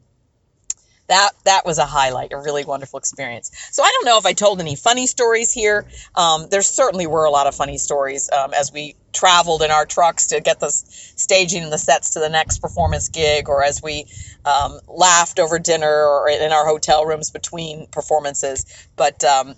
That 1.07 1.31
that 1.43 1.65
was 1.65 1.77
a 1.77 1.85
highlight 1.85 2.33
a 2.33 2.37
really 2.37 2.65
wonderful 2.65 2.97
experience. 2.97 3.51
So 3.71 3.83
i 3.83 3.91
don't 3.91 4.05
know 4.05 4.17
if 4.17 4.25
i 4.25 4.33
told 4.33 4.59
any 4.59 4.75
funny 4.75 5.05
stories 5.05 5.51
here. 5.51 5.85
Um, 6.15 6.47
there 6.49 6.63
certainly 6.63 7.05
were 7.05 7.25
a 7.25 7.29
lot 7.29 7.45
of 7.47 7.53
funny 7.53 7.77
stories 7.77 8.29
um, 8.31 8.53
as 8.53 8.73
we 8.73 8.95
traveled 9.13 9.61
in 9.61 9.71
our 9.71 9.85
trucks 9.85 10.27
to 10.27 10.41
get 10.41 10.59
the 10.59 10.69
staging 10.69 11.63
and 11.63 11.71
the 11.71 11.77
sets 11.77 12.11
to 12.11 12.19
the 12.19 12.29
next 12.29 12.59
performance 12.59 13.09
gig 13.09 13.49
or 13.49 13.63
as 13.63 13.81
we 13.83 14.05
um, 14.45 14.79
laughed 14.87 15.39
over 15.39 15.59
dinner 15.59 16.05
or 16.05 16.27
in 16.27 16.51
our 16.51 16.65
hotel 16.65 17.05
rooms 17.05 17.29
between 17.29 17.87
performances. 17.87 18.65
But 18.95 19.23
um, 19.23 19.55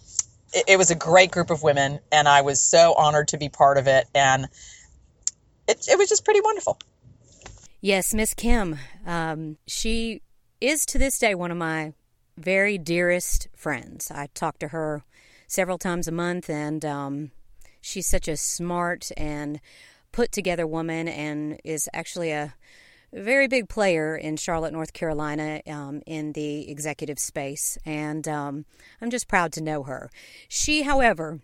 it, 0.53 0.65
it 0.67 0.77
was 0.77 0.91
a 0.91 0.95
great 0.95 1.31
group 1.31 1.49
of 1.49 1.63
women 1.63 1.99
and 2.11 2.27
i 2.27 2.41
was 2.41 2.61
so 2.61 2.93
honored 2.93 3.29
to 3.29 3.37
be 3.37 3.47
part 3.47 3.77
of 3.77 3.87
it. 3.87 4.05
And 4.13 4.47
it, 5.67 5.87
it 5.87 5.97
was 5.97 6.09
just 6.09 6.25
pretty 6.25 6.41
wonderful. 6.41 6.77
Yes, 7.81 8.13
Miss 8.13 8.33
Kim. 8.33 8.77
Um, 9.05 9.57
she 9.67 10.21
is 10.59 10.85
to 10.87 10.97
this 10.97 11.19
day 11.19 11.35
one 11.35 11.51
of 11.51 11.57
my 11.57 11.93
very 12.37 12.77
dearest 12.77 13.47
friends. 13.55 14.11
I 14.11 14.29
talk 14.33 14.59
to 14.59 14.69
her 14.69 15.03
several 15.47 15.77
times 15.77 16.07
a 16.07 16.11
month, 16.11 16.49
and 16.49 16.83
um, 16.83 17.31
she's 17.81 18.07
such 18.07 18.27
a 18.27 18.37
smart 18.37 19.11
and 19.15 19.59
put 20.11 20.31
together 20.31 20.65
woman 20.65 21.07
and 21.07 21.59
is 21.63 21.87
actually 21.93 22.31
a 22.31 22.55
very 23.13 23.47
big 23.47 23.69
player 23.69 24.15
in 24.15 24.35
Charlotte, 24.35 24.73
North 24.73 24.93
Carolina, 24.93 25.61
um, 25.67 26.01
in 26.05 26.33
the 26.33 26.69
executive 26.69 27.19
space. 27.19 27.77
And 27.85 28.27
um, 28.27 28.65
I'm 29.01 29.09
just 29.09 29.27
proud 29.27 29.53
to 29.53 29.61
know 29.61 29.83
her. 29.83 30.09
She, 30.47 30.81
however, 30.81 31.39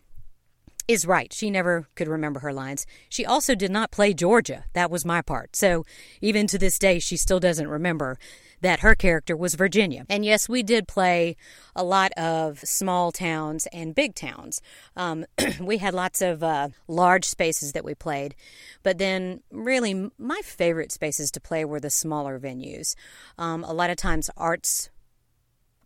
is 0.87 1.05
right. 1.05 1.31
She 1.33 1.49
never 1.49 1.87
could 1.95 2.07
remember 2.07 2.41
her 2.41 2.53
lines. 2.53 2.85
She 3.09 3.25
also 3.25 3.55
did 3.55 3.71
not 3.71 3.91
play 3.91 4.13
Georgia. 4.13 4.65
That 4.73 4.91
was 4.91 5.05
my 5.05 5.21
part. 5.21 5.55
So 5.55 5.85
even 6.21 6.47
to 6.47 6.57
this 6.57 6.77
day, 6.77 6.99
she 6.99 7.17
still 7.17 7.39
doesn't 7.39 7.67
remember 7.67 8.17
that 8.63 8.79
her 8.79 8.95
character 8.95 9.35
was 9.35 9.55
Virginia. 9.55 10.05
And 10.09 10.23
yes, 10.23 10.47
we 10.47 10.63
did 10.63 10.87
play 10.87 11.35
a 11.75 11.83
lot 11.83 12.13
of 12.13 12.59
small 12.59 13.11
towns 13.11 13.67
and 13.73 13.93
big 13.93 14.15
towns. 14.15 14.61
Um, 14.95 15.25
we 15.59 15.77
had 15.79 15.93
lots 15.93 16.21
of 16.21 16.41
uh, 16.41 16.69
large 16.87 17.25
spaces 17.25 17.73
that 17.73 17.83
we 17.83 17.93
played, 17.93 18.35
but 18.81 18.97
then 18.97 19.41
really 19.51 20.09
my 20.17 20.39
favorite 20.43 20.93
spaces 20.93 21.29
to 21.31 21.41
play 21.41 21.65
were 21.65 21.81
the 21.81 21.89
smaller 21.89 22.39
venues. 22.39 22.95
Um, 23.37 23.65
a 23.65 23.73
lot 23.73 23.89
of 23.89 23.97
times, 23.97 24.29
arts 24.37 24.89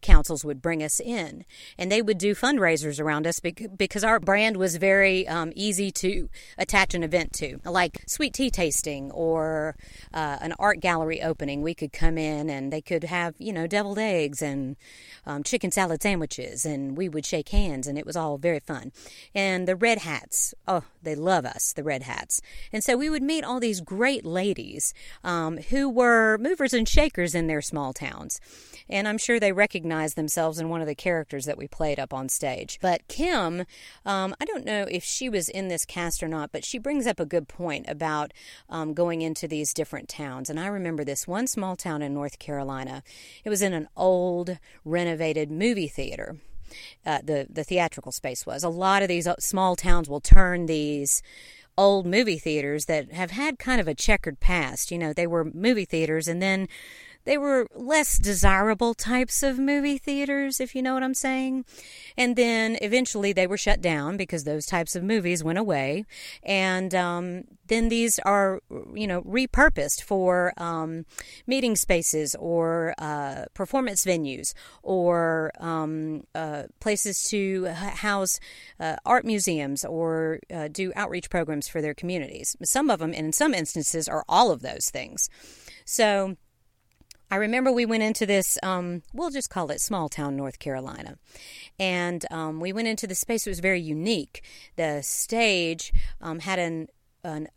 councils 0.02 0.46
would 0.46 0.62
bring 0.62 0.84
us 0.84 1.00
in. 1.00 1.46
And 1.78 1.92
they 1.92 2.02
would 2.02 2.18
do 2.18 2.36
fundraisers 2.36 3.00
around 3.00 3.28
us 3.28 3.40
because 3.40 4.04
our 4.04 4.20
brand 4.20 4.58
was 4.58 4.78
very 4.78 5.28
um, 5.28 5.52
easy 5.56 5.92
to 5.92 6.30
attach 6.58 6.94
an 6.94 7.04
event 7.04 7.34
to 7.34 7.60
like 7.66 8.04
sweet 8.08 8.34
tea 8.34 8.50
tasting 8.50 9.12
or 9.12 9.76
uh, 10.14 10.38
an 10.42 10.54
art 10.60 10.80
gallery 10.80 11.22
opening. 11.22 11.62
We 11.62 11.74
could 11.74 11.94
come 11.94 12.18
in 12.18 12.50
and 12.50 12.72
they 12.72 12.82
could 12.82 13.04
have 13.06 13.36
you 13.38 13.54
know 13.54 13.68
deviled 13.68 14.00
eggs 14.00 14.42
and 14.42 14.76
um, 15.26 15.44
chicken 15.44 15.72
salad 15.72 16.02
sandwiches 16.02 16.66
and 16.66 16.98
we 16.98 17.10
would 17.10 17.26
shake 17.26 17.50
hands 17.50 17.88
and 17.88 17.98
it 17.98 18.06
was 18.06 18.16
all 18.16 18.38
very 18.38 18.60
fun. 18.60 18.92
And 19.34 19.68
the 19.68 19.76
red 19.76 20.00
hats 20.00 20.54
oh 20.68 20.84
they 21.02 21.16
love 21.16 21.46
us 21.46 21.74
the 21.74 21.84
red 21.84 22.04
hats. 22.04 22.42
And 22.72 22.84
so 22.84 22.98
we 22.98 23.10
would 23.10 23.24
meet 23.24 23.44
all 23.44 23.60
these 23.60 23.82
great 23.82 24.26
ladies 24.26 24.94
um, 25.24 25.58
who 25.58 25.90
were 25.90 26.38
movers 26.38 26.74
and 26.74 26.88
shakers 26.88 27.36
in 27.36 27.48
their 27.48 27.62
small 27.62 27.94
towns. 27.94 28.40
And 28.90 29.08
i'm 29.08 29.18
sure 29.18 29.40
they 29.40 29.52
recognized 29.52 29.87
recognize 29.88 30.16
themselves 30.16 30.60
in 30.60 30.68
one 30.68 30.82
of 30.82 30.88
the 30.88 30.96
characters 30.96 31.46
that 31.46 31.58
we 31.58 31.68
played 31.68 31.98
up 31.98 32.14
on 32.14 32.28
stage. 32.28 32.78
But 32.82 33.08
Kim, 33.08 33.64
um, 34.06 34.36
I 34.42 34.46
don't 34.46 34.66
know 34.66 34.86
if 34.92 35.04
she 35.04 35.30
was 35.30 35.48
in 35.48 35.70
this 35.70 35.86
cast 35.86 36.22
or 36.22 36.28
not, 36.28 36.52
but 36.52 36.66
she 36.66 36.78
brings 36.78 37.08
up 37.08 37.22
a 37.22 37.26
good 37.26 37.48
point 37.48 37.86
about 37.88 38.34
um, 38.70 38.94
going 38.94 39.22
into 39.22 39.48
these 39.48 39.74
different 39.74 40.10
towns. 40.10 40.50
And 40.50 40.60
I 40.60 40.68
remember 40.68 41.06
this 41.06 41.26
one 41.26 41.48
small 41.48 41.78
town 41.78 42.02
in 42.02 42.14
North 42.14 42.38
Carolina. 42.38 43.02
It 43.46 43.50
was 43.50 43.62
in 43.62 43.74
an 43.74 43.88
old, 43.96 44.58
renovated 44.84 45.50
movie 45.50 45.88
theater. 45.88 46.36
Uh, 47.06 47.20
the 47.24 47.48
the 47.50 47.64
theatrical 47.64 48.12
space 48.12 48.46
was. 48.46 48.62
A 48.62 48.70
lot 48.70 49.02
of 49.02 49.08
these 49.08 49.26
small 49.40 49.78
towns 49.78 50.10
will 50.10 50.20
turn 50.20 50.66
these 50.66 51.24
old 51.78 52.06
movie 52.06 52.40
theaters 52.40 52.86
that 52.86 53.14
have 53.14 53.32
had 53.32 53.58
kind 53.58 53.80
of 53.80 53.88
a 53.88 53.96
checkered 53.96 54.42
past. 54.42 54.92
You 54.92 54.98
know, 54.98 55.14
they 55.14 55.28
were 55.28 55.46
movie 55.46 55.86
theaters 55.86 56.28
and 56.28 56.42
then 56.42 56.68
they 57.28 57.38
were 57.38 57.68
less 57.76 58.18
desirable 58.18 58.94
types 58.94 59.44
of 59.44 59.60
movie 59.60 59.98
theaters, 59.98 60.62
if 60.62 60.74
you 60.74 60.82
know 60.82 60.94
what 60.94 61.04
I'm 61.04 61.14
saying. 61.14 61.66
And 62.16 62.38
then 62.38 62.78
eventually 62.82 63.34
they 63.34 63.46
were 63.46 63.58
shut 63.58 63.82
down 63.82 64.16
because 64.16 64.46
those 64.46 64.66
types 64.66 64.96
of 64.96 65.04
movies 65.04 65.44
went 65.44 65.60
away. 65.60 66.06
And 66.42 66.96
um, 66.96 67.44
then 67.68 67.90
these 67.90 68.18
are, 68.20 68.62
you 68.94 69.06
know, 69.06 69.24
repurposed 69.24 70.04
for 70.04 70.54
um, 70.56 71.06
meeting 71.46 71.76
spaces 71.76 72.34
or 72.40 72.96
uh, 72.98 73.44
performance 73.54 74.06
venues 74.06 74.54
or 74.82 75.52
um, 75.60 76.24
uh, 76.34 76.64
places 76.80 77.22
to 77.24 77.66
house 77.66 78.40
uh, 78.80 78.96
art 79.06 79.26
museums 79.26 79.84
or 79.84 80.40
uh, 80.50 80.70
do 80.70 80.94
outreach 80.96 81.30
programs 81.30 81.68
for 81.68 81.82
their 81.82 81.94
communities. 81.94 82.56
Some 82.64 82.90
of 82.90 83.00
them, 83.00 83.14
and 83.14 83.26
in 83.28 83.34
some 83.34 83.54
instances, 83.54 84.08
are 84.08 84.24
all 84.30 84.50
of 84.50 84.62
those 84.62 84.90
things. 84.90 85.30
So, 85.84 86.38
I 87.30 87.36
remember 87.36 87.72
we 87.72 87.86
went 87.86 88.04
into 88.04 88.26
this, 88.26 88.58
um, 88.64 89.04
we'll 89.14 89.30
just 89.30 89.50
call 89.50 89.70
it 89.70 89.82
small 89.82 90.08
town 90.08 90.38
North 90.38 90.60
Carolina. 90.60 91.18
And 91.78 92.26
um, 92.32 92.60
we 92.60 92.72
went 92.72 92.88
into 92.88 93.08
the 93.08 93.16
space, 93.16 93.46
it 93.46 93.50
was 93.50 93.60
very 93.60 93.82
unique. 93.82 94.44
The 94.78 95.02
stage 95.02 95.92
um, 96.22 96.40
had 96.40 96.58
an, 96.60 96.88
an, 97.24 97.50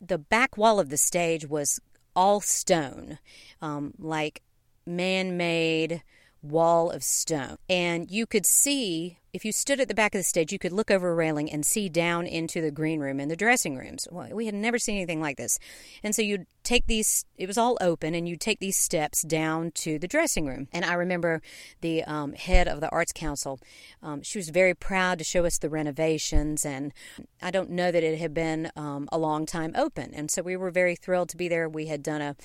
the 0.00 0.18
back 0.18 0.58
wall 0.58 0.78
of 0.78 0.90
the 0.90 0.98
stage 0.98 1.46
was 1.46 1.80
all 2.14 2.40
stone, 2.40 3.18
um, 3.62 3.94
like 3.98 4.42
man 4.84 5.36
made 5.36 6.02
wall 6.42 6.90
of 6.90 7.02
stone. 7.02 7.56
And 7.68 8.10
you 8.10 8.26
could 8.26 8.44
see 8.44 9.19
if 9.32 9.44
you 9.44 9.52
stood 9.52 9.80
at 9.80 9.88
the 9.88 9.94
back 9.94 10.14
of 10.14 10.18
the 10.18 10.24
stage, 10.24 10.52
you 10.52 10.58
could 10.58 10.72
look 10.72 10.90
over 10.90 11.10
a 11.10 11.14
railing 11.14 11.50
and 11.50 11.64
see 11.64 11.88
down 11.88 12.26
into 12.26 12.60
the 12.60 12.70
green 12.70 13.00
room 13.00 13.20
and 13.20 13.30
the 13.30 13.36
dressing 13.36 13.76
rooms. 13.76 14.08
Well, 14.10 14.28
we 14.32 14.46
had 14.46 14.54
never 14.54 14.78
seen 14.78 14.96
anything 14.96 15.20
like 15.20 15.36
this. 15.36 15.58
And 16.02 16.14
so 16.14 16.22
you'd 16.22 16.46
take 16.62 16.86
these, 16.86 17.24
it 17.36 17.46
was 17.46 17.56
all 17.56 17.78
open, 17.80 18.14
and 18.14 18.28
you'd 18.28 18.40
take 18.40 18.58
these 18.58 18.76
steps 18.76 19.22
down 19.22 19.70
to 19.72 19.98
the 19.98 20.08
dressing 20.08 20.46
room. 20.46 20.68
And 20.72 20.84
I 20.84 20.94
remember 20.94 21.42
the 21.80 22.04
um, 22.04 22.32
head 22.34 22.68
of 22.68 22.80
the 22.80 22.90
Arts 22.90 23.12
Council, 23.12 23.58
um, 24.02 24.22
she 24.22 24.38
was 24.38 24.50
very 24.50 24.74
proud 24.74 25.18
to 25.18 25.24
show 25.24 25.44
us 25.44 25.58
the 25.58 25.70
renovations. 25.70 26.66
And 26.66 26.92
I 27.40 27.50
don't 27.50 27.70
know 27.70 27.90
that 27.90 28.02
it 28.02 28.18
had 28.18 28.34
been 28.34 28.70
um, 28.76 29.08
a 29.12 29.18
long 29.18 29.46
time 29.46 29.72
open. 29.76 30.12
And 30.14 30.30
so 30.30 30.42
we 30.42 30.56
were 30.56 30.70
very 30.70 30.96
thrilled 30.96 31.28
to 31.30 31.36
be 31.36 31.48
there. 31.48 31.68
We 31.68 31.86
had 31.86 32.02
done 32.02 32.20
a, 32.20 32.36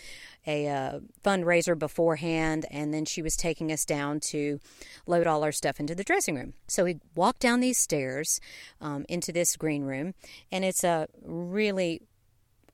a 0.48 0.68
uh, 0.68 1.00
fundraiser 1.24 1.78
beforehand, 1.78 2.66
and 2.72 2.94
then 2.94 3.06
she 3.06 3.22
was 3.22 3.36
taking 3.36 3.72
us 3.72 3.86
down 3.86 4.20
to 4.20 4.60
load 5.08 5.28
all 5.28 5.44
our 5.44 5.52
stuff 5.52 5.80
into 5.80 5.96
the 5.96 6.04
dressing 6.04 6.36
room. 6.36 6.54
So 6.76 6.84
we 6.84 7.00
walk 7.16 7.40
down 7.40 7.62
these 7.62 7.78
stairs 7.78 8.42
um, 8.82 9.06
into 9.08 9.32
this 9.32 9.56
green 9.56 9.86
room, 9.86 10.14
and 10.52 10.66
it's 10.66 10.84
a 10.84 11.08
really 11.24 12.02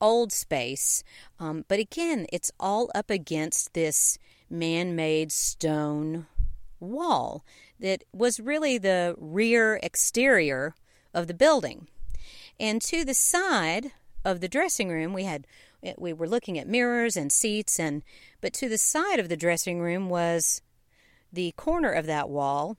old 0.01 0.31
space. 0.31 1.03
Um, 1.39 1.65
but 1.67 1.77
again, 1.77 2.25
it's 2.33 2.51
all 2.59 2.89
up 2.95 3.11
against 3.11 3.75
this 3.75 4.17
man 4.49 4.95
made 4.95 5.31
stone 5.31 6.25
wall 6.79 7.45
that 7.79 8.03
was 8.11 8.39
really 8.39 8.79
the 8.79 9.13
rear 9.19 9.79
exterior 9.83 10.73
of 11.13 11.27
the 11.27 11.35
building. 11.35 11.87
And 12.59 12.81
to 12.81 13.05
the 13.05 13.13
side 13.13 13.91
of 14.25 14.41
the 14.41 14.49
dressing 14.49 14.89
room, 14.89 15.13
we 15.13 15.25
had 15.25 15.45
we 15.95 16.11
were 16.11 16.27
looking 16.27 16.57
at 16.57 16.67
mirrors 16.67 17.15
and 17.15 17.31
seats 17.31 17.79
and 17.79 18.01
but 18.39 18.53
to 18.53 18.67
the 18.67 18.79
side 18.79 19.19
of 19.19 19.29
the 19.29 19.37
dressing 19.37 19.79
room 19.79 20.09
was 20.09 20.63
the 21.31 21.51
corner 21.51 21.91
of 21.91 22.07
that 22.07 22.29
wall 22.29 22.77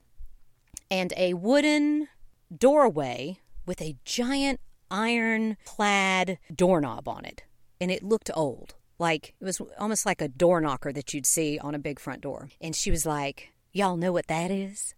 and 0.93 1.11
a 1.17 1.33
wooden 1.33 2.07
doorway 2.55 3.39
with 3.65 3.81
a 3.81 3.95
giant 4.05 4.59
iron 4.91 5.57
clad 5.65 6.37
doorknob 6.55 7.07
on 7.07 7.25
it. 7.25 7.43
And 7.81 7.89
it 7.89 8.03
looked 8.03 8.29
old. 8.35 8.75
Like 8.99 9.33
it 9.41 9.43
was 9.43 9.59
almost 9.79 10.05
like 10.05 10.21
a 10.21 10.27
door 10.27 10.61
knocker 10.61 10.93
that 10.93 11.11
you'd 11.11 11.25
see 11.25 11.57
on 11.57 11.73
a 11.73 11.79
big 11.79 11.99
front 11.99 12.21
door. 12.21 12.49
And 12.61 12.75
she 12.75 12.91
was 12.91 13.07
like, 13.07 13.49
Y'all 13.71 13.97
know 13.97 14.11
what 14.11 14.27
that 14.27 14.51
is? 14.51 14.93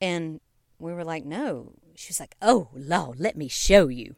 And 0.00 0.40
we 0.80 0.92
were 0.92 1.04
like, 1.04 1.24
No. 1.24 1.74
She 1.94 2.10
was 2.10 2.18
like, 2.18 2.34
Oh, 2.42 2.68
Law, 2.74 3.12
let 3.16 3.36
me 3.36 3.46
show 3.46 3.86
you. 3.86 4.16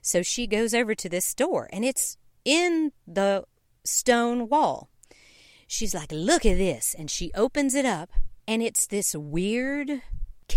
So 0.00 0.22
she 0.22 0.46
goes 0.46 0.74
over 0.74 0.94
to 0.94 1.08
this 1.08 1.34
door 1.34 1.68
and 1.72 1.84
it's 1.84 2.18
in 2.44 2.92
the 3.04 3.46
stone 3.82 4.48
wall. 4.48 4.90
She's 5.66 5.92
like, 5.92 6.12
Look 6.12 6.46
at 6.46 6.56
this. 6.56 6.94
And 6.96 7.10
she 7.10 7.32
opens 7.34 7.74
it 7.74 7.84
up 7.84 8.10
and 8.46 8.62
it's 8.62 8.86
this 8.86 9.16
weird 9.16 10.02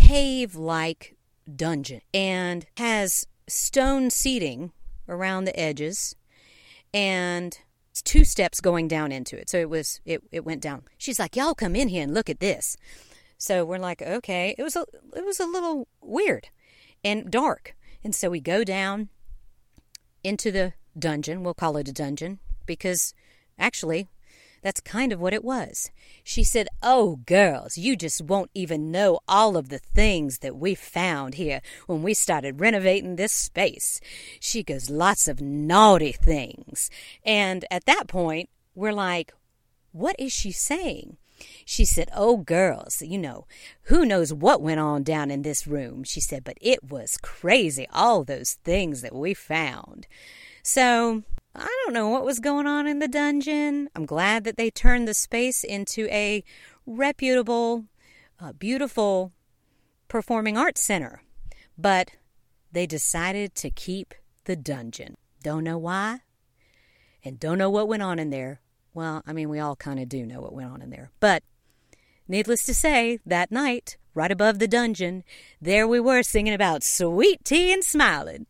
cave 0.06 0.54
like 0.54 1.16
dungeon 1.56 2.00
and 2.14 2.66
has 2.76 3.26
stone 3.48 4.08
seating 4.08 4.72
around 5.08 5.44
the 5.44 5.58
edges 5.58 6.14
and 6.94 7.58
two 8.04 8.24
steps 8.24 8.60
going 8.60 8.86
down 8.86 9.10
into 9.10 9.36
it. 9.36 9.50
So 9.50 9.58
it 9.58 9.68
was 9.68 10.00
it, 10.04 10.22
it 10.30 10.44
went 10.44 10.62
down. 10.62 10.84
She's 10.96 11.18
like, 11.18 11.34
Y'all 11.34 11.54
come 11.54 11.74
in 11.74 11.88
here 11.88 12.04
and 12.04 12.14
look 12.14 12.30
at 12.30 12.40
this. 12.40 12.76
So 13.38 13.64
we're 13.64 13.78
like, 13.78 14.00
okay. 14.00 14.54
It 14.56 14.62
was 14.62 14.76
a 14.76 14.86
it 15.14 15.24
was 15.24 15.40
a 15.40 15.46
little 15.46 15.88
weird 16.00 16.48
and 17.04 17.30
dark. 17.30 17.74
And 18.04 18.14
so 18.14 18.30
we 18.30 18.40
go 18.40 18.62
down 18.62 19.08
into 20.22 20.52
the 20.52 20.74
dungeon. 20.96 21.42
We'll 21.42 21.54
call 21.54 21.76
it 21.78 21.88
a 21.88 21.92
dungeon 21.92 22.38
because 22.64 23.12
actually 23.58 24.08
that's 24.66 24.80
kind 24.80 25.12
of 25.12 25.20
what 25.20 25.32
it 25.32 25.44
was. 25.44 25.92
She 26.24 26.42
said, 26.42 26.66
Oh, 26.82 27.20
girls, 27.24 27.78
you 27.78 27.94
just 27.94 28.20
won't 28.20 28.50
even 28.52 28.90
know 28.90 29.20
all 29.28 29.56
of 29.56 29.68
the 29.68 29.78
things 29.78 30.38
that 30.38 30.56
we 30.56 30.74
found 30.74 31.34
here 31.34 31.60
when 31.86 32.02
we 32.02 32.14
started 32.14 32.60
renovating 32.60 33.14
this 33.14 33.32
space. 33.32 34.00
She 34.40 34.64
goes, 34.64 34.90
Lots 34.90 35.28
of 35.28 35.40
naughty 35.40 36.10
things. 36.10 36.90
And 37.24 37.64
at 37.70 37.84
that 37.84 38.08
point, 38.08 38.48
we're 38.74 38.92
like, 38.92 39.32
What 39.92 40.16
is 40.18 40.32
she 40.32 40.50
saying? 40.50 41.16
She 41.64 41.84
said, 41.84 42.08
Oh, 42.12 42.38
girls, 42.38 43.00
you 43.00 43.18
know, 43.18 43.46
who 43.82 44.04
knows 44.04 44.32
what 44.32 44.60
went 44.60 44.80
on 44.80 45.04
down 45.04 45.30
in 45.30 45.42
this 45.42 45.68
room? 45.68 46.02
She 46.02 46.20
said, 46.20 46.42
But 46.42 46.58
it 46.60 46.82
was 46.82 47.18
crazy, 47.22 47.86
all 47.92 48.24
those 48.24 48.54
things 48.64 49.02
that 49.02 49.14
we 49.14 49.32
found. 49.32 50.08
So 50.64 51.22
I 51.58 51.82
don't 51.84 51.94
know 51.94 52.08
what 52.08 52.24
was 52.24 52.38
going 52.38 52.66
on 52.66 52.86
in 52.86 52.98
the 52.98 53.08
dungeon. 53.08 53.88
I'm 53.94 54.06
glad 54.06 54.44
that 54.44 54.56
they 54.56 54.70
turned 54.70 55.08
the 55.08 55.14
space 55.14 55.64
into 55.64 56.06
a 56.10 56.44
reputable, 56.84 57.84
uh, 58.38 58.52
beautiful 58.52 59.32
performing 60.08 60.56
arts 60.56 60.84
center. 60.84 61.22
But 61.78 62.12
they 62.72 62.86
decided 62.86 63.54
to 63.56 63.70
keep 63.70 64.14
the 64.44 64.56
dungeon. 64.56 65.16
Don't 65.42 65.64
know 65.64 65.78
why, 65.78 66.20
and 67.24 67.40
don't 67.40 67.58
know 67.58 67.70
what 67.70 67.88
went 67.88 68.02
on 68.02 68.18
in 68.18 68.30
there. 68.30 68.60
Well, 68.94 69.22
I 69.26 69.32
mean, 69.32 69.48
we 69.48 69.58
all 69.58 69.76
kind 69.76 70.00
of 70.00 70.08
do 70.08 70.24
know 70.26 70.40
what 70.40 70.54
went 70.54 70.70
on 70.70 70.82
in 70.82 70.90
there. 70.90 71.10
But 71.20 71.42
needless 72.28 72.64
to 72.64 72.74
say, 72.74 73.18
that 73.26 73.50
night, 73.50 73.96
right 74.14 74.30
above 74.30 74.58
the 74.58 74.68
dungeon, 74.68 75.22
there 75.60 75.86
we 75.86 76.00
were 76.00 76.22
singing 76.22 76.54
about 76.54 76.82
sweet 76.82 77.44
tea 77.44 77.72
and 77.72 77.84
smiling. 77.84 78.46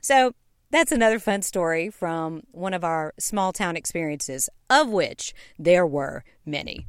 So 0.00 0.34
that's 0.70 0.92
another 0.92 1.18
fun 1.18 1.42
story 1.42 1.90
from 1.90 2.42
one 2.52 2.74
of 2.74 2.84
our 2.84 3.14
small 3.18 3.52
town 3.52 3.76
experiences, 3.76 4.48
of 4.68 4.88
which 4.88 5.34
there 5.58 5.86
were 5.86 6.24
many. 6.44 6.86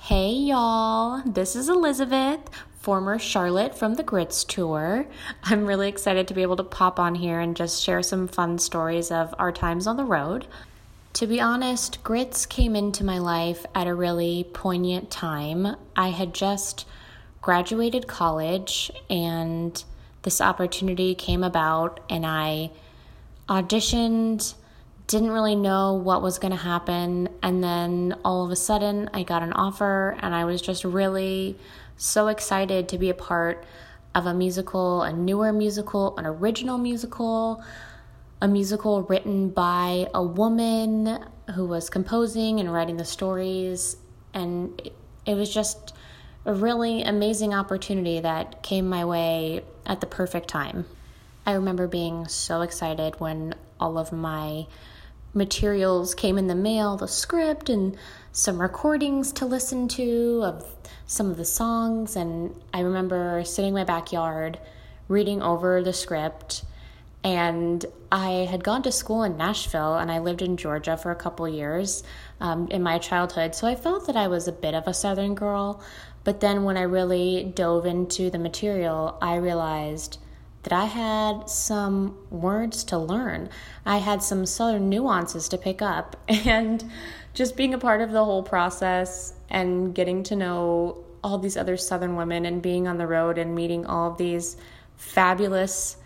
Hey 0.00 0.30
y'all, 0.30 1.22
this 1.24 1.56
is 1.56 1.68
Elizabeth, 1.68 2.40
former 2.78 3.18
Charlotte 3.18 3.76
from 3.76 3.94
the 3.94 4.02
Grits 4.02 4.44
Tour. 4.44 5.06
I'm 5.42 5.66
really 5.66 5.88
excited 5.88 6.28
to 6.28 6.34
be 6.34 6.42
able 6.42 6.56
to 6.56 6.62
pop 6.62 7.00
on 7.00 7.16
here 7.16 7.40
and 7.40 7.56
just 7.56 7.82
share 7.82 8.02
some 8.02 8.28
fun 8.28 8.58
stories 8.58 9.10
of 9.10 9.34
our 9.38 9.50
times 9.50 9.86
on 9.86 9.96
the 9.96 10.04
road. 10.04 10.46
To 11.14 11.26
be 11.26 11.40
honest, 11.40 12.04
Grits 12.04 12.46
came 12.46 12.76
into 12.76 13.02
my 13.02 13.18
life 13.18 13.64
at 13.74 13.86
a 13.86 13.94
really 13.94 14.46
poignant 14.52 15.10
time. 15.10 15.74
I 15.96 16.10
had 16.10 16.34
just 16.34 16.86
graduated 17.40 18.06
college 18.06 18.90
and 19.08 19.82
this 20.22 20.40
opportunity 20.40 21.14
came 21.14 21.42
about, 21.44 22.00
and 22.10 22.26
I 22.26 22.70
auditioned, 23.48 24.54
didn't 25.06 25.30
really 25.30 25.54
know 25.54 25.94
what 25.94 26.22
was 26.22 26.38
going 26.38 26.50
to 26.50 26.58
happen, 26.58 27.28
and 27.42 27.62
then 27.62 28.16
all 28.24 28.44
of 28.44 28.50
a 28.50 28.56
sudden 28.56 29.08
I 29.14 29.22
got 29.22 29.42
an 29.42 29.52
offer, 29.52 30.16
and 30.20 30.34
I 30.34 30.44
was 30.44 30.60
just 30.60 30.84
really 30.84 31.56
so 31.96 32.28
excited 32.28 32.88
to 32.88 32.98
be 32.98 33.10
a 33.10 33.14
part 33.14 33.64
of 34.14 34.26
a 34.26 34.34
musical, 34.34 35.02
a 35.02 35.12
newer 35.12 35.52
musical, 35.52 36.16
an 36.18 36.26
original 36.26 36.78
musical, 36.78 37.62
a 38.40 38.48
musical 38.48 39.02
written 39.02 39.50
by 39.50 40.08
a 40.12 40.22
woman 40.22 41.24
who 41.54 41.66
was 41.66 41.88
composing 41.88 42.58
and 42.58 42.72
writing 42.72 42.96
the 42.96 43.04
stories, 43.04 43.96
and 44.34 44.90
it, 45.24 45.34
was 45.34 45.52
just 45.52 45.94
a 46.44 46.52
really 46.52 47.02
amazing 47.02 47.54
opportunity 47.54 48.20
that 48.20 48.62
came 48.62 48.88
my 48.88 49.04
way 49.04 49.62
at 49.86 50.00
the 50.00 50.06
perfect 50.06 50.48
time. 50.48 50.86
I 51.46 51.52
remember 51.52 51.86
being 51.86 52.26
so 52.26 52.62
excited 52.62 53.20
when 53.20 53.54
all 53.78 53.98
of 53.98 54.12
my 54.12 54.66
materials 55.32 56.14
came 56.14 56.38
in 56.38 56.48
the 56.48 56.54
mail 56.56 56.96
the 56.96 57.06
script 57.06 57.68
and 57.68 57.96
some 58.32 58.60
recordings 58.60 59.30
to 59.32 59.46
listen 59.46 59.86
to 59.86 60.42
of 60.42 60.66
some 61.06 61.30
of 61.30 61.36
the 61.36 61.44
songs. 61.44 62.16
And 62.16 62.54
I 62.74 62.80
remember 62.80 63.44
sitting 63.44 63.68
in 63.68 63.74
my 63.74 63.84
backyard 63.84 64.58
reading 65.06 65.40
over 65.40 65.82
the 65.82 65.92
script. 65.92 66.64
And 67.22 67.84
I 68.10 68.46
had 68.50 68.64
gone 68.64 68.82
to 68.82 68.92
school 68.92 69.22
in 69.22 69.36
Nashville 69.36 69.96
and 69.96 70.10
I 70.10 70.18
lived 70.18 70.42
in 70.42 70.56
Georgia 70.56 70.96
for 70.96 71.10
a 71.10 71.16
couple 71.16 71.48
years 71.48 72.02
um, 72.40 72.68
in 72.70 72.82
my 72.82 72.98
childhood. 72.98 73.54
So 73.54 73.68
I 73.68 73.74
felt 73.74 74.06
that 74.06 74.16
I 74.16 74.28
was 74.28 74.48
a 74.48 74.52
bit 74.52 74.74
of 74.74 74.86
a 74.86 74.94
Southern 74.94 75.34
girl. 75.34 75.80
But 76.24 76.40
then 76.40 76.64
when 76.64 76.76
I 76.76 76.82
really 76.82 77.44
dove 77.54 77.86
into 77.86 78.30
the 78.30 78.38
material, 78.38 79.16
I 79.22 79.36
realized 79.36 80.18
that 80.66 80.72
I 80.72 80.86
had 80.86 81.48
some 81.48 82.18
words 82.28 82.82
to 82.84 82.98
learn. 82.98 83.50
I 83.84 83.98
had 83.98 84.20
some 84.20 84.44
southern 84.46 84.88
nuances 84.88 85.48
to 85.50 85.58
pick 85.58 85.80
up. 85.80 86.16
And 86.28 86.84
just 87.34 87.56
being 87.56 87.72
a 87.72 87.78
part 87.78 88.00
of 88.00 88.10
the 88.10 88.24
whole 88.24 88.42
process 88.42 89.34
and 89.48 89.94
getting 89.94 90.24
to 90.24 90.34
know 90.34 91.04
all 91.22 91.38
these 91.38 91.56
other 91.56 91.76
southern 91.76 92.16
women 92.16 92.44
and 92.46 92.60
being 92.60 92.88
on 92.88 92.98
the 92.98 93.06
road 93.06 93.38
and 93.38 93.54
meeting 93.54 93.86
all 93.86 94.10
of 94.10 94.18
these 94.18 94.56
fabulous, 94.96 95.98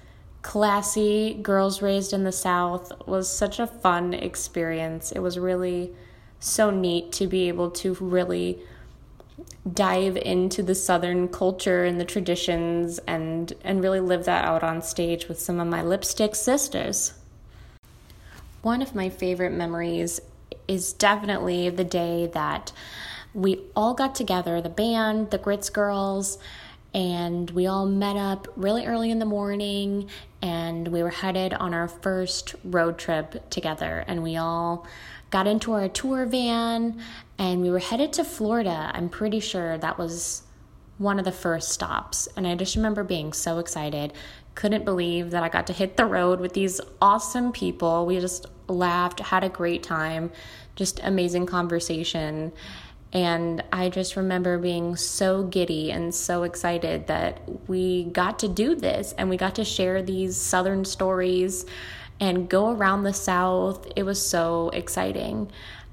classy 0.42 1.38
girls 1.42 1.80
raised 1.80 2.12
in 2.12 2.24
the 2.24 2.32
South 2.32 2.92
was 3.06 3.30
such 3.30 3.60
a 3.60 3.66
fun 3.66 4.12
experience. 4.12 5.10
It 5.10 5.20
was 5.20 5.38
really 5.38 5.94
so 6.38 6.70
neat 6.70 7.12
to 7.12 7.26
be 7.26 7.48
able 7.48 7.70
to 7.70 7.94
really 7.94 8.58
dive 9.72 10.16
into 10.16 10.62
the 10.62 10.74
southern 10.74 11.28
culture 11.28 11.84
and 11.84 12.00
the 12.00 12.04
traditions 12.04 12.98
and 13.06 13.52
and 13.62 13.82
really 13.82 14.00
live 14.00 14.24
that 14.24 14.44
out 14.44 14.62
on 14.62 14.82
stage 14.82 15.28
with 15.28 15.40
some 15.40 15.60
of 15.60 15.66
my 15.66 15.82
lipstick 15.82 16.34
sisters. 16.34 17.14
One 18.62 18.82
of 18.82 18.94
my 18.94 19.08
favorite 19.08 19.52
memories 19.52 20.20
is 20.68 20.92
definitely 20.92 21.70
the 21.70 21.84
day 21.84 22.30
that 22.34 22.72
we 23.32 23.60
all 23.76 23.94
got 23.94 24.14
together, 24.14 24.60
the 24.60 24.68
band, 24.68 25.30
the 25.30 25.38
Grits 25.38 25.70
girls, 25.70 26.38
and 26.92 27.50
we 27.50 27.66
all 27.66 27.86
met 27.86 28.16
up 28.16 28.48
really 28.56 28.86
early 28.86 29.10
in 29.10 29.18
the 29.18 29.24
morning 29.24 30.08
and 30.42 30.88
we 30.88 31.02
were 31.02 31.10
headed 31.10 31.54
on 31.54 31.74
our 31.74 31.86
first 31.86 32.54
road 32.64 32.98
trip 32.98 33.48
together 33.50 34.04
and 34.08 34.22
we 34.22 34.36
all 34.36 34.86
got 35.30 35.46
into 35.46 35.72
our 35.72 35.88
tour 35.88 36.26
van 36.26 37.00
and 37.40 37.62
we 37.62 37.70
were 37.70 37.78
headed 37.78 38.12
to 38.12 38.22
Florida. 38.22 38.90
I'm 38.92 39.08
pretty 39.08 39.40
sure 39.40 39.78
that 39.78 39.96
was 39.96 40.42
one 40.98 41.18
of 41.18 41.24
the 41.24 41.32
first 41.32 41.70
stops. 41.70 42.28
And 42.36 42.46
I 42.46 42.54
just 42.54 42.76
remember 42.76 43.02
being 43.02 43.32
so 43.32 43.58
excited. 43.58 44.12
Couldn't 44.54 44.84
believe 44.84 45.30
that 45.30 45.42
I 45.42 45.48
got 45.48 45.66
to 45.68 45.72
hit 45.72 45.96
the 45.96 46.04
road 46.04 46.38
with 46.38 46.52
these 46.52 46.82
awesome 47.00 47.50
people. 47.50 48.04
We 48.04 48.20
just 48.20 48.44
laughed, 48.68 49.20
had 49.20 49.42
a 49.42 49.48
great 49.48 49.82
time, 49.82 50.30
just 50.76 51.00
amazing 51.02 51.46
conversation. 51.46 52.52
And 53.14 53.64
I 53.72 53.88
just 53.88 54.16
remember 54.16 54.58
being 54.58 54.94
so 54.94 55.42
giddy 55.44 55.90
and 55.90 56.14
so 56.14 56.42
excited 56.42 57.06
that 57.06 57.40
we 57.68 58.04
got 58.04 58.38
to 58.40 58.48
do 58.48 58.74
this 58.74 59.14
and 59.16 59.30
we 59.30 59.38
got 59.38 59.54
to 59.54 59.64
share 59.64 60.02
these 60.02 60.36
Southern 60.36 60.84
stories 60.84 61.64
and 62.20 62.50
go 62.50 62.70
around 62.70 63.04
the 63.04 63.14
South. 63.14 63.90
It 63.96 64.02
was 64.02 64.24
so 64.24 64.68
exciting. 64.74 65.50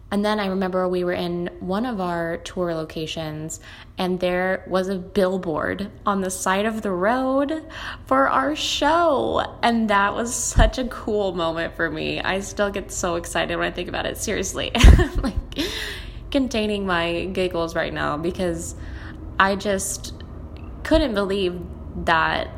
And 0.09 0.23
then 0.23 0.39
I 0.39 0.47
remember 0.47 0.87
we 0.87 1.03
were 1.03 1.13
in 1.13 1.49
one 1.59 1.85
of 1.85 1.99
our 1.99 2.37
tour 2.37 2.73
locations, 2.73 3.59
and 3.97 4.19
there 4.19 4.63
was 4.67 4.87
a 4.87 4.97
billboard 4.97 5.91
on 6.05 6.21
the 6.21 6.29
side 6.29 6.65
of 6.65 6.81
the 6.81 6.91
road 6.91 7.65
for 8.05 8.29
our 8.29 8.55
show. 8.55 9.57
And 9.61 9.89
that 9.89 10.15
was 10.15 10.33
such 10.33 10.77
a 10.77 10.85
cool 10.85 11.33
moment 11.33 11.75
for 11.75 11.91
me. 11.91 12.21
I 12.21 12.39
still 12.39 12.69
get 12.69 12.91
so 12.91 13.15
excited 13.15 13.57
when 13.57 13.67
I 13.67 13.71
think 13.71 13.89
about 13.89 14.05
it. 14.05 14.17
Seriously. 14.17 14.71
like 15.17 15.35
containing 16.31 16.85
my 16.85 17.25
giggles 17.25 17.75
right 17.75 17.93
now 17.93 18.17
because 18.17 18.75
I 19.39 19.55
just 19.55 20.13
couldn't 20.83 21.13
believe 21.13 21.59
that 22.05 22.49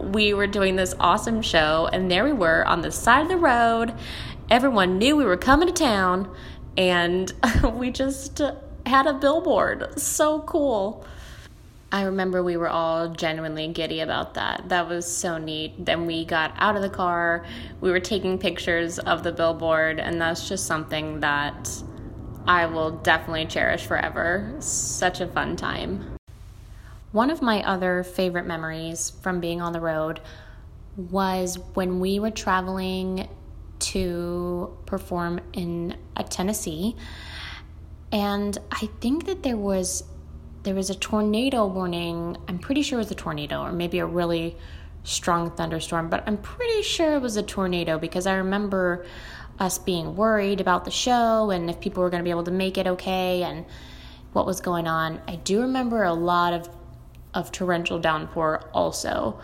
we 0.00 0.34
were 0.34 0.46
doing 0.46 0.76
this 0.76 0.94
awesome 0.98 1.42
show, 1.42 1.88
and 1.92 2.10
there 2.10 2.24
we 2.24 2.32
were 2.32 2.66
on 2.66 2.82
the 2.82 2.90
side 2.90 3.22
of 3.22 3.28
the 3.28 3.36
road. 3.36 3.94
Everyone 4.50 4.98
knew 4.98 5.16
we 5.16 5.24
were 5.24 5.36
coming 5.36 5.68
to 5.68 5.72
town, 5.72 6.30
and 6.76 7.32
we 7.74 7.90
just 7.90 8.40
had 8.86 9.06
a 9.06 9.14
billboard. 9.14 9.98
So 9.98 10.40
cool. 10.40 11.06
I 11.92 12.02
remember 12.02 12.42
we 12.42 12.56
were 12.56 12.68
all 12.68 13.08
genuinely 13.10 13.68
giddy 13.68 14.00
about 14.00 14.34
that. 14.34 14.68
That 14.68 14.88
was 14.88 15.06
so 15.06 15.38
neat. 15.38 15.84
Then 15.84 16.06
we 16.06 16.24
got 16.24 16.52
out 16.56 16.74
of 16.74 16.82
the 16.82 16.90
car, 16.90 17.46
we 17.80 17.90
were 17.90 18.00
taking 18.00 18.36
pictures 18.36 18.98
of 18.98 19.22
the 19.22 19.30
billboard, 19.30 20.00
and 20.00 20.20
that's 20.20 20.48
just 20.48 20.66
something 20.66 21.20
that 21.20 21.70
I 22.48 22.66
will 22.66 22.90
definitely 22.90 23.46
cherish 23.46 23.86
forever. 23.86 24.56
Such 24.58 25.20
a 25.20 25.28
fun 25.28 25.54
time. 25.54 26.16
One 27.12 27.30
of 27.30 27.40
my 27.40 27.62
other 27.62 28.02
favorite 28.02 28.46
memories 28.46 29.10
from 29.22 29.38
being 29.38 29.62
on 29.62 29.72
the 29.72 29.80
road 29.80 30.20
was 30.96 31.58
when 31.74 32.00
we 32.00 32.18
were 32.18 32.32
traveling 32.32 33.28
to 33.78 34.76
perform 34.86 35.40
in 35.52 35.96
Tennessee. 36.30 36.96
And 38.12 38.56
I 38.70 38.88
think 39.00 39.26
that 39.26 39.42
there 39.42 39.56
was 39.56 40.04
there 40.62 40.74
was 40.74 40.88
a 40.88 40.94
tornado 40.94 41.66
warning. 41.66 42.38
I'm 42.48 42.58
pretty 42.58 42.82
sure 42.82 42.98
it 42.98 43.02
was 43.02 43.10
a 43.10 43.14
tornado 43.14 43.62
or 43.62 43.72
maybe 43.72 43.98
a 43.98 44.06
really 44.06 44.56
strong 45.02 45.50
thunderstorm, 45.50 46.08
but 46.08 46.24
I'm 46.26 46.38
pretty 46.38 46.82
sure 46.82 47.14
it 47.16 47.20
was 47.20 47.36
a 47.36 47.42
tornado 47.42 47.98
because 47.98 48.26
I 48.26 48.36
remember 48.36 49.04
us 49.58 49.76
being 49.76 50.16
worried 50.16 50.62
about 50.62 50.86
the 50.86 50.90
show 50.90 51.50
and 51.50 51.68
if 51.68 51.80
people 51.80 52.02
were 52.02 52.08
going 52.08 52.22
to 52.22 52.24
be 52.24 52.30
able 52.30 52.44
to 52.44 52.50
make 52.50 52.78
it 52.78 52.86
okay 52.86 53.42
and 53.42 53.66
what 54.32 54.46
was 54.46 54.60
going 54.62 54.88
on. 54.88 55.20
I 55.28 55.36
do 55.36 55.60
remember 55.60 56.02
a 56.02 56.14
lot 56.14 56.54
of 56.54 56.68
of 57.34 57.50
torrential 57.50 57.98
downpour 57.98 58.70
also. 58.72 59.40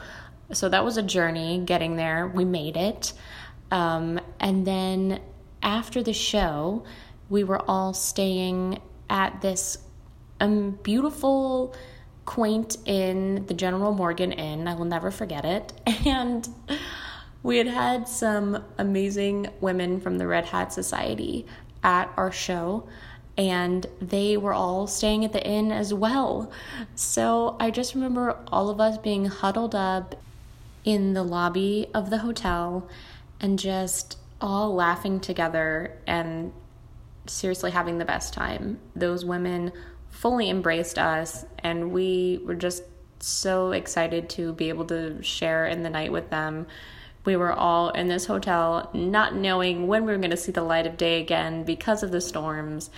So 0.53 0.69
that 0.69 0.85
was 0.85 0.97
a 0.97 1.03
journey 1.03 1.63
getting 1.65 1.97
there. 1.97 2.29
We 2.29 2.45
made 2.45 2.77
it. 2.77 3.13
Um, 3.71 4.21
and 4.39 4.67
then 4.67 5.21
after 5.63 6.03
the 6.03 6.13
show, 6.13 6.85
we 7.29 7.45
were 7.45 7.63
all 7.71 7.93
staying 7.93 8.81
at 9.09 9.41
this 9.41 9.79
um, 10.41 10.79
beautiful, 10.83 11.75
quaint 12.25 12.77
inn, 12.87 13.47
the 13.47 13.55
General 13.55 13.93
Morgan 13.93 14.33
Inn. 14.33 14.67
I 14.67 14.75
will 14.75 14.85
never 14.87 15.11
forget 15.11 15.45
it. 15.45 15.73
And 16.07 16.49
We 17.43 17.57
had 17.57 17.69
had 17.69 18.07
some 18.07 18.63
amazing 18.77 19.49
women 19.61 20.01
from 20.01 20.19
the 20.19 20.27
Red 20.27 20.47
Hat 20.47 20.73
Society 20.75 21.47
at 21.83 22.13
our 22.17 22.31
show, 22.31 22.87
and 23.39 23.87
they 24.01 24.37
were 24.37 24.53
all 24.53 24.87
staying 24.87 25.25
at 25.25 25.33
the 25.33 25.43
inn 25.47 25.73
as 25.73 25.95
well. 25.95 26.53
So 26.95 27.57
I 27.59 27.71
just 27.71 27.95
remember 27.95 28.37
all 28.49 28.69
of 28.69 28.79
us 28.79 28.99
being 28.99 29.25
huddled 29.25 29.75
up 29.75 30.17
in 30.85 31.15
the 31.15 31.23
lobby 31.23 31.89
of 31.95 32.11
the 32.11 32.19
hotel 32.19 32.87
and 33.41 33.59
just 33.59 34.19
all 34.41 34.75
laughing 34.75 35.21
together 35.21 35.99
and 36.07 36.53
seriously 37.27 37.71
having 37.71 37.99
the 37.99 38.05
best 38.05 38.33
time. 38.33 38.79
Those 38.97 39.25
women 39.25 39.73
fully 40.11 40.51
embraced 40.51 40.99
us, 40.99 41.45
and 41.61 41.93
we 41.93 42.41
were 42.45 42.55
just 42.55 42.83
so 43.21 43.73
excited 43.73 44.29
to 44.31 44.53
be 44.55 44.69
able 44.69 44.87
to 44.87 45.23
share 45.23 45.67
in 45.67 45.83
the 45.83 45.91
night 45.91 46.11
with 46.11 46.31
them. 46.31 46.67
We 47.25 47.37
were 47.37 47.53
all 47.53 47.91
in 47.91 48.09
this 48.09 48.27
hotel, 48.27 48.91
not 48.95 49.35
knowing 49.35 49.87
when 49.87 50.07
we 50.07 50.13
were 50.13 50.19
going 50.19 50.31
to 50.31 50.37
see 50.37 50.53
the 50.53 50.63
light 50.63 50.87
of 50.87 50.97
day 50.97 51.21
again 51.21 51.65
because 51.65 52.03
of 52.03 52.11
the 52.11 52.21
storms, 52.21 52.91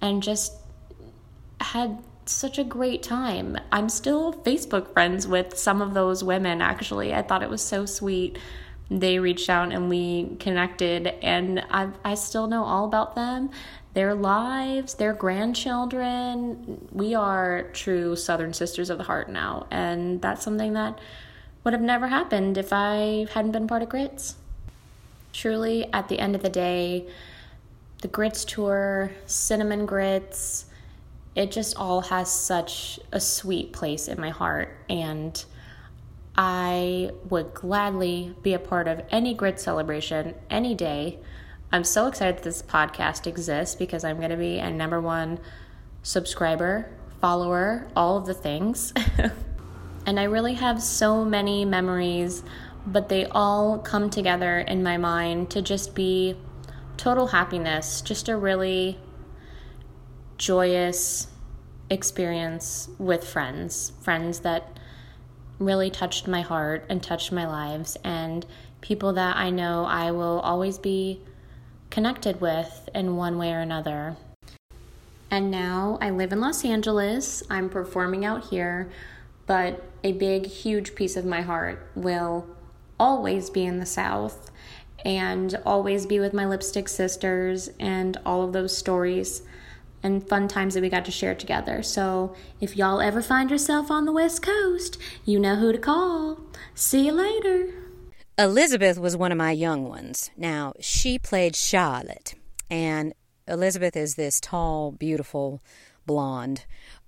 and 0.00 0.22
just 0.22 0.54
had 1.60 1.98
such 2.24 2.58
a 2.58 2.64
great 2.64 3.02
time. 3.02 3.58
I'm 3.72 3.88
still 3.88 4.32
Facebook 4.32 4.92
friends 4.92 5.26
with 5.26 5.56
some 5.58 5.82
of 5.82 5.94
those 5.94 6.24
women, 6.24 6.60
actually. 6.60 7.14
I 7.14 7.22
thought 7.22 7.42
it 7.42 7.50
was 7.50 7.62
so 7.62 7.86
sweet. 7.86 8.38
They 8.90 9.18
reached 9.18 9.50
out 9.50 9.72
and 9.72 9.88
we 9.88 10.36
connected, 10.40 11.08
and 11.22 11.64
I, 11.70 11.90
I 12.04 12.14
still 12.14 12.46
know 12.46 12.64
all 12.64 12.84
about 12.86 13.14
them 13.14 13.50
their 13.94 14.14
lives, 14.14 14.94
their 14.94 15.12
grandchildren. 15.12 16.88
We 16.92 17.14
are 17.14 17.64
true 17.72 18.14
Southern 18.14 18.52
Sisters 18.52 18.90
of 18.90 18.98
the 18.98 19.04
Heart 19.04 19.28
now, 19.28 19.66
and 19.70 20.22
that's 20.22 20.44
something 20.44 20.74
that 20.74 20.98
would 21.64 21.72
have 21.72 21.82
never 21.82 22.06
happened 22.06 22.56
if 22.56 22.72
I 22.72 23.26
hadn't 23.32 23.52
been 23.52 23.66
part 23.66 23.82
of 23.82 23.88
Grits. 23.88 24.36
Truly, 25.32 25.92
at 25.92 26.08
the 26.08 26.18
end 26.18 26.34
of 26.34 26.42
the 26.42 26.48
day, 26.48 27.06
the 28.02 28.08
Grits 28.08 28.44
tour, 28.44 29.10
Cinnamon 29.26 29.84
Grits, 29.84 30.66
it 31.34 31.50
just 31.50 31.76
all 31.76 32.02
has 32.02 32.30
such 32.30 33.00
a 33.12 33.20
sweet 33.20 33.72
place 33.72 34.08
in 34.08 34.20
my 34.20 34.30
heart, 34.30 34.76
and 34.88 35.44
I 36.40 37.10
would 37.28 37.52
gladly 37.52 38.36
be 38.42 38.54
a 38.54 38.60
part 38.60 38.86
of 38.86 39.02
any 39.10 39.34
grid 39.34 39.58
celebration 39.58 40.36
any 40.48 40.72
day. 40.72 41.18
I'm 41.72 41.82
so 41.82 42.06
excited 42.06 42.36
that 42.36 42.44
this 42.44 42.62
podcast 42.62 43.26
exists 43.26 43.74
because 43.74 44.04
I'm 44.04 44.18
going 44.18 44.30
to 44.30 44.36
be 44.36 44.60
a 44.60 44.70
number 44.70 45.00
one 45.00 45.40
subscriber, 46.04 46.90
follower, 47.20 47.88
all 47.96 48.16
of 48.16 48.26
the 48.26 48.34
things. 48.34 48.92
and 50.06 50.20
I 50.20 50.22
really 50.22 50.54
have 50.54 50.80
so 50.80 51.24
many 51.24 51.64
memories, 51.64 52.44
but 52.86 53.08
they 53.08 53.26
all 53.26 53.80
come 53.80 54.08
together 54.08 54.60
in 54.60 54.84
my 54.84 54.96
mind 54.96 55.50
to 55.50 55.60
just 55.60 55.92
be 55.96 56.36
total 56.96 57.26
happiness, 57.26 58.00
just 58.00 58.28
a 58.28 58.36
really 58.36 58.96
joyous 60.36 61.26
experience 61.90 62.90
with 62.96 63.26
friends, 63.26 63.90
friends 64.00 64.38
that 64.40 64.77
really 65.58 65.90
touched 65.90 66.28
my 66.28 66.40
heart 66.40 66.84
and 66.88 67.02
touched 67.02 67.32
my 67.32 67.46
lives, 67.46 67.96
and 68.04 68.46
people 68.80 69.12
that 69.14 69.36
I 69.36 69.50
know 69.50 69.84
I 69.84 70.10
will 70.10 70.40
always 70.40 70.78
be 70.78 71.20
connected 71.90 72.40
with 72.40 72.88
in 72.94 73.16
one 73.16 73.38
way 73.38 73.52
or 73.52 73.60
another. 73.60 74.16
And 75.30 75.50
now 75.50 75.98
I 76.00 76.10
live 76.10 76.32
in 76.32 76.40
Los 76.40 76.64
Angeles. 76.64 77.42
I'm 77.50 77.68
performing 77.68 78.24
out 78.24 78.46
here, 78.46 78.90
but 79.46 79.84
a 80.02 80.12
big, 80.12 80.46
huge 80.46 80.94
piece 80.94 81.16
of 81.16 81.24
my 81.24 81.42
heart 81.42 81.86
will 81.94 82.46
always 82.98 83.50
be 83.50 83.64
in 83.64 83.78
the 83.78 83.86
South 83.86 84.50
and 85.04 85.58
always 85.64 86.06
be 86.06 86.18
with 86.18 86.32
my 86.32 86.46
lipstick 86.46 86.88
sisters 86.88 87.70
and 87.78 88.16
all 88.24 88.42
of 88.42 88.52
those 88.52 88.76
stories 88.76 89.42
and 90.02 90.26
fun 90.28 90.48
times 90.48 90.74
that 90.74 90.80
we 90.80 90.88
got 90.88 91.04
to 91.04 91.10
share 91.10 91.34
together. 91.34 91.82
So 91.82 92.34
if 92.60 92.76
y'all 92.76 93.00
ever 93.00 93.22
find 93.22 93.50
yourself 93.50 93.90
on 93.90 94.04
the 94.04 94.12
West 94.12 94.42
Coast, 94.42 94.98
you 95.24 95.38
know 95.38 95.56
who 95.56 95.72
to 95.72 95.78
call. 95.78 96.40
See 96.74 97.06
you 97.06 97.12
later. 97.12 97.72
Elizabeth 98.38 98.98
was 98.98 99.16
one 99.16 99.32
of 99.32 99.38
my 99.38 99.50
young 99.50 99.88
ones. 99.88 100.30
Now, 100.36 100.72
she 100.78 101.18
played 101.18 101.56
Charlotte, 101.56 102.34
and 102.70 103.12
Elizabeth 103.48 103.96
is 103.96 104.14
this 104.14 104.40
tall, 104.40 104.92
beautiful 104.92 105.60
blonde 106.06 106.64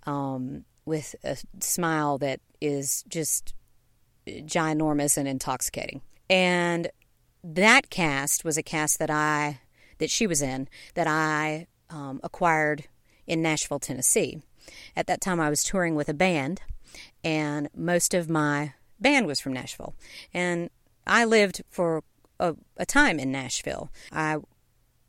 um, 0.06 0.64
with 0.84 1.14
a 1.22 1.36
smile 1.60 2.18
that 2.18 2.40
is 2.60 3.04
just 3.08 3.54
ginormous 4.26 5.16
and 5.16 5.28
intoxicating. 5.28 6.02
And 6.28 6.90
that 7.44 7.90
cast 7.90 8.44
was 8.44 8.56
a 8.56 8.62
cast 8.62 8.98
that 8.98 9.10
I 9.10 9.60
that 9.98 10.10
she 10.10 10.26
was 10.26 10.40
in 10.42 10.68
that 10.94 11.06
I 11.06 11.66
um, 11.90 12.20
acquired 12.22 12.84
in 13.26 13.42
Nashville, 13.42 13.78
Tennessee. 13.78 14.42
At 14.96 15.06
that 15.06 15.20
time, 15.20 15.40
I 15.40 15.50
was 15.50 15.62
touring 15.62 15.94
with 15.94 16.08
a 16.08 16.14
band, 16.14 16.62
and 17.22 17.68
most 17.74 18.14
of 18.14 18.28
my 18.28 18.74
band 19.00 19.26
was 19.26 19.40
from 19.40 19.52
Nashville. 19.52 19.94
And 20.32 20.70
I 21.06 21.24
lived 21.24 21.62
for 21.68 22.02
a, 22.38 22.54
a 22.76 22.86
time 22.86 23.18
in 23.18 23.32
Nashville. 23.32 23.90
I 24.12 24.38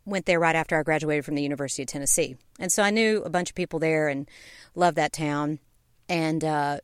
went 0.05 0.25
there 0.25 0.39
right 0.39 0.55
after 0.55 0.77
I 0.77 0.83
graduated 0.83 1.25
from 1.25 1.35
the 1.35 1.43
University 1.43 1.83
of 1.83 1.87
Tennessee. 1.87 2.35
And 2.59 2.71
so 2.71 2.83
I 2.83 2.89
knew 2.89 3.21
a 3.23 3.29
bunch 3.29 3.49
of 3.49 3.55
people 3.55 3.79
there 3.79 4.07
and 4.07 4.29
loved 4.75 4.97
that 4.97 5.13
town. 5.13 5.59
And 6.09 6.43
uh, 6.43 6.79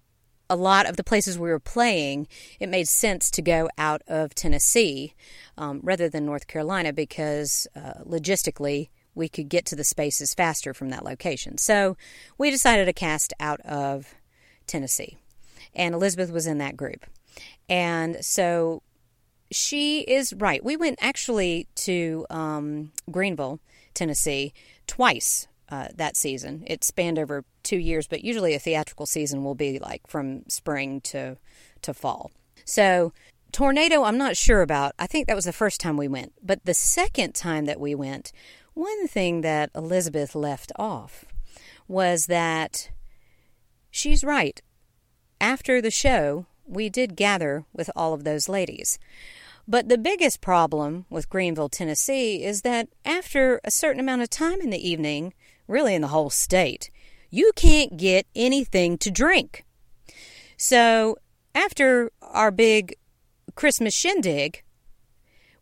a 0.50 0.56
lot 0.56 0.88
of 0.88 0.98
the 0.98 1.04
places 1.04 1.38
we 1.38 1.50
were 1.50 1.60
playing, 1.60 2.28
it 2.60 2.70
made 2.70 2.88
sense 2.88 3.30
to 3.32 3.42
go 3.42 3.70
out 3.78 4.02
of 4.08 4.36
Tennessee 4.36 5.14
um, 5.58 5.80
rather 5.84 6.10
than 6.10 6.26
North 6.26 6.48
Carolina 6.48 6.94
because 6.94 7.68
uh, 7.76 8.04
logistically 8.06 8.90
we 9.18 9.28
could 9.28 9.50
get 9.50 9.66
to 9.66 9.76
the 9.76 9.84
spaces 9.84 10.34
faster 10.34 10.74
from 10.74 10.90
that 10.90 11.04
location. 11.04 11.58
So 11.58 11.98
we 12.38 12.52
decided 12.52 12.86
to 12.86 12.94
cast 12.94 13.34
out 13.40 13.60
of 13.62 14.16
Tennessee. 14.68 15.18
And 15.76 15.94
Elizabeth 15.94 16.32
was 16.32 16.48
in 16.48 16.60
that 16.60 16.78
group. 16.78 17.06
And 17.70 18.24
so 18.24 18.82
she 19.52 20.02
is 20.02 20.34
right. 20.34 20.64
We 20.64 20.78
went 20.78 21.00
actually 21.02 21.68
to 21.76 22.26
um, 22.30 22.92
Greeneville, 23.10 23.60
Tennessee, 23.94 24.54
twice 24.88 25.48
uh, 25.70 25.90
that 25.96 26.16
season. 26.16 26.64
It 26.68 26.84
spanned 26.84 27.20
over 27.20 27.44
two 27.64 27.78
years, 27.78 28.08
but 28.08 28.24
usually 28.24 28.54
a 28.54 28.60
theatrical 28.60 29.06
season 29.06 29.44
will 29.44 29.56
be 29.56 29.80
like 29.80 30.08
from 30.08 30.48
spring 30.48 31.02
to 31.02 31.38
to 31.82 31.94
fall. 31.94 32.32
So 32.66 33.14
tornado, 33.52 34.04
I'm 34.04 34.18
not 34.18 34.38
sure 34.38 34.62
about. 34.62 34.94
I 34.98 35.08
think 35.08 35.28
that 35.28 35.36
was 35.36 35.46
the 35.46 35.54
first 35.54 35.80
time 35.80 35.98
we 35.98 36.08
went, 36.08 36.34
but 36.42 36.66
the 36.66 36.74
second 36.74 37.36
time 37.36 37.66
that 37.66 37.80
we 37.80 37.96
went, 37.96 38.32
one 38.78 39.08
thing 39.08 39.42
that 39.42 39.72
Elizabeth 39.74 40.36
left 40.36 40.72
off 40.76 41.26
was 41.88 42.28
that 42.28 42.92
she's 43.90 44.24
right. 44.24 44.62
After 45.42 45.82
the 45.82 45.92
show, 45.92 46.46
we 46.66 46.88
did 46.88 47.16
gather 47.16 47.66
with 47.74 47.90
all 47.96 48.14
of 48.14 48.24
those 48.24 48.48
ladies. 48.48 49.00
But 49.68 49.90
the 49.90 49.98
biggest 49.98 50.42
problem 50.42 51.06
with 51.10 51.30
Greeneville, 51.30 51.72
Tennessee 51.72 52.44
is 52.44 52.62
that 52.62 52.88
after 53.04 53.60
a 53.64 53.72
certain 53.72 54.00
amount 54.00 54.22
of 54.22 54.30
time 54.30 54.62
in 54.62 54.70
the 54.70 54.88
evening, 54.88 55.34
really 55.68 55.96
in 55.96 56.02
the 56.02 56.10
whole 56.10 56.30
state, 56.30 56.92
you 57.30 57.52
can't 57.56 57.98
get 57.98 58.28
anything 58.36 58.98
to 59.00 59.12
drink. 59.12 59.66
So 60.56 61.18
after 61.56 62.12
our 62.22 62.52
big 62.52 62.96
Christmas 63.56 63.96
shindig, 63.96 64.64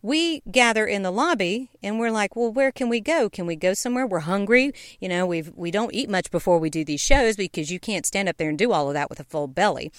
we 0.06 0.44
gather 0.52 0.86
in 0.86 1.02
the 1.02 1.10
lobby 1.10 1.72
and 1.82 2.00
we're 2.00 2.12
like, 2.12 2.36
well, 2.36 2.52
where 2.52 2.72
can 2.72 2.90
we 2.90 3.02
go? 3.02 3.28
Can 3.28 3.48
we 3.48 3.56
go 3.56 3.74
somewhere? 3.74 4.06
We're 4.06 4.20
hungry. 4.20 4.72
You 5.00 5.10
know, 5.10 5.26
we've, 5.26 5.52
we 5.56 5.72
don't 5.72 5.96
eat 5.96 6.10
much 6.12 6.30
before 6.30 6.60
we 6.60 6.70
do 6.70 6.86
these 6.86 7.02
shows 7.02 7.36
because 7.36 7.72
you 7.72 7.80
can't 7.80 8.06
stand 8.06 8.30
up 8.30 8.38
there 8.38 8.50
and 8.50 8.58
do 8.58 8.72
all 8.72 8.88
of 8.88 8.94
that 8.94 9.10
with 9.10 9.20
a 9.20 9.24
full 9.24 9.48
belly. 9.48 9.92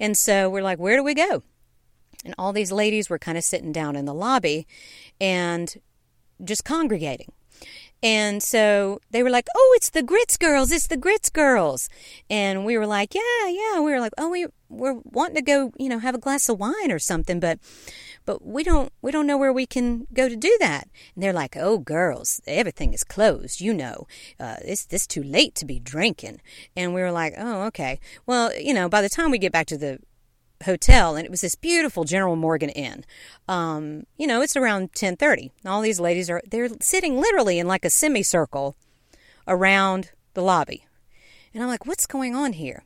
And 0.00 0.16
so 0.16 0.48
we're 0.48 0.62
like, 0.62 0.78
where 0.78 0.96
do 0.96 1.04
we 1.04 1.12
go? 1.12 1.42
And 2.24 2.34
all 2.38 2.54
these 2.54 2.72
ladies 2.72 3.10
were 3.10 3.18
kind 3.18 3.36
of 3.36 3.44
sitting 3.44 3.72
down 3.72 3.94
in 3.94 4.06
the 4.06 4.14
lobby 4.14 4.66
and 5.20 5.74
just 6.42 6.64
congregating. 6.64 7.30
And 8.02 8.42
so 8.42 9.00
they 9.10 9.22
were 9.22 9.30
like, 9.30 9.46
"Oh, 9.54 9.72
it's 9.76 9.90
the 9.90 10.02
Grits 10.02 10.36
girls! 10.36 10.72
It's 10.72 10.88
the 10.88 10.96
Grits 10.96 11.30
girls!" 11.30 11.88
And 12.28 12.64
we 12.64 12.76
were 12.76 12.86
like, 12.86 13.14
"Yeah, 13.14 13.48
yeah." 13.48 13.78
We 13.78 13.92
were 13.92 14.00
like, 14.00 14.12
"Oh, 14.18 14.28
we 14.28 14.48
we're 14.68 15.00
wanting 15.04 15.36
to 15.36 15.42
go, 15.42 15.72
you 15.78 15.88
know, 15.88 15.98
have 15.98 16.14
a 16.14 16.18
glass 16.18 16.48
of 16.48 16.58
wine 16.58 16.90
or 16.90 16.98
something, 16.98 17.38
but 17.38 17.58
but 18.24 18.44
we 18.44 18.62
don't 18.64 18.92
we 19.02 19.10
don't 19.10 19.26
know 19.26 19.38
where 19.38 19.52
we 19.52 19.66
can 19.66 20.06
go 20.12 20.28
to 20.28 20.36
do 20.36 20.56
that." 20.60 20.88
And 21.14 21.22
they're 21.22 21.32
like, 21.32 21.56
"Oh, 21.56 21.78
girls, 21.78 22.40
everything 22.46 22.92
is 22.92 23.04
closed. 23.04 23.60
You 23.60 23.74
know, 23.74 24.06
uh, 24.38 24.56
it's 24.64 24.84
this 24.86 25.06
too 25.06 25.22
late 25.22 25.54
to 25.56 25.64
be 25.64 25.78
drinking." 25.78 26.40
And 26.76 26.94
we 26.94 27.00
were 27.00 27.12
like, 27.12 27.34
"Oh, 27.36 27.62
okay. 27.64 28.00
Well, 28.26 28.54
you 28.58 28.74
know, 28.74 28.88
by 28.88 29.02
the 29.02 29.08
time 29.08 29.30
we 29.30 29.38
get 29.38 29.52
back 29.52 29.66
to 29.66 29.78
the 29.78 29.98
hotel 30.62 31.16
and 31.16 31.24
it 31.24 31.30
was 31.30 31.40
this 31.42 31.54
beautiful 31.54 32.04
General 32.04 32.36
Morgan 32.36 32.70
Inn. 32.70 33.04
Um, 33.48 34.04
you 34.16 34.26
know, 34.26 34.40
it's 34.40 34.56
around 34.56 34.92
10:30. 34.92 35.50
All 35.66 35.80
these 35.82 36.00
ladies 36.00 36.30
are 36.30 36.42
they're 36.48 36.68
sitting 36.80 37.20
literally 37.20 37.58
in 37.58 37.66
like 37.66 37.84
a 37.84 37.90
semicircle 37.90 38.76
around 39.46 40.12
the 40.34 40.42
lobby. 40.42 40.86
And 41.52 41.62
I'm 41.62 41.68
like, 41.68 41.86
"What's 41.86 42.06
going 42.06 42.34
on 42.34 42.54
here?" 42.54 42.84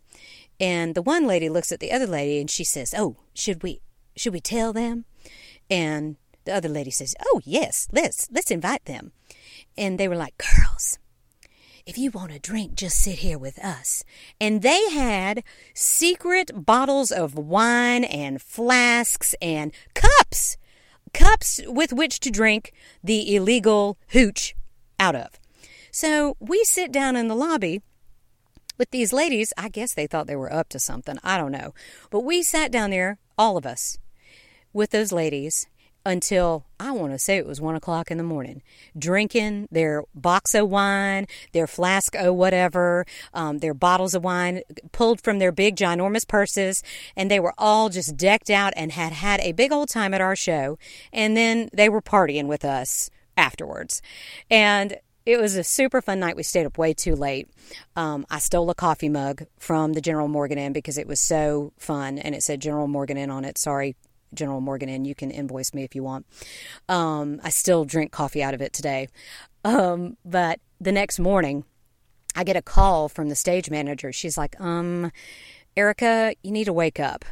And 0.58 0.94
the 0.94 1.02
one 1.02 1.26
lady 1.26 1.48
looks 1.48 1.70
at 1.70 1.80
the 1.80 1.92
other 1.92 2.06
lady 2.06 2.40
and 2.40 2.50
she 2.50 2.64
says, 2.64 2.94
"Oh, 2.96 3.16
should 3.34 3.62
we 3.62 3.80
should 4.16 4.32
we 4.32 4.40
tell 4.40 4.72
them?" 4.72 5.04
And 5.70 6.16
the 6.44 6.54
other 6.54 6.68
lady 6.68 6.90
says, 6.90 7.14
"Oh 7.26 7.40
yes, 7.44 7.88
let's 7.92 8.28
let's 8.30 8.50
invite 8.50 8.84
them." 8.84 9.12
And 9.76 9.98
they 9.98 10.08
were 10.08 10.16
like, 10.16 10.38
"Girls, 10.38 10.98
if 11.84 11.98
you 11.98 12.10
want 12.10 12.32
a 12.32 12.38
drink, 12.38 12.74
just 12.74 12.98
sit 12.98 13.18
here 13.18 13.38
with 13.38 13.58
us." 13.58 14.04
And 14.40 14.62
they 14.62 14.90
had 14.90 15.42
secret 15.74 16.64
bottles 16.64 17.10
of 17.10 17.34
wine 17.34 18.04
and 18.04 18.40
flasks 18.40 19.34
and 19.42 19.72
cups, 19.94 20.56
cups 21.12 21.60
with 21.66 21.92
which 21.92 22.20
to 22.20 22.30
drink 22.30 22.72
the 23.02 23.34
illegal 23.34 23.98
hooch 24.08 24.54
out 24.98 25.16
of. 25.16 25.40
So 25.90 26.36
we 26.38 26.62
sit 26.64 26.92
down 26.92 27.16
in 27.16 27.28
the 27.28 27.34
lobby 27.34 27.82
with 28.78 28.90
these 28.90 29.12
ladies. 29.12 29.52
I 29.56 29.68
guess 29.68 29.94
they 29.94 30.06
thought 30.06 30.26
they 30.26 30.36
were 30.36 30.52
up 30.52 30.68
to 30.70 30.78
something. 30.78 31.18
I 31.24 31.38
don't 31.38 31.52
know. 31.52 31.74
But 32.10 32.20
we 32.20 32.42
sat 32.42 32.70
down 32.70 32.90
there, 32.90 33.18
all 33.38 33.56
of 33.56 33.66
us, 33.66 33.98
with 34.76 34.90
those 34.90 35.10
ladies 35.10 35.66
until 36.04 36.64
I 36.78 36.92
want 36.92 37.12
to 37.12 37.18
say 37.18 37.36
it 37.36 37.46
was 37.46 37.60
one 37.60 37.74
o'clock 37.74 38.12
in 38.12 38.18
the 38.18 38.22
morning, 38.22 38.62
drinking 38.96 39.66
their 39.72 40.04
box 40.14 40.54
of 40.54 40.68
wine, 40.68 41.26
their 41.52 41.66
flask 41.66 42.14
of 42.14 42.36
whatever, 42.36 43.04
um, 43.34 43.58
their 43.58 43.74
bottles 43.74 44.14
of 44.14 44.22
wine 44.22 44.60
pulled 44.92 45.20
from 45.20 45.40
their 45.40 45.50
big, 45.50 45.74
ginormous 45.74 46.28
purses. 46.28 46.84
And 47.16 47.28
they 47.28 47.40
were 47.40 47.54
all 47.58 47.88
just 47.88 48.16
decked 48.16 48.50
out 48.50 48.72
and 48.76 48.92
had 48.92 49.12
had 49.12 49.40
a 49.40 49.50
big 49.50 49.72
old 49.72 49.88
time 49.88 50.14
at 50.14 50.20
our 50.20 50.36
show. 50.36 50.78
And 51.12 51.36
then 51.36 51.70
they 51.72 51.88
were 51.88 52.02
partying 52.02 52.46
with 52.46 52.64
us 52.64 53.10
afterwards. 53.36 54.00
And 54.48 54.98
it 55.24 55.40
was 55.40 55.56
a 55.56 55.64
super 55.64 56.00
fun 56.00 56.20
night. 56.20 56.36
We 56.36 56.44
stayed 56.44 56.66
up 56.66 56.78
way 56.78 56.94
too 56.94 57.16
late. 57.16 57.48
Um, 57.96 58.24
I 58.30 58.38
stole 58.38 58.70
a 58.70 58.76
coffee 58.76 59.08
mug 59.08 59.46
from 59.58 59.94
the 59.94 60.00
General 60.00 60.28
Morgan 60.28 60.58
Inn 60.58 60.72
because 60.72 60.98
it 60.98 61.08
was 61.08 61.18
so 61.18 61.72
fun 61.78 62.18
and 62.18 62.32
it 62.32 62.44
said 62.44 62.60
General 62.60 62.86
Morgan 62.86 63.16
Inn 63.16 63.30
on 63.30 63.44
it. 63.44 63.58
Sorry, 63.58 63.96
General 64.34 64.60
Morgan 64.60 64.88
Inn. 64.88 65.04
You 65.04 65.14
can 65.14 65.30
invoice 65.30 65.74
me 65.74 65.84
if 65.84 65.94
you 65.94 66.02
want. 66.02 66.26
Um, 66.88 67.40
I 67.42 67.50
still 67.50 67.84
drink 67.84 68.12
coffee 68.12 68.42
out 68.42 68.54
of 68.54 68.60
it 68.60 68.72
today. 68.72 69.08
Um, 69.64 70.16
but 70.24 70.60
the 70.80 70.92
next 70.92 71.18
morning, 71.18 71.64
I 72.34 72.44
get 72.44 72.56
a 72.56 72.62
call 72.62 73.08
from 73.08 73.28
the 73.28 73.34
stage 73.34 73.70
manager. 73.70 74.12
She's 74.12 74.36
like, 74.36 74.60
um, 74.60 75.10
Erica, 75.76 76.34
you 76.42 76.50
need 76.50 76.64
to 76.64 76.72
wake 76.72 77.00
up. 77.00 77.24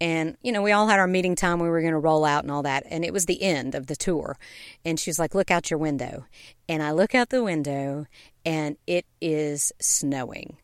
And, 0.00 0.36
you 0.42 0.52
know, 0.52 0.62
we 0.62 0.72
all 0.72 0.88
had 0.88 0.98
our 0.98 1.06
meeting 1.06 1.34
time. 1.34 1.60
We 1.60 1.68
were 1.68 1.80
going 1.80 1.92
to 1.92 1.98
roll 1.98 2.24
out 2.24 2.42
and 2.42 2.50
all 2.50 2.62
that. 2.62 2.84
And 2.90 3.04
it 3.04 3.12
was 3.12 3.26
the 3.26 3.42
end 3.42 3.74
of 3.74 3.86
the 3.86 3.96
tour. 3.96 4.36
And 4.84 4.98
she 4.98 5.10
was 5.10 5.18
like, 5.18 5.34
Look 5.34 5.50
out 5.50 5.70
your 5.70 5.78
window. 5.78 6.26
And 6.68 6.82
I 6.82 6.90
look 6.90 7.14
out 7.14 7.28
the 7.30 7.44
window 7.44 8.06
and 8.44 8.76
it 8.86 9.06
is 9.20 9.72
snowing. 9.80 10.56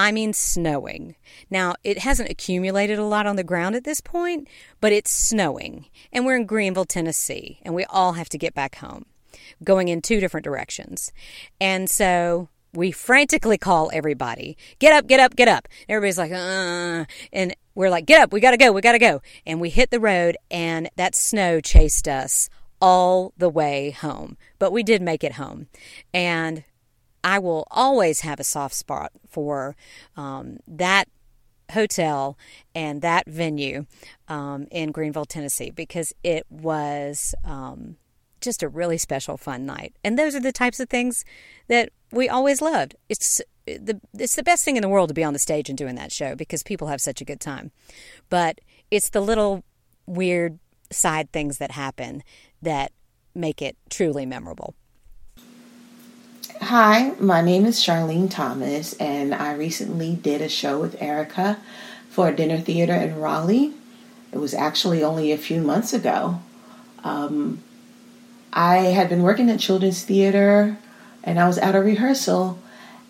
I 0.00 0.12
mean, 0.12 0.32
snowing. 0.32 1.14
Now, 1.50 1.74
it 1.84 1.98
hasn't 1.98 2.30
accumulated 2.30 2.98
a 2.98 3.04
lot 3.04 3.26
on 3.26 3.36
the 3.36 3.44
ground 3.44 3.74
at 3.74 3.84
this 3.84 4.00
point, 4.00 4.48
but 4.80 4.92
it's 4.92 5.10
snowing. 5.10 5.90
And 6.10 6.24
we're 6.24 6.36
in 6.36 6.46
Greeneville, 6.46 6.88
Tennessee, 6.88 7.60
and 7.64 7.74
we 7.74 7.84
all 7.84 8.14
have 8.14 8.30
to 8.30 8.38
get 8.38 8.54
back 8.54 8.76
home, 8.76 9.04
going 9.62 9.88
in 9.88 10.00
two 10.00 10.18
different 10.18 10.44
directions. 10.44 11.12
And 11.60 11.90
so 11.90 12.48
we 12.72 12.92
frantically 12.92 13.58
call 13.58 13.90
everybody 13.92 14.56
get 14.78 14.94
up, 14.94 15.06
get 15.06 15.20
up, 15.20 15.36
get 15.36 15.48
up. 15.48 15.68
Everybody's 15.86 16.16
like, 16.16 16.32
uh, 16.32 17.04
and 17.30 17.54
we're 17.74 17.90
like, 17.90 18.06
get 18.06 18.22
up, 18.22 18.32
we 18.32 18.40
gotta 18.40 18.56
go, 18.56 18.72
we 18.72 18.80
gotta 18.80 18.98
go. 18.98 19.20
And 19.44 19.60
we 19.60 19.68
hit 19.68 19.90
the 19.90 20.00
road, 20.00 20.38
and 20.50 20.88
that 20.96 21.14
snow 21.14 21.60
chased 21.60 22.08
us 22.08 22.48
all 22.80 23.34
the 23.36 23.50
way 23.50 23.90
home. 23.90 24.38
But 24.58 24.72
we 24.72 24.82
did 24.82 25.02
make 25.02 25.22
it 25.22 25.32
home. 25.32 25.66
And 26.14 26.64
I 27.22 27.38
will 27.38 27.66
always 27.70 28.20
have 28.20 28.40
a 28.40 28.44
soft 28.44 28.74
spot 28.74 29.12
for 29.28 29.76
um, 30.16 30.58
that 30.66 31.08
hotel 31.72 32.36
and 32.74 33.02
that 33.02 33.28
venue 33.28 33.86
um, 34.28 34.66
in 34.70 34.92
Greeneville, 34.92 35.26
Tennessee, 35.26 35.70
because 35.70 36.12
it 36.22 36.44
was 36.50 37.34
um, 37.44 37.96
just 38.40 38.62
a 38.62 38.68
really 38.68 38.98
special, 38.98 39.36
fun 39.36 39.66
night. 39.66 39.94
And 40.04 40.18
those 40.18 40.34
are 40.34 40.40
the 40.40 40.52
types 40.52 40.80
of 40.80 40.88
things 40.88 41.24
that 41.68 41.90
we 42.12 42.28
always 42.28 42.60
loved. 42.60 42.96
It's 43.08 43.40
the 43.66 44.00
it's 44.14 44.34
the 44.34 44.42
best 44.42 44.64
thing 44.64 44.76
in 44.76 44.82
the 44.82 44.88
world 44.88 45.08
to 45.08 45.14
be 45.14 45.22
on 45.22 45.32
the 45.32 45.38
stage 45.38 45.68
and 45.68 45.78
doing 45.78 45.94
that 45.94 46.10
show 46.10 46.34
because 46.34 46.62
people 46.62 46.88
have 46.88 47.00
such 47.00 47.20
a 47.20 47.24
good 47.24 47.40
time. 47.40 47.70
But 48.28 48.60
it's 48.90 49.10
the 49.10 49.20
little 49.20 49.64
weird 50.06 50.58
side 50.90 51.30
things 51.30 51.58
that 51.58 51.70
happen 51.72 52.22
that 52.62 52.92
make 53.34 53.62
it 53.62 53.76
truly 53.88 54.26
memorable. 54.26 54.74
Hi, 56.62 57.14
my 57.18 57.40
name 57.40 57.64
is 57.64 57.80
Charlene 57.80 58.30
Thomas, 58.30 58.92
and 59.00 59.34
I 59.34 59.54
recently 59.54 60.14
did 60.14 60.42
a 60.42 60.48
show 60.48 60.78
with 60.78 61.00
Erica 61.00 61.58
for 62.10 62.28
a 62.28 62.36
dinner 62.36 62.58
theater 62.58 62.92
in 62.92 63.18
Raleigh. 63.18 63.72
It 64.30 64.38
was 64.38 64.52
actually 64.52 65.02
only 65.02 65.32
a 65.32 65.38
few 65.38 65.62
months 65.62 65.94
ago. 65.94 66.40
Um, 67.02 67.62
I 68.52 68.76
had 68.76 69.08
been 69.08 69.22
working 69.22 69.48
at 69.48 69.58
Children's 69.58 70.04
Theater 70.04 70.76
and 71.24 71.40
I 71.40 71.46
was 71.46 71.56
at 71.56 71.74
a 71.74 71.80
rehearsal, 71.80 72.58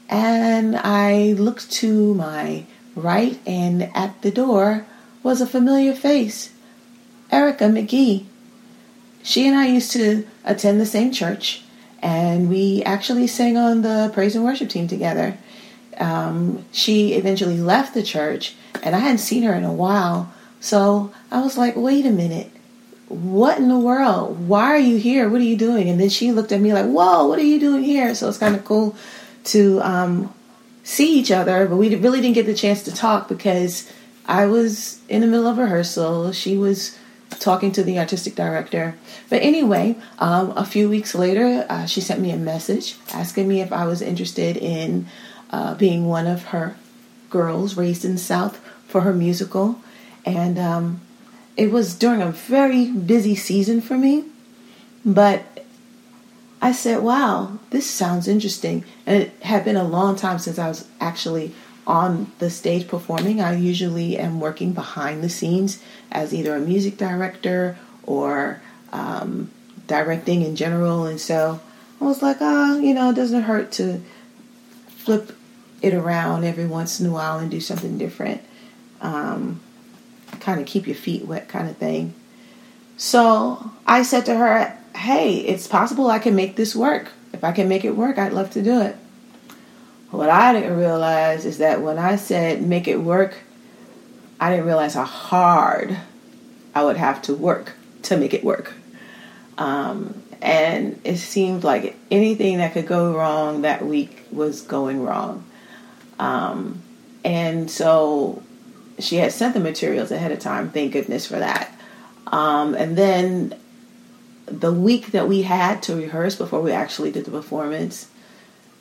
and 0.08 0.76
I 0.76 1.32
looked 1.32 1.72
to 1.72 2.14
my 2.14 2.66
right, 2.94 3.40
and 3.46 3.90
at 3.96 4.22
the 4.22 4.30
door 4.30 4.86
was 5.24 5.40
a 5.40 5.46
familiar 5.46 5.92
face 5.92 6.52
Erica 7.32 7.64
McGee. 7.64 8.26
She 9.24 9.48
and 9.48 9.56
I 9.56 9.66
used 9.66 9.90
to 9.92 10.24
attend 10.44 10.80
the 10.80 10.86
same 10.86 11.10
church, 11.10 11.64
and 12.02 12.48
we 12.48 12.82
actually 12.84 13.26
sang 13.26 13.56
on 13.56 13.82
the 13.82 14.10
praise 14.12 14.34
and 14.34 14.44
worship 14.44 14.68
team 14.68 14.88
together. 14.88 15.36
Um, 15.98 16.64
she 16.72 17.14
eventually 17.14 17.58
left 17.58 17.94
the 17.94 18.02
church, 18.02 18.54
and 18.82 18.96
I 18.96 19.00
hadn't 19.00 19.18
seen 19.18 19.42
her 19.42 19.54
in 19.54 19.64
a 19.64 19.72
while. 19.72 20.32
So 20.60 21.12
I 21.30 21.40
was 21.42 21.58
like, 21.58 21.76
wait 21.76 22.06
a 22.06 22.10
minute. 22.10 22.50
What 23.08 23.58
in 23.58 23.68
the 23.68 23.78
world? 23.78 24.48
Why 24.48 24.66
are 24.66 24.78
you 24.78 24.96
here? 24.96 25.28
What 25.28 25.40
are 25.40 25.44
you 25.44 25.56
doing? 25.56 25.88
And 25.88 26.00
then 26.00 26.08
she 26.08 26.32
looked 26.32 26.52
at 26.52 26.60
me 26.60 26.72
like, 26.72 26.86
whoa, 26.86 27.26
what 27.26 27.38
are 27.38 27.44
you 27.44 27.58
doing 27.58 27.82
here? 27.82 28.14
So 28.14 28.28
it's 28.28 28.38
kind 28.38 28.54
of 28.54 28.64
cool 28.64 28.94
to 29.44 29.80
um, 29.82 30.32
see 30.84 31.18
each 31.18 31.30
other, 31.30 31.66
but 31.66 31.76
we 31.76 31.94
really 31.96 32.20
didn't 32.20 32.34
get 32.34 32.46
the 32.46 32.54
chance 32.54 32.82
to 32.84 32.94
talk 32.94 33.28
because 33.28 33.90
I 34.26 34.46
was 34.46 35.00
in 35.08 35.22
the 35.22 35.26
middle 35.26 35.46
of 35.46 35.58
rehearsal. 35.58 36.32
She 36.32 36.56
was 36.56 36.96
talking 37.38 37.72
to 37.72 37.82
the 37.82 37.98
artistic 37.98 38.34
director. 38.34 38.96
But 39.28 39.42
anyway, 39.42 39.96
um, 40.18 40.52
a 40.56 40.64
few 40.64 40.88
weeks 40.88 41.14
later, 41.14 41.66
uh, 41.68 41.86
she 41.86 42.00
sent 42.00 42.20
me 42.20 42.30
a 42.30 42.36
message 42.36 42.96
asking 43.12 43.48
me 43.48 43.60
if 43.60 43.72
I 43.72 43.86
was 43.86 44.02
interested 44.02 44.56
in 44.56 45.06
uh, 45.50 45.74
being 45.74 46.06
one 46.06 46.26
of 46.26 46.46
her 46.46 46.76
girls 47.30 47.76
raised 47.76 48.04
in 48.04 48.12
the 48.12 48.18
South 48.18 48.58
for 48.86 49.02
her 49.02 49.12
musical. 49.12 49.80
And 50.24 50.58
um, 50.58 51.00
it 51.56 51.70
was 51.70 51.94
during 51.94 52.20
a 52.20 52.30
very 52.30 52.90
busy 52.90 53.34
season 53.34 53.80
for 53.80 53.96
me. 53.96 54.24
But 55.04 55.44
I 56.60 56.72
said, 56.72 57.02
wow, 57.02 57.58
this 57.70 57.88
sounds 57.88 58.28
interesting. 58.28 58.84
And 59.06 59.22
it 59.22 59.32
had 59.42 59.64
been 59.64 59.76
a 59.76 59.84
long 59.84 60.16
time 60.16 60.38
since 60.38 60.58
I 60.58 60.68
was 60.68 60.86
actually 61.00 61.54
on 61.90 62.30
the 62.38 62.48
stage 62.48 62.86
performing. 62.86 63.40
I 63.40 63.56
usually 63.56 64.16
am 64.16 64.38
working 64.38 64.72
behind 64.72 65.24
the 65.24 65.28
scenes 65.28 65.82
as 66.12 66.32
either 66.32 66.54
a 66.54 66.60
music 66.60 66.96
director 66.96 67.76
or 68.04 68.62
um, 68.92 69.50
directing 69.88 70.42
in 70.42 70.54
general. 70.54 71.04
And 71.04 71.20
so 71.20 71.60
I 72.00 72.04
was 72.04 72.22
like, 72.22 72.36
oh, 72.40 72.78
you 72.78 72.94
know, 72.94 73.10
it 73.10 73.16
doesn't 73.16 73.42
hurt 73.42 73.72
to 73.72 74.00
flip 74.86 75.36
it 75.82 75.92
around 75.92 76.44
every 76.44 76.66
once 76.66 77.00
in 77.00 77.06
a 77.06 77.10
while 77.10 77.40
and 77.40 77.50
do 77.50 77.60
something 77.60 77.98
different. 77.98 78.40
Um, 79.00 79.60
kind 80.38 80.60
of 80.60 80.68
keep 80.68 80.86
your 80.86 80.94
feet 80.94 81.24
wet, 81.24 81.48
kind 81.48 81.68
of 81.68 81.76
thing. 81.76 82.14
So 82.98 83.72
I 83.84 84.04
said 84.04 84.26
to 84.26 84.36
her, 84.36 84.78
hey, 84.94 85.38
it's 85.38 85.66
possible 85.66 86.08
I 86.08 86.20
can 86.20 86.36
make 86.36 86.54
this 86.54 86.76
work. 86.76 87.08
If 87.32 87.42
I 87.42 87.50
can 87.50 87.68
make 87.68 87.84
it 87.84 87.96
work, 87.96 88.16
I'd 88.16 88.32
love 88.32 88.50
to 88.52 88.62
do 88.62 88.80
it. 88.80 88.94
What 90.10 90.28
I 90.28 90.52
didn't 90.52 90.76
realize 90.76 91.44
is 91.44 91.58
that 91.58 91.80
when 91.80 91.98
I 91.98 92.16
said 92.16 92.62
make 92.62 92.88
it 92.88 92.96
work, 92.96 93.36
I 94.40 94.50
didn't 94.50 94.66
realize 94.66 94.94
how 94.94 95.04
hard 95.04 95.96
I 96.74 96.84
would 96.84 96.96
have 96.96 97.22
to 97.22 97.34
work 97.34 97.74
to 98.02 98.16
make 98.16 98.34
it 98.34 98.42
work. 98.42 98.72
Um, 99.58 100.22
and 100.42 101.00
it 101.04 101.18
seemed 101.18 101.64
like 101.64 101.96
anything 102.10 102.58
that 102.58 102.72
could 102.72 102.86
go 102.86 103.14
wrong 103.14 103.62
that 103.62 103.84
week 103.84 104.24
was 104.32 104.62
going 104.62 105.02
wrong. 105.02 105.44
Um, 106.18 106.82
and 107.24 107.70
so 107.70 108.42
she 108.98 109.16
had 109.16 109.32
sent 109.32 109.54
the 109.54 109.60
materials 109.60 110.10
ahead 110.10 110.32
of 110.32 110.38
time. 110.38 110.70
Thank 110.70 110.92
goodness 110.92 111.26
for 111.26 111.38
that. 111.38 111.74
Um, 112.26 112.74
and 112.74 112.96
then 112.96 113.54
the 114.46 114.72
week 114.72 115.08
that 115.12 115.28
we 115.28 115.42
had 115.42 115.82
to 115.84 115.96
rehearse 115.96 116.36
before 116.36 116.60
we 116.60 116.72
actually 116.72 117.10
did 117.10 117.24
the 117.24 117.30
performance, 117.30 118.09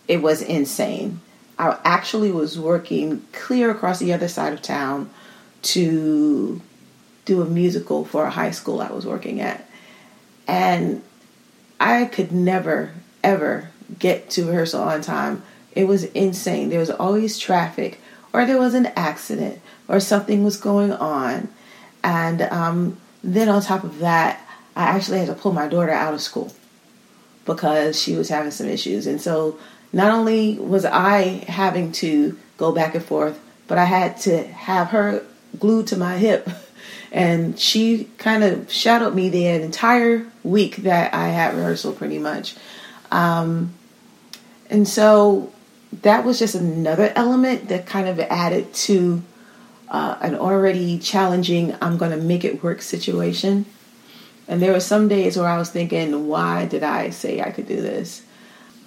it 0.10 0.24
was 0.24 0.42
insane. 0.42 1.22
I 1.58 1.78
actually 1.86 2.32
was 2.32 2.60
working 2.60 3.26
clear 3.32 3.70
across 3.70 4.00
the 4.00 4.12
other 4.12 4.28
side 4.28 4.54
of 4.54 4.62
town 4.62 5.12
to 5.62 6.62
do 7.26 7.42
a 7.44 7.46
musical 7.46 8.04
for 8.04 8.26
a 8.26 8.32
high 8.32 8.52
school 8.52 8.82
I 8.82 8.92
was 8.92 9.06
working 9.06 9.40
at. 9.40 9.70
And 10.48 11.04
I 11.80 12.06
could 12.06 12.32
never, 12.32 12.92
ever 13.24 13.70
get 14.00 14.32
to 14.32 14.46
rehearsal 14.46 14.82
on 14.82 15.02
time. 15.02 15.44
It 15.74 15.88
was 15.88 16.06
insane. 16.06 16.70
There 16.70 16.80
was 16.80 16.90
always 16.90 17.38
traffic, 17.38 18.02
or 18.34 18.46
there 18.46 18.58
was 18.58 18.74
an 18.74 18.88
accident, 18.96 19.62
or 19.88 20.00
something 20.00 20.44
was 20.44 20.58
going 20.58 20.92
on. 20.92 21.50
And 22.04 22.42
um, 22.44 22.98
then 23.24 23.48
on 23.48 23.62
top 23.62 23.84
of 23.84 24.00
that, 24.00 24.42
I 24.76 24.86
actually 24.86 25.20
had 25.20 25.28
to 25.28 25.36
pull 25.36 25.52
my 25.52 25.68
daughter 25.68 25.92
out 25.92 26.16
of 26.16 26.22
school 26.22 26.52
because 27.46 28.02
she 28.02 28.16
was 28.16 28.30
having 28.30 28.52
some 28.52 28.68
issues. 28.68 29.06
And 29.06 29.22
so 29.22 29.60
not 29.92 30.12
only 30.12 30.58
was 30.60 30.86
I 30.86 31.44
having 31.48 31.92
to 31.94 32.38
go 32.58 32.72
back 32.72 32.96
and 32.96 33.04
forth, 33.04 33.40
but 33.68 33.78
I 33.78 33.86
had 33.86 34.18
to 34.22 34.44
have 34.44 34.90
her 34.90 35.24
glued 35.58 35.88
to 35.88 35.98
my 35.98 36.18
hip. 36.18 36.50
And 37.12 37.60
she 37.60 38.08
kind 38.20 38.44
of 38.44 38.72
shadowed 38.72 39.16
me 39.16 39.30
the 39.30 39.48
entire 39.48 40.28
week 40.44 40.78
that 40.78 41.12
I 41.12 41.30
had 41.30 41.56
rehearsal, 41.56 41.94
pretty 41.94 42.20
much. 42.20 42.56
Um, 43.12 43.74
and 44.70 44.88
so 44.88 45.52
that 46.02 46.24
was 46.24 46.38
just 46.38 46.54
another 46.54 47.12
element 47.16 47.70
that 47.70 47.88
kind 47.88 48.08
of 48.08 48.20
added 48.20 48.74
to 48.74 49.24
uh, 49.90 50.18
an 50.22 50.36
already 50.36 51.00
challenging, 51.00 51.76
I'm 51.82 51.98
going 51.98 52.12
to 52.12 52.18
make 52.18 52.46
it 52.46 52.62
work 52.62 52.82
situation. 52.82 53.66
And 54.48 54.62
there 54.62 54.72
were 54.72 54.80
some 54.80 55.08
days 55.08 55.38
where 55.38 55.48
I 55.48 55.58
was 55.58 55.72
thinking, 55.72 56.28
why 56.28 56.66
did 56.66 56.84
I 56.84 57.10
say 57.10 57.42
I 57.42 57.52
could 57.52 57.68
do 57.68 57.82
this? 57.82 58.24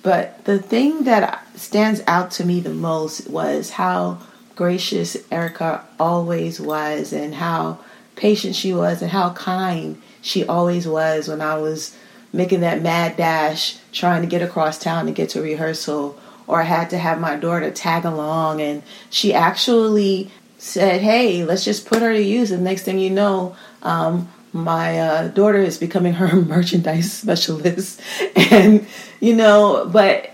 But 0.02 0.44
the 0.44 0.58
thing 0.58 1.04
that 1.04 1.46
stands 1.56 2.02
out 2.06 2.32
to 2.32 2.44
me 2.44 2.60
the 2.60 2.74
most 2.74 3.28
was 3.28 3.70
how 3.70 4.18
gracious 4.56 5.16
Erica 5.30 5.84
always 5.98 6.60
was, 6.60 7.12
and 7.12 7.34
how 7.34 7.78
patient 8.16 8.54
she 8.54 8.72
was, 8.72 9.00
and 9.00 9.10
how 9.10 9.30
kind 9.30 10.00
she 10.20 10.44
always 10.44 10.86
was 10.86 11.28
when 11.28 11.40
I 11.40 11.56
was 11.56 11.96
making 12.32 12.60
that 12.60 12.82
mad 12.82 13.16
dash 13.16 13.76
trying 13.92 14.22
to 14.22 14.28
get 14.28 14.42
across 14.42 14.78
town 14.78 15.06
to 15.06 15.12
get 15.12 15.30
to 15.30 15.42
rehearsal, 15.42 16.18
or 16.46 16.60
I 16.60 16.64
had 16.64 16.90
to 16.90 16.98
have 16.98 17.20
my 17.20 17.36
daughter 17.36 17.70
tag 17.70 18.04
along. 18.04 18.60
And 18.60 18.82
she 19.10 19.32
actually 19.32 20.30
said, 20.58 21.00
Hey, 21.00 21.44
let's 21.44 21.64
just 21.64 21.86
put 21.86 22.02
her 22.02 22.12
to 22.12 22.22
use. 22.22 22.50
And 22.50 22.64
next 22.64 22.82
thing 22.82 22.98
you 22.98 23.10
know, 23.10 23.56
um, 23.82 24.30
my 24.52 24.98
uh, 24.98 25.28
daughter 25.28 25.58
is 25.58 25.78
becoming 25.78 26.14
her 26.14 26.36
merchandise 26.42 27.12
specialist. 27.12 28.00
and, 28.36 28.86
you 29.20 29.34
know, 29.34 29.88
but 29.90 30.30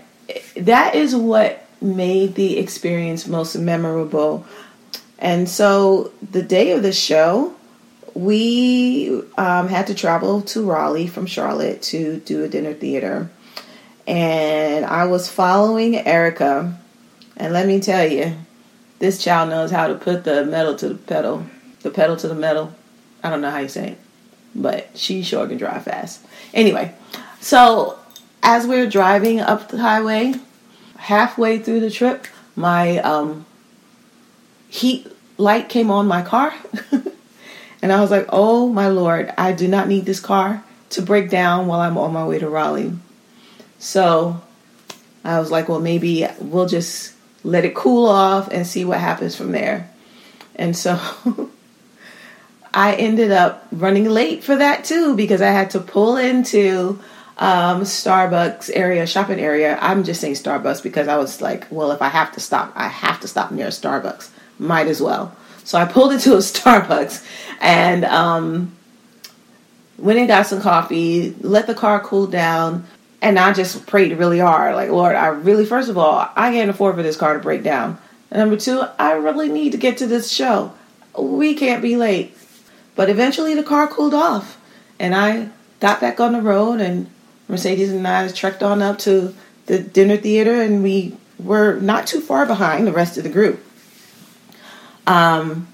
that 0.57 0.95
is 0.95 1.15
what 1.15 1.65
made 1.81 2.35
the 2.35 2.57
experience 2.57 3.27
most 3.27 3.55
memorable. 3.55 4.45
And 5.17 5.47
so 5.47 6.11
the 6.31 6.41
day 6.41 6.71
of 6.71 6.83
the 6.83 6.91
show, 6.91 7.55
we 8.13 9.21
um, 9.37 9.69
had 9.69 9.87
to 9.87 9.95
travel 9.95 10.41
to 10.41 10.69
Raleigh 10.69 11.07
from 11.07 11.25
Charlotte 11.25 11.81
to 11.83 12.19
do 12.19 12.43
a 12.43 12.49
dinner 12.49 12.73
theater. 12.73 13.29
And 14.07 14.85
I 14.85 15.05
was 15.05 15.29
following 15.29 15.95
Erica. 15.95 16.77
And 17.37 17.53
let 17.53 17.67
me 17.67 17.79
tell 17.79 18.05
you, 18.05 18.35
this 18.97 19.23
child 19.23 19.49
knows 19.49 19.71
how 19.71 19.87
to 19.87 19.95
put 19.95 20.25
the 20.25 20.45
metal 20.45 20.75
to 20.75 20.89
the 20.89 20.95
pedal, 20.95 21.45
the 21.81 21.89
pedal 21.89 22.17
to 22.17 22.27
the 22.27 22.35
metal. 22.35 22.73
I 23.23 23.29
don't 23.29 23.39
know 23.39 23.51
how 23.51 23.59
you 23.59 23.69
say 23.69 23.91
it 23.91 23.97
but 24.55 24.89
she 24.95 25.21
sure 25.23 25.47
can 25.47 25.57
drive 25.57 25.83
fast. 25.83 26.25
Anyway, 26.53 26.93
so 27.39 27.99
as 28.43 28.67
we 28.67 28.79
are 28.79 28.89
driving 28.89 29.39
up 29.39 29.69
the 29.69 29.77
highway, 29.77 30.33
halfway 30.97 31.59
through 31.59 31.79
the 31.79 31.91
trip, 31.91 32.27
my 32.55 32.97
um, 32.99 33.45
heat 34.67 35.07
light 35.37 35.69
came 35.69 35.89
on 35.89 36.07
my 36.07 36.21
car. 36.21 36.53
and 37.81 37.91
I 37.91 38.01
was 38.01 38.11
like, 38.11 38.27
oh 38.29 38.69
my 38.69 38.87
lord, 38.89 39.33
I 39.37 39.53
do 39.53 39.67
not 39.67 39.87
need 39.87 40.05
this 40.05 40.19
car 40.19 40.63
to 40.91 41.01
break 41.01 41.29
down 41.29 41.67
while 41.67 41.79
I'm 41.79 41.97
on 41.97 42.13
my 42.13 42.25
way 42.25 42.39
to 42.39 42.49
Raleigh. 42.49 42.93
So 43.77 44.41
I 45.23 45.39
was 45.39 45.51
like, 45.51 45.69
well, 45.69 45.79
maybe 45.79 46.27
we'll 46.39 46.67
just 46.67 47.13
let 47.43 47.65
it 47.65 47.75
cool 47.75 48.07
off 48.07 48.49
and 48.51 48.67
see 48.67 48.83
what 48.83 48.99
happens 48.99 49.35
from 49.35 49.51
there. 49.51 49.89
And 50.55 50.75
so 50.75 50.99
I 52.73 52.95
ended 52.95 53.31
up 53.31 53.67
running 53.71 54.05
late 54.05 54.43
for 54.43 54.55
that 54.55 54.85
too 54.85 55.15
because 55.15 55.41
I 55.41 55.51
had 55.51 55.71
to 55.71 55.79
pull 55.79 56.17
into 56.17 56.99
um, 57.37 57.81
Starbucks 57.81 58.69
area, 58.73 59.07
shopping 59.07 59.39
area. 59.39 59.77
I'm 59.81 60.03
just 60.03 60.21
saying 60.21 60.33
Starbucks 60.33 60.83
because 60.83 61.07
I 61.07 61.17
was 61.17 61.41
like, 61.41 61.67
well, 61.71 61.91
if 61.91 62.01
I 62.01 62.09
have 62.09 62.33
to 62.33 62.39
stop, 62.39 62.73
I 62.75 62.87
have 62.87 63.21
to 63.21 63.27
stop 63.27 63.51
near 63.51 63.67
Starbucks. 63.67 64.29
Might 64.59 64.87
as 64.87 65.01
well. 65.01 65.35
So 65.63 65.77
I 65.77 65.85
pulled 65.85 66.11
into 66.11 66.33
a 66.35 66.39
Starbucks 66.39 67.25
and 67.61 68.05
um, 68.05 68.75
went 69.97 70.19
and 70.19 70.27
got 70.27 70.47
some 70.47 70.61
coffee, 70.61 71.33
let 71.41 71.65
the 71.65 71.75
car 71.75 72.01
cool 72.01 72.27
down, 72.27 72.85
and 73.21 73.39
I 73.39 73.53
just 73.53 73.85
prayed 73.87 74.17
really 74.17 74.39
hard. 74.39 74.75
Like, 74.75 74.89
Lord, 74.89 75.15
I 75.15 75.27
really, 75.27 75.65
first 75.65 75.89
of 75.89 75.97
all, 75.97 76.29
I 76.35 76.51
can't 76.51 76.69
afford 76.69 76.95
for 76.95 77.03
this 77.03 77.17
car 77.17 77.33
to 77.33 77.39
break 77.39 77.63
down. 77.63 77.97
And 78.31 78.39
number 78.39 78.57
two, 78.57 78.83
I 78.97 79.13
really 79.13 79.49
need 79.49 79.71
to 79.71 79.77
get 79.77 79.97
to 79.97 80.07
this 80.07 80.29
show. 80.29 80.73
We 81.17 81.55
can't 81.55 81.81
be 81.81 81.95
late. 81.95 82.35
But 82.99 83.09
eventually 83.09 83.55
the 83.55 83.63
car 83.63 83.87
cooled 83.87 84.13
off 84.13 84.59
and 84.99 85.15
I 85.15 85.51
got 85.79 86.01
back 86.01 86.19
on 86.19 86.33
the 86.33 86.41
road 86.41 86.81
and 86.81 87.09
Mercedes 87.47 87.93
and 87.93 88.05
I 88.05 88.27
trekked 88.27 88.61
on 88.61 88.81
up 88.81 88.99
to 88.99 89.33
the 89.67 89.79
dinner 89.79 90.17
theater 90.17 90.61
and 90.61 90.83
we 90.83 91.15
were 91.41 91.79
not 91.79 92.07
too 92.07 92.19
far 92.19 92.45
behind 92.45 92.85
the 92.85 92.91
rest 92.91 93.17
of 93.17 93.23
the 93.23 93.29
group. 93.29 93.63
Um, 95.07 95.69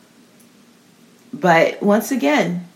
but 1.33 1.81
once 1.81 2.11
again, 2.11 2.67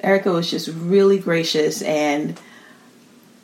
Erica 0.00 0.32
was 0.32 0.50
just 0.50 0.68
really 0.68 1.18
gracious 1.18 1.82
and 1.82 2.40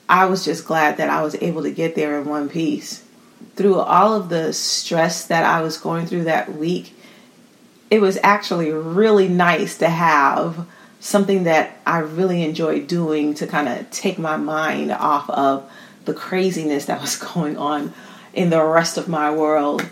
I 0.09 0.25
was 0.25 0.47
just 0.47 0.65
glad 0.65 0.97
that 0.97 1.11
I 1.11 1.21
was 1.21 1.35
able 1.43 1.65
to 1.65 1.73
get 1.73 1.95
there 1.95 2.19
in 2.19 2.27
one 2.27 2.49
piece. 2.49 3.05
Through 3.57 3.81
all 3.81 4.15
of 4.15 4.31
the 4.31 4.55
stress 4.55 5.27
that 5.27 5.45
I 5.45 5.61
was 5.61 5.77
going 5.77 6.07
through 6.07 6.25
that 6.25 6.57
week, 6.57 6.94
it 7.91 8.01
was 8.01 8.19
actually 8.23 8.71
really 8.71 9.29
nice 9.29 9.79
to 9.79 9.89
have 9.89 10.67
something 11.01 11.45
that 11.45 11.77
I 11.87 11.99
really 11.99 12.43
enjoyed 12.43 12.87
doing 12.87 13.35
to 13.35 13.47
kind 13.47 13.69
of 13.69 13.91
take 13.91 14.19
my 14.19 14.37
mind 14.37 14.91
off 14.91 15.29
of 15.29 15.71
the 16.07 16.15
craziness 16.15 16.87
that 16.87 17.01
was 17.01 17.17
going 17.35 17.57
on 17.57 17.93
in 18.33 18.51
the 18.51 18.63
rest 18.65 18.97
of 18.97 19.09
my 19.09 19.31
world. 19.31 19.87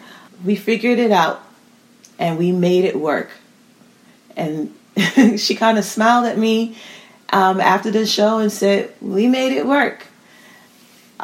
We 0.45 0.57
figured 0.57 0.99
it 0.99 1.12
out 1.12 1.43
and 2.18 2.38
we 2.38 2.51
made 2.51 2.84
it 2.84 2.99
work. 2.99 3.30
And 4.36 4.74
she 5.38 5.55
kind 5.55 5.78
of 5.78 5.84
smiled 5.84 6.26
at 6.26 6.38
me 6.38 6.76
um, 7.30 7.61
after 7.61 7.90
the 7.90 8.07
show 8.07 8.38
and 8.38 8.51
said, 8.51 8.93
We 9.01 9.26
made 9.26 9.53
it 9.53 9.66
work. 9.66 10.07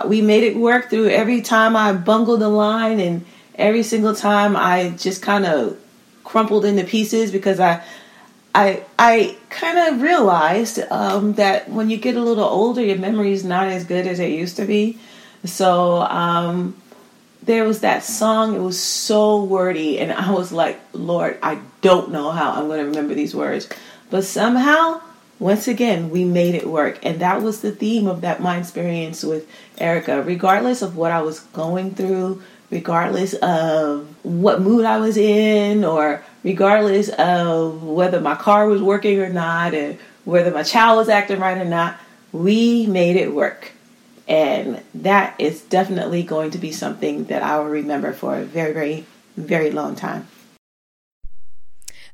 We 0.07 0.23
made 0.23 0.45
it 0.45 0.57
work 0.57 0.91
through 0.91 1.09
every 1.09 1.41
time 1.43 1.75
I 1.75 1.93
bungled 1.93 2.41
the 2.41 2.49
line 2.49 3.01
and 3.01 3.25
every 3.57 3.83
single 3.83 4.15
time 4.15 4.55
I 4.55 4.91
just 4.91 5.23
kind 5.23 5.45
of 5.45 5.79
crumpled 6.29 6.67
into 6.67 6.85
pieces 6.85 7.33
because 7.33 7.59
I 7.59 7.83
I 8.55 8.85
I 8.99 9.37
kind 9.49 9.79
of 9.79 10.03
realized 10.03 10.79
um, 10.91 11.33
that 11.35 11.71
when 11.71 11.89
you 11.89 11.97
get 11.97 12.17
a 12.17 12.23
little 12.23 12.45
older, 12.45 12.83
your 12.83 12.99
memory 12.99 13.33
is 13.33 13.45
not 13.45 13.69
as 13.69 13.85
good 13.85 14.07
as 14.07 14.21
it 14.21 14.31
used 14.31 14.57
to 14.57 14.67
be. 14.67 14.99
So 15.45 16.03
um, 16.03 16.77
there 17.43 17.65
was 17.65 17.81
that 17.81 18.05
song. 18.05 18.55
It 18.55 18.59
was 18.61 18.79
so 18.79 19.43
wordy, 19.43 19.99
and 19.99 20.13
I 20.13 20.31
was 20.33 20.53
like, 20.53 20.79
Lord, 20.93 21.39
I 21.43 21.61
don't 21.81 22.11
know 22.11 22.31
how 22.31 22.53
I'm 22.53 22.69
going 22.69 22.81
to 22.81 22.87
remember 22.87 23.15
these 23.15 23.35
words, 23.35 23.69
but 24.11 24.25
somehow. 24.25 25.01
Once 25.41 25.69
again, 25.69 26.11
we 26.11 26.25
made 26.25 26.57
it 26.57 26.67
work. 26.67 26.99
And 27.07 27.21
that 27.21 27.41
was 27.43 27.61
the 27.61 27.71
theme 27.71 28.09
of 28.09 28.23
that 28.23 28.43
my 28.43 28.59
experience 28.59 29.23
with 29.23 29.49
Erica. 29.79 30.21
Regardless 30.21 30.83
of 30.83 30.97
what 30.97 31.13
I 31.13 31.23
was 31.23 31.39
going 31.55 31.95
through, 31.95 32.43
regardless 32.71 33.35
of 33.35 34.09
what 34.25 34.61
mood 34.61 34.85
I 34.85 34.99
was 34.99 35.17
in, 35.17 35.85
or 35.85 36.23
regardless 36.43 37.09
of 37.11 37.83
whether 37.83 38.21
my 38.21 38.35
car 38.35 38.67
was 38.67 38.83
working 38.83 39.21
or 39.21 39.29
not, 39.29 39.75
and 39.75 39.99
whether 40.25 40.51
my 40.51 40.63
child 40.63 40.99
was 40.99 41.09
acting 41.09 41.41
right 41.41 41.59
or 41.59 41.65
not, 41.65 41.99
we 42.33 42.87
made 42.87 43.17
it 43.17 43.35
work. 43.35 43.73
And 44.27 44.83
that 44.95 45.35
is 45.39 45.63
definitely 45.63 46.23
going 46.23 46.51
to 46.51 46.59
be 46.59 46.71
something 46.71 47.25
that 47.25 47.43
I 47.43 47.59
will 47.59 47.71
remember 47.71 48.13
for 48.13 48.37
a 48.37 48.45
very, 48.45 48.75
very, 48.75 49.07
very 49.37 49.71
long 49.71 49.97
time. 49.97 50.29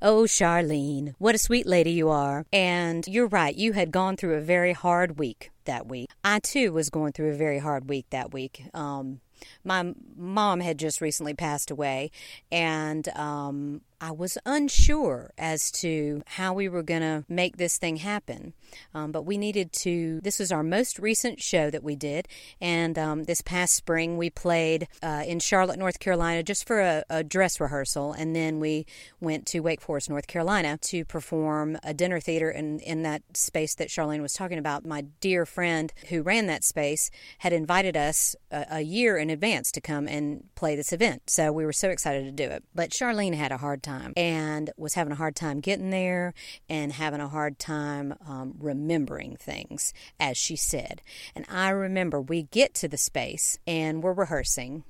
Oh, 0.00 0.24
Charlene, 0.24 1.14
what 1.18 1.34
a 1.34 1.38
sweet 1.38 1.66
lady 1.66 1.90
you 1.90 2.10
are. 2.10 2.44
And 2.52 3.06
you're 3.08 3.26
right, 3.26 3.56
you 3.56 3.72
had 3.72 3.90
gone 3.90 4.16
through 4.16 4.34
a 4.34 4.40
very 4.40 4.74
hard 4.74 5.18
week 5.18 5.50
that 5.64 5.86
week. 5.86 6.10
I 6.22 6.40
too 6.40 6.72
was 6.72 6.90
going 6.90 7.12
through 7.12 7.30
a 7.30 7.36
very 7.36 7.58
hard 7.58 7.88
week 7.88 8.06
that 8.10 8.32
week. 8.32 8.64
Um, 8.74 9.20
my 9.64 9.94
mom 10.16 10.60
had 10.60 10.78
just 10.78 11.00
recently 11.00 11.34
passed 11.34 11.70
away, 11.70 12.10
and 12.50 13.08
um, 13.16 13.80
I 14.04 14.10
was 14.10 14.36
unsure 14.44 15.30
as 15.38 15.70
to 15.80 16.22
how 16.26 16.52
we 16.52 16.68
were 16.68 16.82
going 16.82 17.00
to 17.00 17.24
make 17.26 17.56
this 17.56 17.78
thing 17.78 17.96
happen. 17.96 18.52
Um, 18.92 19.12
but 19.12 19.24
we 19.24 19.38
needed 19.38 19.72
to, 19.72 20.20
this 20.20 20.38
was 20.38 20.52
our 20.52 20.62
most 20.62 20.98
recent 20.98 21.40
show 21.40 21.70
that 21.70 21.82
we 21.82 21.96
did. 21.96 22.28
And 22.60 22.98
um, 22.98 23.24
this 23.24 23.40
past 23.40 23.74
spring, 23.74 24.18
we 24.18 24.28
played 24.28 24.88
uh, 25.02 25.22
in 25.26 25.38
Charlotte, 25.38 25.78
North 25.78 26.00
Carolina, 26.00 26.42
just 26.42 26.66
for 26.66 26.80
a, 26.80 27.04
a, 27.08 27.24
dress 27.24 27.58
rehearsal. 27.58 28.12
And 28.12 28.36
then 28.36 28.60
we 28.60 28.84
went 29.20 29.46
to 29.46 29.60
Wake 29.60 29.80
Forest, 29.80 30.10
North 30.10 30.26
Carolina 30.26 30.76
to 30.82 31.06
perform 31.06 31.78
a 31.82 31.94
dinner 31.94 32.20
theater 32.20 32.50
in, 32.50 32.80
in 32.80 33.04
that 33.04 33.22
space 33.32 33.74
that 33.76 33.88
Charlene 33.88 34.20
was 34.20 34.34
talking 34.34 34.58
about. 34.58 34.84
My 34.84 35.06
dear 35.20 35.46
friend 35.46 35.90
who 36.10 36.20
ran 36.20 36.46
that 36.48 36.62
space 36.62 37.10
had 37.38 37.54
invited 37.54 37.96
us 37.96 38.36
a, 38.50 38.66
a 38.70 38.80
year 38.82 39.16
in 39.16 39.30
advance 39.30 39.72
to 39.72 39.80
come 39.80 40.06
and 40.06 40.44
play 40.56 40.76
this 40.76 40.92
event. 40.92 41.30
So 41.30 41.52
we 41.52 41.64
were 41.64 41.72
so 41.72 41.88
excited 41.88 42.24
to 42.24 42.32
do 42.32 42.52
it. 42.52 42.64
But 42.74 42.90
Charlene 42.90 43.34
had 43.34 43.50
a 43.50 43.56
hard 43.56 43.82
time 43.82 43.93
time 43.98 44.12
and 44.16 44.70
was 44.76 44.94
having 44.94 45.12
a 45.12 45.16
hard 45.16 45.36
time 45.36 45.60
getting 45.60 45.90
there 45.90 46.34
and 46.68 46.92
having 46.92 47.20
a 47.20 47.28
hard 47.28 47.58
time 47.58 48.14
um, 48.26 48.54
remembering 48.58 49.36
things, 49.36 49.92
as 50.18 50.36
she 50.36 50.56
said. 50.56 51.02
And 51.34 51.44
I 51.48 51.70
remember 51.70 52.20
we 52.20 52.44
get 52.44 52.74
to 52.74 52.88
the 52.88 52.96
space 52.96 53.58
and 53.66 54.02
we're 54.02 54.12
rehearsing 54.12 54.84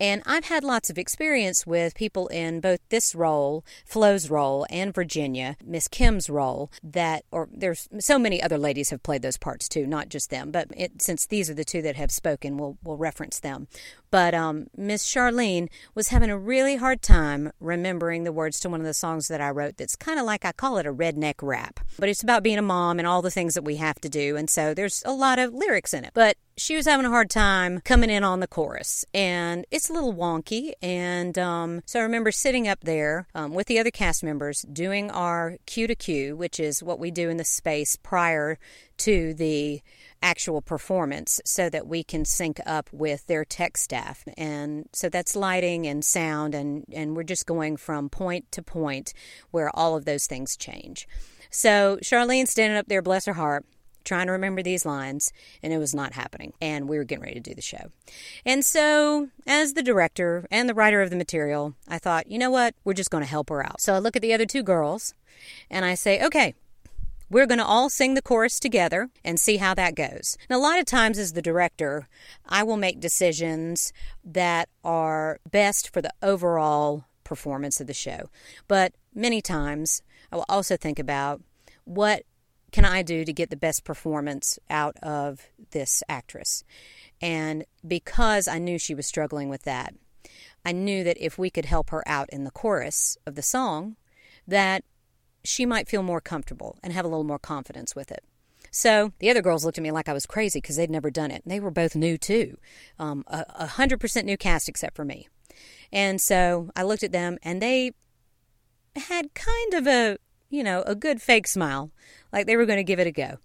and 0.00 0.22
I've 0.26 0.46
had 0.46 0.64
lots 0.64 0.90
of 0.90 0.98
experience 0.98 1.66
with 1.66 1.94
people 1.94 2.28
in 2.28 2.60
both 2.60 2.80
this 2.88 3.14
role, 3.14 3.64
Flo's 3.84 4.30
role, 4.30 4.66
and 4.70 4.94
Virginia, 4.94 5.56
Miss 5.64 5.88
Kim's 5.88 6.30
role, 6.30 6.70
that, 6.82 7.24
or 7.30 7.48
there's 7.52 7.88
so 7.98 8.18
many 8.18 8.42
other 8.42 8.58
ladies 8.58 8.90
have 8.90 9.02
played 9.02 9.22
those 9.22 9.36
parts 9.36 9.68
too, 9.68 9.86
not 9.86 10.08
just 10.08 10.30
them, 10.30 10.50
but 10.50 10.68
it, 10.76 11.02
since 11.02 11.26
these 11.26 11.50
are 11.50 11.54
the 11.54 11.64
two 11.64 11.82
that 11.82 11.96
have 11.96 12.10
spoken, 12.10 12.56
we'll, 12.56 12.78
we'll 12.82 12.96
reference 12.96 13.40
them. 13.40 13.68
But 14.10 14.34
um, 14.34 14.68
Miss 14.76 15.04
Charlene 15.04 15.68
was 15.94 16.08
having 16.08 16.30
a 16.30 16.38
really 16.38 16.76
hard 16.76 17.02
time 17.02 17.52
remembering 17.60 18.24
the 18.24 18.32
words 18.32 18.58
to 18.60 18.68
one 18.68 18.80
of 18.80 18.86
the 18.86 18.94
songs 18.94 19.28
that 19.28 19.40
I 19.40 19.50
wrote 19.50 19.76
that's 19.76 19.96
kind 19.96 20.18
of 20.18 20.26
like 20.26 20.44
I 20.44 20.52
call 20.52 20.78
it 20.78 20.86
a 20.86 20.92
redneck 20.92 21.34
rap. 21.42 21.80
But 21.98 22.08
it's 22.08 22.22
about 22.22 22.42
being 22.42 22.58
a 22.58 22.62
mom 22.62 22.98
and 22.98 23.06
all 23.06 23.22
the 23.22 23.30
things 23.30 23.54
that 23.54 23.64
we 23.64 23.76
have 23.76 24.00
to 24.00 24.08
do. 24.08 24.36
And 24.36 24.48
so 24.48 24.72
there's 24.72 25.02
a 25.04 25.12
lot 25.12 25.38
of 25.38 25.52
lyrics 25.52 25.92
in 25.92 26.04
it. 26.04 26.12
But 26.14 26.36
she 26.58 26.76
was 26.76 26.86
having 26.86 27.06
a 27.06 27.10
hard 27.10 27.30
time 27.30 27.80
coming 27.80 28.10
in 28.10 28.24
on 28.24 28.40
the 28.40 28.46
chorus. 28.46 29.04
And 29.14 29.64
it's 29.70 29.88
a 29.88 29.92
little 29.92 30.12
wonky. 30.12 30.72
And 30.82 31.38
um, 31.38 31.82
so 31.86 32.00
I 32.00 32.02
remember 32.02 32.30
sitting 32.30 32.68
up 32.68 32.80
there 32.82 33.26
um, 33.34 33.54
with 33.54 33.68
the 33.68 33.78
other 33.78 33.90
cast 33.90 34.22
members 34.22 34.62
doing 34.62 35.10
our 35.10 35.56
cue 35.66 35.86
to 35.86 35.94
cue, 35.94 36.36
which 36.36 36.60
is 36.60 36.82
what 36.82 36.98
we 36.98 37.10
do 37.10 37.28
in 37.28 37.36
the 37.36 37.44
space 37.44 37.96
prior 37.96 38.58
to 38.98 39.32
the 39.34 39.80
actual 40.20 40.60
performance 40.60 41.40
so 41.44 41.70
that 41.70 41.86
we 41.86 42.02
can 42.02 42.24
sync 42.24 42.60
up 42.66 42.90
with 42.92 43.26
their 43.26 43.44
tech 43.44 43.76
staff. 43.76 44.24
And 44.36 44.88
so 44.92 45.08
that's 45.08 45.36
lighting 45.36 45.86
and 45.86 46.04
sound, 46.04 46.54
and, 46.54 46.84
and 46.92 47.16
we're 47.16 47.22
just 47.22 47.46
going 47.46 47.76
from 47.76 48.08
point 48.08 48.50
to 48.52 48.62
point 48.62 49.14
where 49.52 49.70
all 49.74 49.96
of 49.96 50.04
those 50.04 50.26
things 50.26 50.56
change. 50.56 51.06
So 51.50 51.98
Charlene 52.02 52.48
standing 52.48 52.76
up 52.76 52.88
there, 52.88 53.00
bless 53.00 53.26
her 53.26 53.34
heart, 53.34 53.64
trying 54.04 54.26
to 54.26 54.32
remember 54.32 54.62
these 54.62 54.86
lines, 54.86 55.32
and 55.62 55.72
it 55.72 55.78
was 55.78 55.94
not 55.94 56.12
happening. 56.14 56.52
And 56.60 56.88
we 56.88 56.98
were 56.98 57.04
getting 57.04 57.22
ready 57.22 57.34
to 57.34 57.40
do 57.40 57.54
the 57.54 57.62
show. 57.62 57.90
And 58.44 58.64
so, 58.64 59.28
as 59.46 59.74
the 59.74 59.82
director 59.82 60.46
and 60.50 60.68
the 60.68 60.74
writer 60.74 61.02
of 61.02 61.10
the 61.10 61.16
material, 61.16 61.74
I 61.86 61.98
thought, 61.98 62.30
you 62.30 62.38
know 62.38 62.50
what? 62.50 62.74
We're 62.84 62.94
just 62.94 63.10
going 63.10 63.24
to 63.24 63.30
help 63.30 63.50
her 63.50 63.64
out. 63.64 63.80
So 63.80 63.94
I 63.94 63.98
look 63.98 64.16
at 64.16 64.22
the 64.22 64.34
other 64.34 64.46
two 64.46 64.62
girls 64.62 65.14
and 65.70 65.84
I 65.84 65.94
say, 65.94 66.24
okay, 66.24 66.54
we're 67.30 67.46
going 67.46 67.58
to 67.58 67.64
all 67.64 67.90
sing 67.90 68.14
the 68.14 68.22
chorus 68.22 68.58
together 68.58 69.10
and 69.24 69.38
see 69.38 69.58
how 69.58 69.74
that 69.74 69.94
goes. 69.94 70.38
And 70.48 70.56
a 70.56 70.60
lot 70.60 70.78
of 70.78 70.86
times, 70.86 71.18
as 71.18 71.34
the 71.34 71.42
director, 71.42 72.08
I 72.48 72.62
will 72.62 72.78
make 72.78 73.00
decisions 73.00 73.92
that 74.24 74.68
are 74.82 75.40
best 75.50 75.92
for 75.92 76.00
the 76.00 76.12
overall 76.22 77.04
performance 77.24 77.80
of 77.80 77.86
the 77.86 77.94
show. 77.94 78.30
But 78.66 78.94
many 79.14 79.42
times, 79.42 80.02
I 80.32 80.36
will 80.36 80.46
also 80.48 80.76
think 80.76 80.98
about 80.98 81.42
what 81.84 82.22
can 82.72 82.84
I 82.84 83.02
do 83.02 83.24
to 83.24 83.32
get 83.32 83.50
the 83.50 83.56
best 83.56 83.84
performance 83.84 84.58
out 84.68 84.96
of 85.02 85.48
this 85.70 86.02
actress. 86.08 86.64
And 87.20 87.64
because 87.86 88.46
I 88.46 88.58
knew 88.58 88.78
she 88.78 88.94
was 88.94 89.06
struggling 89.06 89.48
with 89.48 89.62
that, 89.62 89.94
I 90.64 90.72
knew 90.72 91.02
that 91.04 91.16
if 91.18 91.38
we 91.38 91.50
could 91.50 91.64
help 91.64 91.90
her 91.90 92.06
out 92.06 92.28
in 92.30 92.44
the 92.44 92.50
chorus 92.50 93.16
of 93.26 93.34
the 93.34 93.42
song, 93.42 93.96
that 94.46 94.84
she 95.44 95.64
might 95.64 95.88
feel 95.88 96.02
more 96.02 96.20
comfortable 96.20 96.78
and 96.82 96.92
have 96.92 97.04
a 97.04 97.08
little 97.08 97.24
more 97.24 97.38
confidence 97.38 97.96
with 97.96 98.10
it. 98.10 98.22
So 98.70 99.12
the 99.18 99.30
other 99.30 99.40
girls 99.40 99.64
looked 99.64 99.78
at 99.78 99.82
me 99.82 99.90
like 99.90 100.08
I 100.08 100.12
was 100.12 100.26
crazy 100.26 100.60
because 100.60 100.76
they'd 100.76 100.90
never 100.90 101.10
done 101.10 101.30
it. 101.30 101.42
They 101.46 101.60
were 101.60 101.70
both 101.70 101.96
new 101.96 102.18
too, 102.18 102.58
um, 102.98 103.24
a 103.28 103.66
hundred 103.66 103.98
percent 103.98 104.26
new 104.26 104.36
cast 104.36 104.68
except 104.68 104.94
for 104.94 105.04
me. 105.04 105.28
And 105.90 106.20
so 106.20 106.70
I 106.76 106.82
looked 106.82 107.02
at 107.02 107.12
them, 107.12 107.38
and 107.42 107.62
they 107.62 107.92
had 108.94 109.32
kind 109.34 109.74
of 109.74 109.86
a 109.86 110.18
you 110.50 110.62
know 110.62 110.82
a 110.82 110.94
good 110.94 111.20
fake 111.20 111.46
smile, 111.46 111.90
like 112.32 112.46
they 112.46 112.56
were 112.56 112.66
going 112.66 112.78
to 112.78 112.84
give 112.84 113.00
it 113.00 113.06
a 113.06 113.12
go. 113.12 113.38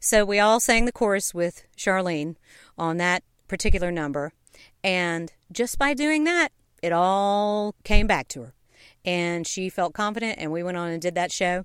So 0.00 0.24
we 0.24 0.38
all 0.38 0.60
sang 0.60 0.86
the 0.86 0.92
chorus 0.92 1.34
with 1.34 1.64
Charlene 1.76 2.36
on 2.78 2.96
that 2.98 3.22
particular 3.48 3.90
number, 3.90 4.32
and 4.82 5.32
just 5.52 5.78
by 5.78 5.94
doing 5.94 6.24
that, 6.24 6.52
it 6.82 6.92
all 6.92 7.74
came 7.84 8.06
back 8.06 8.28
to 8.28 8.42
her 8.42 8.54
and 9.04 9.46
she 9.46 9.68
felt 9.68 9.94
confident 9.94 10.38
and 10.38 10.52
we 10.52 10.62
went 10.62 10.76
on 10.76 10.90
and 10.90 11.00
did 11.00 11.14
that 11.14 11.32
show 11.32 11.64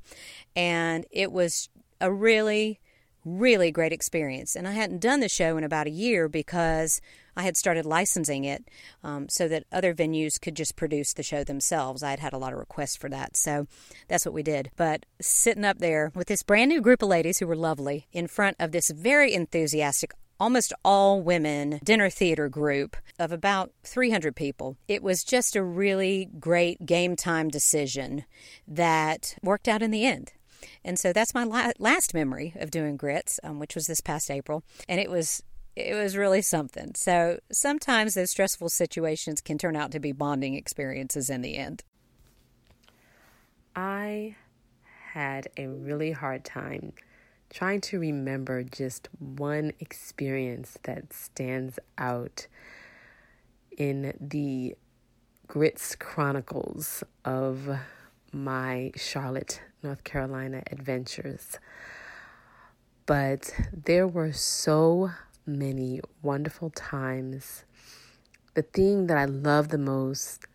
and 0.55 1.05
it 1.11 1.31
was 1.31 1.69
a 1.99 2.11
really 2.11 2.79
really 3.23 3.71
great 3.71 3.91
experience 3.91 4.55
and 4.55 4.67
i 4.67 4.71
hadn't 4.71 5.01
done 5.01 5.19
the 5.19 5.29
show 5.29 5.57
in 5.57 5.63
about 5.63 5.87
a 5.87 5.91
year 5.91 6.29
because 6.29 7.01
i 7.35 7.43
had 7.43 7.57
started 7.57 7.85
licensing 7.85 8.43
it 8.43 8.69
um, 9.03 9.27
so 9.29 9.47
that 9.47 9.65
other 9.71 9.93
venues 9.93 10.39
could 10.39 10.55
just 10.55 10.75
produce 10.75 11.13
the 11.13 11.23
show 11.23 11.43
themselves 11.43 12.03
i 12.03 12.09
had 12.09 12.19
had 12.19 12.33
a 12.33 12.37
lot 12.37 12.53
of 12.53 12.59
requests 12.59 12.95
for 12.95 13.09
that 13.09 13.35
so 13.35 13.67
that's 14.07 14.25
what 14.25 14.33
we 14.33 14.43
did 14.43 14.71
but 14.75 15.05
sitting 15.21 15.65
up 15.65 15.79
there 15.79 16.11
with 16.15 16.27
this 16.27 16.43
brand 16.43 16.69
new 16.69 16.81
group 16.81 17.01
of 17.01 17.09
ladies 17.09 17.39
who 17.39 17.47
were 17.47 17.55
lovely 17.55 18.07
in 18.11 18.27
front 18.27 18.55
of 18.59 18.71
this 18.71 18.89
very 18.89 19.33
enthusiastic 19.33 20.11
almost 20.39 20.73
all 20.83 21.21
women 21.21 21.79
dinner 21.83 22.09
theater 22.09 22.49
group 22.49 22.97
of 23.17 23.31
about 23.31 23.71
300 23.83 24.35
people. 24.35 24.77
It 24.87 25.01
was 25.01 25.23
just 25.23 25.55
a 25.55 25.63
really 25.63 26.29
great 26.39 26.85
game 26.85 27.15
time 27.15 27.49
decision 27.49 28.25
that 28.67 29.35
worked 29.41 29.67
out 29.67 29.81
in 29.81 29.91
the 29.91 30.05
end. 30.05 30.33
And 30.83 30.99
so 30.99 31.13
that's 31.13 31.33
my 31.33 31.43
la- 31.43 31.71
last 31.79 32.13
memory 32.13 32.53
of 32.57 32.71
doing 32.71 32.97
grits, 32.97 33.39
um, 33.43 33.59
which 33.59 33.75
was 33.75 33.87
this 33.87 34.01
past 34.01 34.31
April, 34.31 34.63
and 34.89 34.99
it 34.99 35.09
was 35.09 35.43
it 35.75 35.93
was 35.93 36.15
really 36.15 36.41
something. 36.41 36.93
So 36.95 37.39
sometimes 37.51 38.13
those 38.13 38.31
stressful 38.31 38.69
situations 38.69 39.41
can 39.41 39.57
turn 39.57 39.75
out 39.75 39.91
to 39.91 39.99
be 39.99 40.11
bonding 40.11 40.55
experiences 40.55 41.29
in 41.29 41.41
the 41.41 41.57
end. 41.57 41.83
I 43.75 44.35
had 45.11 45.49
a 45.57 45.67
really 45.67 46.11
hard 46.11 46.45
time 46.45 46.93
trying 47.49 47.81
to 47.81 47.99
remember 47.99 48.63
just 48.63 49.09
one 49.19 49.73
experience 49.79 50.77
that 50.83 51.13
stands 51.13 51.77
out 51.97 52.47
in 53.77 54.13
the 54.19 54.75
grits 55.47 55.95
chronicles 55.95 57.03
of 57.23 57.69
my 58.31 58.91
Charlotte, 58.95 59.61
North 59.83 60.03
Carolina 60.03 60.63
adventures. 60.71 61.59
But 63.05 63.53
there 63.71 64.07
were 64.07 64.33
so 64.33 65.11
many 65.45 66.01
wonderful 66.21 66.69
times. 66.71 67.65
The 68.53 68.61
thing 68.61 69.07
that 69.07 69.17
I 69.17 69.25
loved 69.25 69.71
the 69.71 69.77
most 69.77 70.45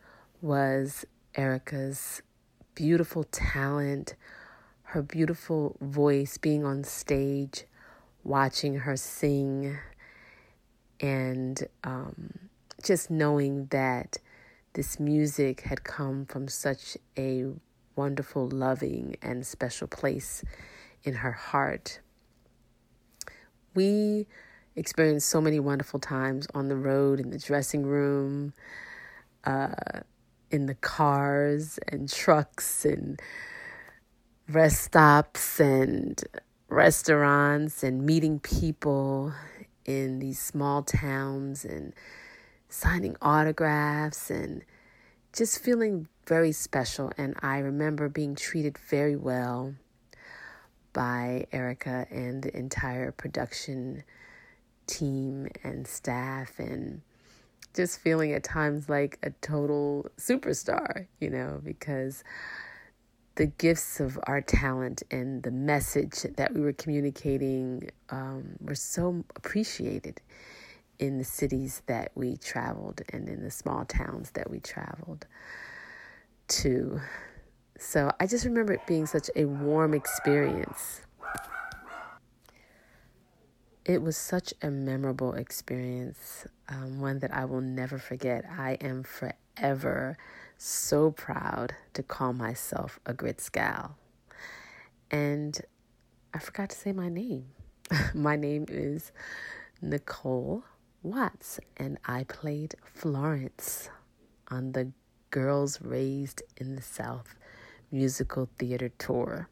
was 0.41 1.05
Erica's 1.34 2.22
beautiful 2.74 3.24
talent, 3.24 4.14
her 4.82 5.03
beautiful 5.03 5.76
voice, 5.80 6.38
being 6.38 6.64
on 6.64 6.82
stage, 6.84 7.64
watching 8.24 8.80
her 8.80 8.97
sing, 8.97 9.78
and 11.01 11.62
um, 11.84 12.32
just 12.82 13.11
knowing 13.11 13.66
that 13.66 14.18
this 14.72 14.99
music 14.99 15.62
had 15.62 15.84
come 15.84 16.24
from 16.26 16.49
such 16.49 16.97
a 17.18 17.47
wonderful, 17.97 18.49
loving, 18.49 19.16
and 19.20 19.47
special 19.47 19.86
place 19.86 20.43
in 21.03 21.14
her 21.14 21.32
heart. 21.32 22.01
We 23.74 24.26
experienced 24.81 25.28
so 25.28 25.41
many 25.41 25.61
wonderful 25.61 26.01
times 26.01 26.47
on 26.55 26.68
the 26.68 26.76
road, 26.76 27.20
in 27.20 27.31
the 27.31 27.39
dressing 27.39 27.85
room, 27.85 28.53
uh, 29.45 30.01
in 30.51 30.66
the 30.66 30.74
cars 30.74 31.78
and 31.89 32.11
trucks 32.12 32.85
and 32.85 33.20
rest 34.49 34.83
stops 34.83 35.61
and 35.61 36.24
restaurants 36.68 37.83
and 37.83 38.05
meeting 38.05 38.41
people 38.41 39.33
in 39.85 40.18
these 40.18 40.41
small 40.41 40.83
towns 40.83 41.64
and 41.64 41.93
signing 42.68 43.16
autographs 43.22 44.31
and 44.31 44.64
just 45.33 45.62
feeling 45.62 46.09
very 46.26 46.53
special. 46.53 47.12
And 47.16 47.35
I 47.43 47.59
remember 47.59 48.09
being 48.09 48.35
treated 48.35 48.78
very 48.78 49.16
well 49.16 49.74
by 50.93 51.47
Erica 51.53 52.07
and 52.11 52.43
the 52.43 52.57
entire 52.57 53.12
production 53.12 54.03
team 54.91 55.49
and 55.62 55.86
staff, 55.86 56.59
and 56.59 57.01
just 57.74 58.01
feeling 58.01 58.32
at 58.32 58.43
times 58.43 58.88
like 58.88 59.18
a 59.22 59.30
total 59.41 60.11
superstar, 60.18 61.07
you 61.20 61.30
know, 61.30 61.61
because 61.64 62.24
the 63.36 63.47
gifts 63.47 64.01
of 64.01 64.18
our 64.24 64.41
talent 64.41 65.03
and 65.11 65.43
the 65.45 65.51
message 65.51 66.26
that 66.36 66.53
we 66.53 66.61
were 66.61 66.72
communicating 66.72 67.88
um, 68.11 68.57
were 68.61 68.74
so 68.74 69.24
appreciated 69.36 70.20
in 70.99 71.16
the 71.16 71.24
cities 71.24 71.82
that 71.86 72.11
we 72.14 72.36
traveled 72.36 73.01
and 73.11 73.28
in 73.28 73.43
the 73.43 73.51
small 73.51 73.84
towns 73.86 74.32
that 74.32 74.51
we 74.51 74.61
traveled 74.61 75.26
to. 76.49 77.01
So 77.78 78.12
I 78.20 78.26
just 78.26 78.45
remember 78.45 78.74
it 78.74 78.86
being 78.86 79.07
such 79.07 79.30
a 79.34 79.47
warm 79.47 79.95
experience. 79.95 81.01
It 83.91 84.03
was 84.03 84.16
such 84.16 84.55
a 84.62 84.70
memorable 84.70 85.32
experience, 85.32 86.47
um, 86.68 87.01
one 87.01 87.18
that 87.18 87.34
I 87.34 87.45
will 87.45 87.61
never 87.61 87.99
forget. 87.99 88.45
I 88.49 88.74
am 88.74 89.03
forever 89.03 90.16
so 90.57 91.11
proud 91.11 91.74
to 91.95 92.05
call 92.05 92.32
myself 92.32 93.01
a 93.05 93.12
Grits 93.12 93.49
gal. 93.49 93.99
And 95.11 95.61
I 96.32 96.38
forgot 96.38 96.70
to 96.70 96.78
say 96.78 96.93
my 96.93 97.09
name. 97.09 97.47
my 98.14 98.36
name 98.36 98.66
is 98.68 99.11
Nicole 99.82 100.62
Watts, 101.03 101.59
and 101.76 101.99
I 102.05 102.22
played 102.22 102.76
Florence 102.84 103.91
on 104.53 104.70
the 104.70 104.93
Girls 105.32 105.82
Raised 105.82 106.45
in 106.57 106.76
the 106.76 106.82
South 106.82 107.34
musical 107.91 108.49
theater 108.57 108.91
tour. 108.99 109.49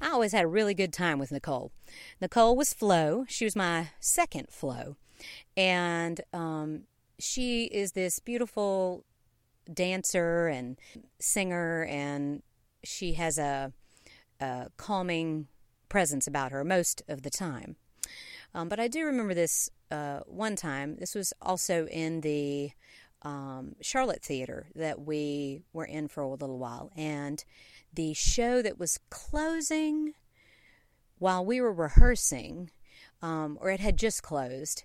I 0.00 0.10
always 0.10 0.32
had 0.32 0.44
a 0.44 0.48
really 0.48 0.74
good 0.74 0.92
time 0.92 1.18
with 1.18 1.32
Nicole. 1.32 1.72
Nicole 2.20 2.56
was 2.56 2.72
Flo. 2.72 3.24
She 3.28 3.44
was 3.44 3.56
my 3.56 3.90
second 4.00 4.48
Flo. 4.50 4.96
And 5.56 6.20
um, 6.32 6.82
she 7.18 7.64
is 7.64 7.92
this 7.92 8.18
beautiful 8.18 9.04
dancer 9.72 10.48
and 10.48 10.76
singer, 11.18 11.84
and 11.84 12.42
she 12.84 13.14
has 13.14 13.38
a, 13.38 13.72
a 14.40 14.68
calming 14.76 15.48
presence 15.88 16.26
about 16.26 16.52
her 16.52 16.64
most 16.64 17.02
of 17.08 17.22
the 17.22 17.30
time. 17.30 17.76
Um, 18.54 18.68
but 18.68 18.78
I 18.78 18.88
do 18.88 19.04
remember 19.04 19.34
this 19.34 19.70
uh, 19.90 20.20
one 20.26 20.56
time. 20.56 20.96
This 20.96 21.14
was 21.14 21.32
also 21.40 21.86
in 21.86 22.20
the 22.20 22.70
um, 23.22 23.76
Charlotte 23.80 24.22
Theater 24.22 24.68
that 24.74 25.00
we 25.00 25.62
were 25.72 25.84
in 25.84 26.08
for 26.08 26.22
a 26.22 26.28
little 26.28 26.58
while. 26.58 26.90
And 26.96 27.44
the 27.96 28.14
show 28.14 28.62
that 28.62 28.78
was 28.78 29.00
closing 29.10 30.14
while 31.18 31.44
we 31.44 31.60
were 31.60 31.72
rehearsing, 31.72 32.70
um, 33.22 33.58
or 33.60 33.70
it 33.70 33.80
had 33.80 33.96
just 33.96 34.22
closed, 34.22 34.84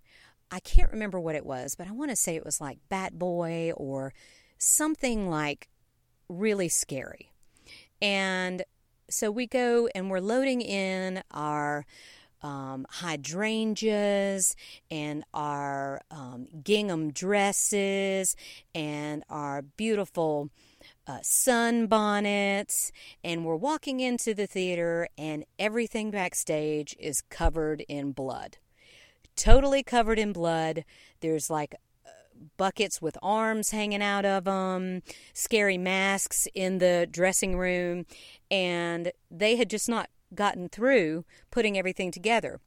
I 0.49 0.59
can't 0.59 0.91
remember 0.91 1.19
what 1.19 1.35
it 1.35 1.45
was, 1.45 1.75
but 1.75 1.87
I 1.87 1.91
want 1.91 2.09
to 2.09 2.15
say 2.15 2.35
it 2.35 2.45
was 2.45 2.59
like 2.59 2.79
Bat 2.89 3.19
Boy 3.19 3.71
or 3.75 4.13
something 4.57 5.29
like 5.29 5.69
really 6.27 6.69
scary. 6.69 7.31
And 8.01 8.63
so 9.09 9.29
we 9.29 9.45
go 9.45 9.87
and 9.93 10.09
we're 10.09 10.19
loading 10.19 10.61
in 10.61 11.21
our 11.31 11.85
um, 12.41 12.85
hydrangeas 12.89 14.55
and 14.89 15.23
our 15.33 16.01
um, 16.09 16.47
gingham 16.63 17.11
dresses 17.11 18.35
and 18.73 19.23
our 19.29 19.61
beautiful 19.61 20.49
uh, 21.07 21.19
sun 21.21 21.87
bonnets. 21.87 22.91
And 23.23 23.45
we're 23.45 23.55
walking 23.55 23.99
into 23.99 24.33
the 24.33 24.47
theater, 24.47 25.07
and 25.17 25.45
everything 25.59 26.11
backstage 26.11 26.95
is 26.99 27.21
covered 27.29 27.81
in 27.87 28.11
blood 28.11 28.57
totally 29.35 29.83
covered 29.83 30.19
in 30.19 30.33
blood. 30.33 30.85
There's 31.21 31.49
like 31.49 31.75
uh, 32.05 32.09
buckets 32.57 33.01
with 33.01 33.17
arms 33.21 33.71
hanging 33.71 34.01
out 34.01 34.25
of 34.25 34.45
them, 34.45 35.01
scary 35.33 35.77
masks 35.77 36.47
in 36.53 36.77
the 36.77 37.07
dressing 37.09 37.57
room, 37.57 38.05
and 38.49 39.11
they 39.29 39.55
had 39.55 39.69
just 39.69 39.89
not 39.89 40.09
gotten 40.33 40.69
through 40.69 41.25
putting 41.49 41.77
everything 41.77 42.11
together. 42.11 42.59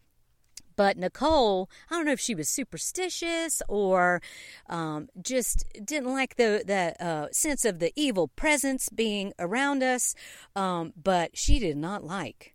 But 0.77 0.97
Nicole, 0.97 1.71
I 1.91 1.95
don't 1.95 2.07
know 2.07 2.13
if 2.13 2.21
she 2.21 2.35
was 2.35 2.49
superstitious 2.49 3.63
or 3.69 4.21
um, 4.69 5.09
just 5.21 5.67
didn't 5.85 6.13
like 6.13 6.37
the 6.37 6.63
the 6.67 7.05
uh, 7.05 7.29
sense 7.33 7.65
of 7.65 7.79
the 7.79 7.93
evil 7.97 8.29
presence 8.29 8.89
being 8.89 9.33
around 9.39 9.83
us, 9.83 10.15
um, 10.57 10.93
but 11.01 11.37
she 11.37 11.59
did 11.59 11.77
not 11.77 12.05
like 12.05 12.55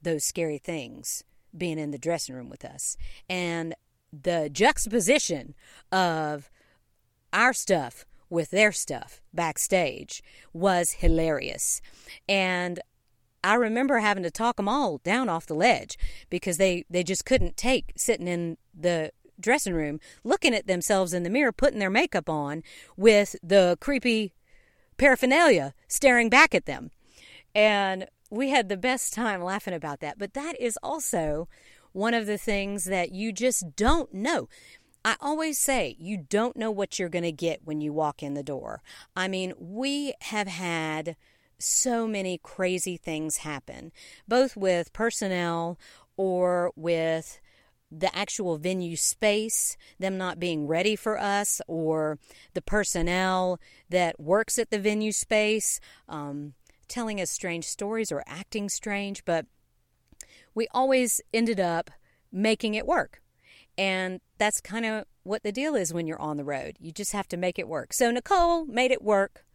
those 0.00 0.24
scary 0.24 0.58
things 0.58 1.22
being 1.56 1.78
in 1.78 1.90
the 1.90 1.98
dressing 1.98 2.34
room 2.34 2.48
with 2.48 2.64
us. 2.64 2.96
And 3.28 3.74
the 4.12 4.50
juxtaposition 4.52 5.54
of 5.90 6.50
our 7.32 7.52
stuff 7.52 8.04
with 8.28 8.50
their 8.50 8.72
stuff 8.72 9.20
backstage 9.32 10.22
was 10.52 10.92
hilarious. 10.92 11.80
And 12.28 12.80
I 13.44 13.54
remember 13.54 13.98
having 13.98 14.22
to 14.22 14.30
talk 14.30 14.56
them 14.56 14.68
all 14.68 14.98
down 14.98 15.28
off 15.28 15.46
the 15.46 15.54
ledge 15.54 15.98
because 16.30 16.56
they, 16.56 16.84
they 16.88 17.02
just 17.02 17.24
couldn't 17.24 17.56
take 17.56 17.92
sitting 17.96 18.28
in 18.28 18.56
the 18.72 19.12
dressing 19.40 19.74
room 19.74 19.98
looking 20.22 20.54
at 20.54 20.66
themselves 20.66 21.12
in 21.12 21.22
the 21.22 21.30
mirror, 21.30 21.52
putting 21.52 21.78
their 21.78 21.90
makeup 21.90 22.28
on 22.28 22.62
with 22.96 23.34
the 23.42 23.76
creepy 23.80 24.32
paraphernalia 24.96 25.74
staring 25.88 26.28
back 26.28 26.54
at 26.54 26.66
them. 26.66 26.90
And 27.54 28.06
we 28.30 28.50
had 28.50 28.68
the 28.68 28.76
best 28.76 29.12
time 29.12 29.42
laughing 29.42 29.74
about 29.74 30.00
that. 30.00 30.18
But 30.18 30.34
that 30.34 30.58
is 30.60 30.78
also 30.82 31.48
one 31.92 32.14
of 32.14 32.26
the 32.26 32.38
things 32.38 32.84
that 32.84 33.12
you 33.12 33.32
just 33.32 33.76
don't 33.76 34.12
know. 34.14 34.48
I 35.04 35.16
always 35.20 35.58
say 35.58 35.96
you 35.98 36.16
don't 36.16 36.56
know 36.56 36.70
what 36.70 36.98
you're 36.98 37.08
going 37.08 37.24
to 37.24 37.32
get 37.32 37.60
when 37.64 37.80
you 37.80 37.92
walk 37.92 38.22
in 38.22 38.34
the 38.34 38.42
door. 38.42 38.82
I 39.16 39.26
mean, 39.28 39.52
we 39.58 40.14
have 40.22 40.46
had 40.46 41.16
so 41.64 42.06
many 42.06 42.38
crazy 42.42 42.96
things 42.96 43.38
happen, 43.38 43.92
both 44.26 44.56
with 44.56 44.92
personnel 44.92 45.78
or 46.16 46.72
with 46.76 47.40
the 47.90 48.14
actual 48.16 48.56
venue 48.56 48.96
space, 48.96 49.76
them 49.98 50.16
not 50.16 50.40
being 50.40 50.66
ready 50.66 50.96
for 50.96 51.18
us, 51.18 51.60
or 51.68 52.18
the 52.54 52.62
personnel 52.62 53.60
that 53.90 54.18
works 54.18 54.58
at 54.58 54.70
the 54.70 54.78
venue 54.78 55.12
space. 55.12 55.78
Um, 56.08 56.54
telling 56.92 57.22
us 57.22 57.30
strange 57.30 57.64
stories 57.64 58.12
or 58.12 58.22
acting 58.26 58.68
strange, 58.68 59.24
but 59.24 59.46
we 60.54 60.68
always 60.72 61.22
ended 61.32 61.58
up 61.58 61.90
making 62.30 62.74
it 62.74 62.86
work. 62.86 63.22
And 63.78 64.20
that's 64.36 64.60
kind 64.60 64.84
of 64.84 65.06
what 65.22 65.42
the 65.42 65.52
deal 65.52 65.74
is 65.74 65.94
when 65.94 66.06
you're 66.06 66.20
on 66.20 66.36
the 66.36 66.44
road. 66.44 66.76
You 66.78 66.92
just 66.92 67.12
have 67.12 67.28
to 67.28 67.38
make 67.38 67.58
it 67.58 67.66
work. 67.66 67.94
So 67.94 68.10
Nicole 68.10 68.66
made 68.66 68.90
it 68.90 69.02
work, 69.02 69.46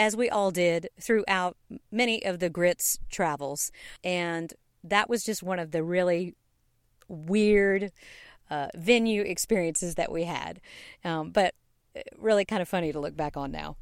as 0.00 0.16
we 0.16 0.30
all 0.30 0.50
did 0.50 0.88
throughout 0.98 1.58
many 1.92 2.24
of 2.24 2.38
the 2.38 2.48
Grits 2.48 2.98
travels. 3.10 3.70
And 4.02 4.54
that 4.82 5.10
was 5.10 5.22
just 5.22 5.42
one 5.42 5.58
of 5.58 5.72
the 5.72 5.84
really 5.84 6.34
weird 7.06 7.92
uh, 8.48 8.68
venue 8.74 9.20
experiences 9.20 9.96
that 9.96 10.10
we 10.10 10.24
had. 10.24 10.62
Um, 11.04 11.32
but 11.32 11.54
uh, 11.94 12.00
really 12.16 12.46
kind 12.46 12.62
of 12.62 12.68
funny 12.68 12.92
to 12.92 12.98
look 12.98 13.14
back 13.14 13.36
on 13.36 13.52
now. 13.52 13.76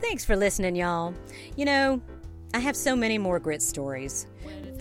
Thanks 0.00 0.24
for 0.24 0.36
listening, 0.36 0.74
y'all. 0.74 1.12
You 1.54 1.66
know, 1.66 2.00
I 2.54 2.58
have 2.58 2.74
so 2.74 2.96
many 2.96 3.18
more 3.18 3.38
grit 3.38 3.60
stories. 3.60 4.26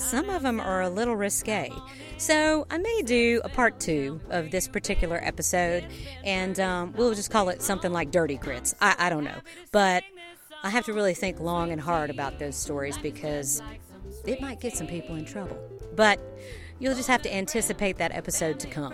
Some 0.01 0.29
of 0.29 0.41
them 0.41 0.59
are 0.59 0.81
a 0.81 0.89
little 0.89 1.15
risque. 1.15 1.71
So 2.17 2.65
I 2.69 2.77
may 2.77 3.01
do 3.03 3.39
a 3.43 3.49
part 3.49 3.79
two 3.79 4.19
of 4.29 4.51
this 4.51 4.67
particular 4.67 5.19
episode, 5.23 5.85
and 6.23 6.59
um, 6.59 6.93
we'll 6.97 7.13
just 7.13 7.29
call 7.29 7.49
it 7.49 7.61
something 7.61 7.93
like 7.93 8.11
Dirty 8.11 8.35
Grits. 8.35 8.75
I, 8.81 8.95
I 8.97 9.09
don't 9.09 9.23
know. 9.23 9.39
But 9.71 10.03
I 10.63 10.69
have 10.69 10.85
to 10.85 10.93
really 10.93 11.13
think 11.13 11.39
long 11.39 11.71
and 11.71 11.79
hard 11.79 12.09
about 12.09 12.39
those 12.39 12.55
stories 12.55 12.97
because 12.97 13.61
it 14.25 14.41
might 14.41 14.59
get 14.59 14.75
some 14.75 14.87
people 14.87 15.15
in 15.15 15.25
trouble. 15.25 15.57
But 15.95 16.19
you'll 16.79 16.95
just 16.95 17.07
have 17.07 17.21
to 17.21 17.33
anticipate 17.33 17.97
that 17.99 18.11
episode 18.11 18.59
to 18.61 18.67
come. 18.67 18.93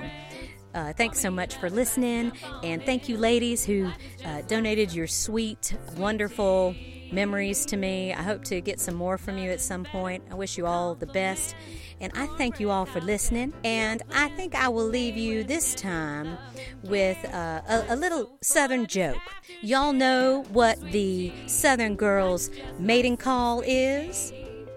Uh, 0.74 0.94
thanks 0.94 1.20
so 1.20 1.32
much 1.32 1.56
for 1.56 1.70
listening. 1.70 2.32
And 2.64 2.84
thank 2.84 3.10
you, 3.10 3.18
ladies, 3.18 3.66
who 3.66 3.92
uh, 4.26 4.42
donated 4.42 4.94
your 4.94 5.08
sweet, 5.08 5.76
wonderful 5.96 6.76
memories 7.12 7.66
to 7.68 7.78
me. 7.78 8.14
I 8.14 8.22
hope 8.22 8.44
to 8.46 8.62
get 8.62 8.80
some 8.80 8.96
more 8.96 9.18
from 9.18 9.38
you 9.38 9.52
at 9.52 9.62
some 9.62 9.84
point. 9.84 10.24
I 10.32 10.36
wish 10.36 10.58
you 10.58 10.66
all 10.66 10.96
the 10.96 11.06
best. 11.08 11.56
And 12.00 12.12
I 12.16 12.28
thank 12.38 12.60
you 12.60 12.70
all 12.70 12.86
for 12.86 13.02
listening. 13.02 13.54
And 13.64 14.04
I 14.14 14.30
think 14.30 14.54
I 14.56 14.68
will 14.68 14.86
leave 14.86 15.18
you 15.18 15.44
this 15.44 15.74
time 15.74 16.38
with 16.84 17.18
uh, 17.34 17.62
a, 17.68 17.86
a 17.90 17.96
little 17.96 18.38
Southern 18.42 18.86
joke. 18.86 19.22
Y'all 19.62 19.94
know 19.94 20.44
what 20.50 20.80
the 20.92 21.34
Southern 21.48 21.96
girl's 21.96 22.50
mating 22.80 23.18
call 23.18 23.64
is? 23.66 24.32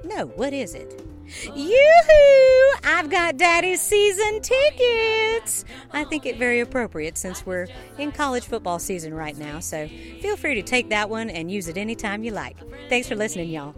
No, 0.05 0.27
what 0.27 0.53
is 0.53 0.75
it? 0.75 1.10
Yoo-hoo! 1.55 2.73
I've 2.85 3.11
got 3.11 3.37
Daddy's 3.37 3.81
season 3.81 4.41
tickets! 4.41 5.65
I 5.93 6.05
think 6.05 6.27
it 6.27 6.39
very 6.39 6.61
appropriate 6.61 7.17
since 7.17 7.47
we're 7.47 7.67
in 7.99 8.13
college 8.13 8.45
football 8.45 8.79
season 8.79 9.15
right 9.15 9.37
now, 9.37 9.61
so 9.61 9.89
feel 10.21 10.37
free 10.37 10.55
to 10.57 10.63
take 10.63 10.91
that 10.91 11.09
one 11.09 11.31
and 11.31 11.51
use 11.51 11.69
it 11.69 11.77
anytime 11.77 12.25
you 12.25 12.33
like. 12.33 12.57
Thanks 12.89 13.09
for 13.09 13.17
listening, 13.17 13.51
y'all. 13.51 13.75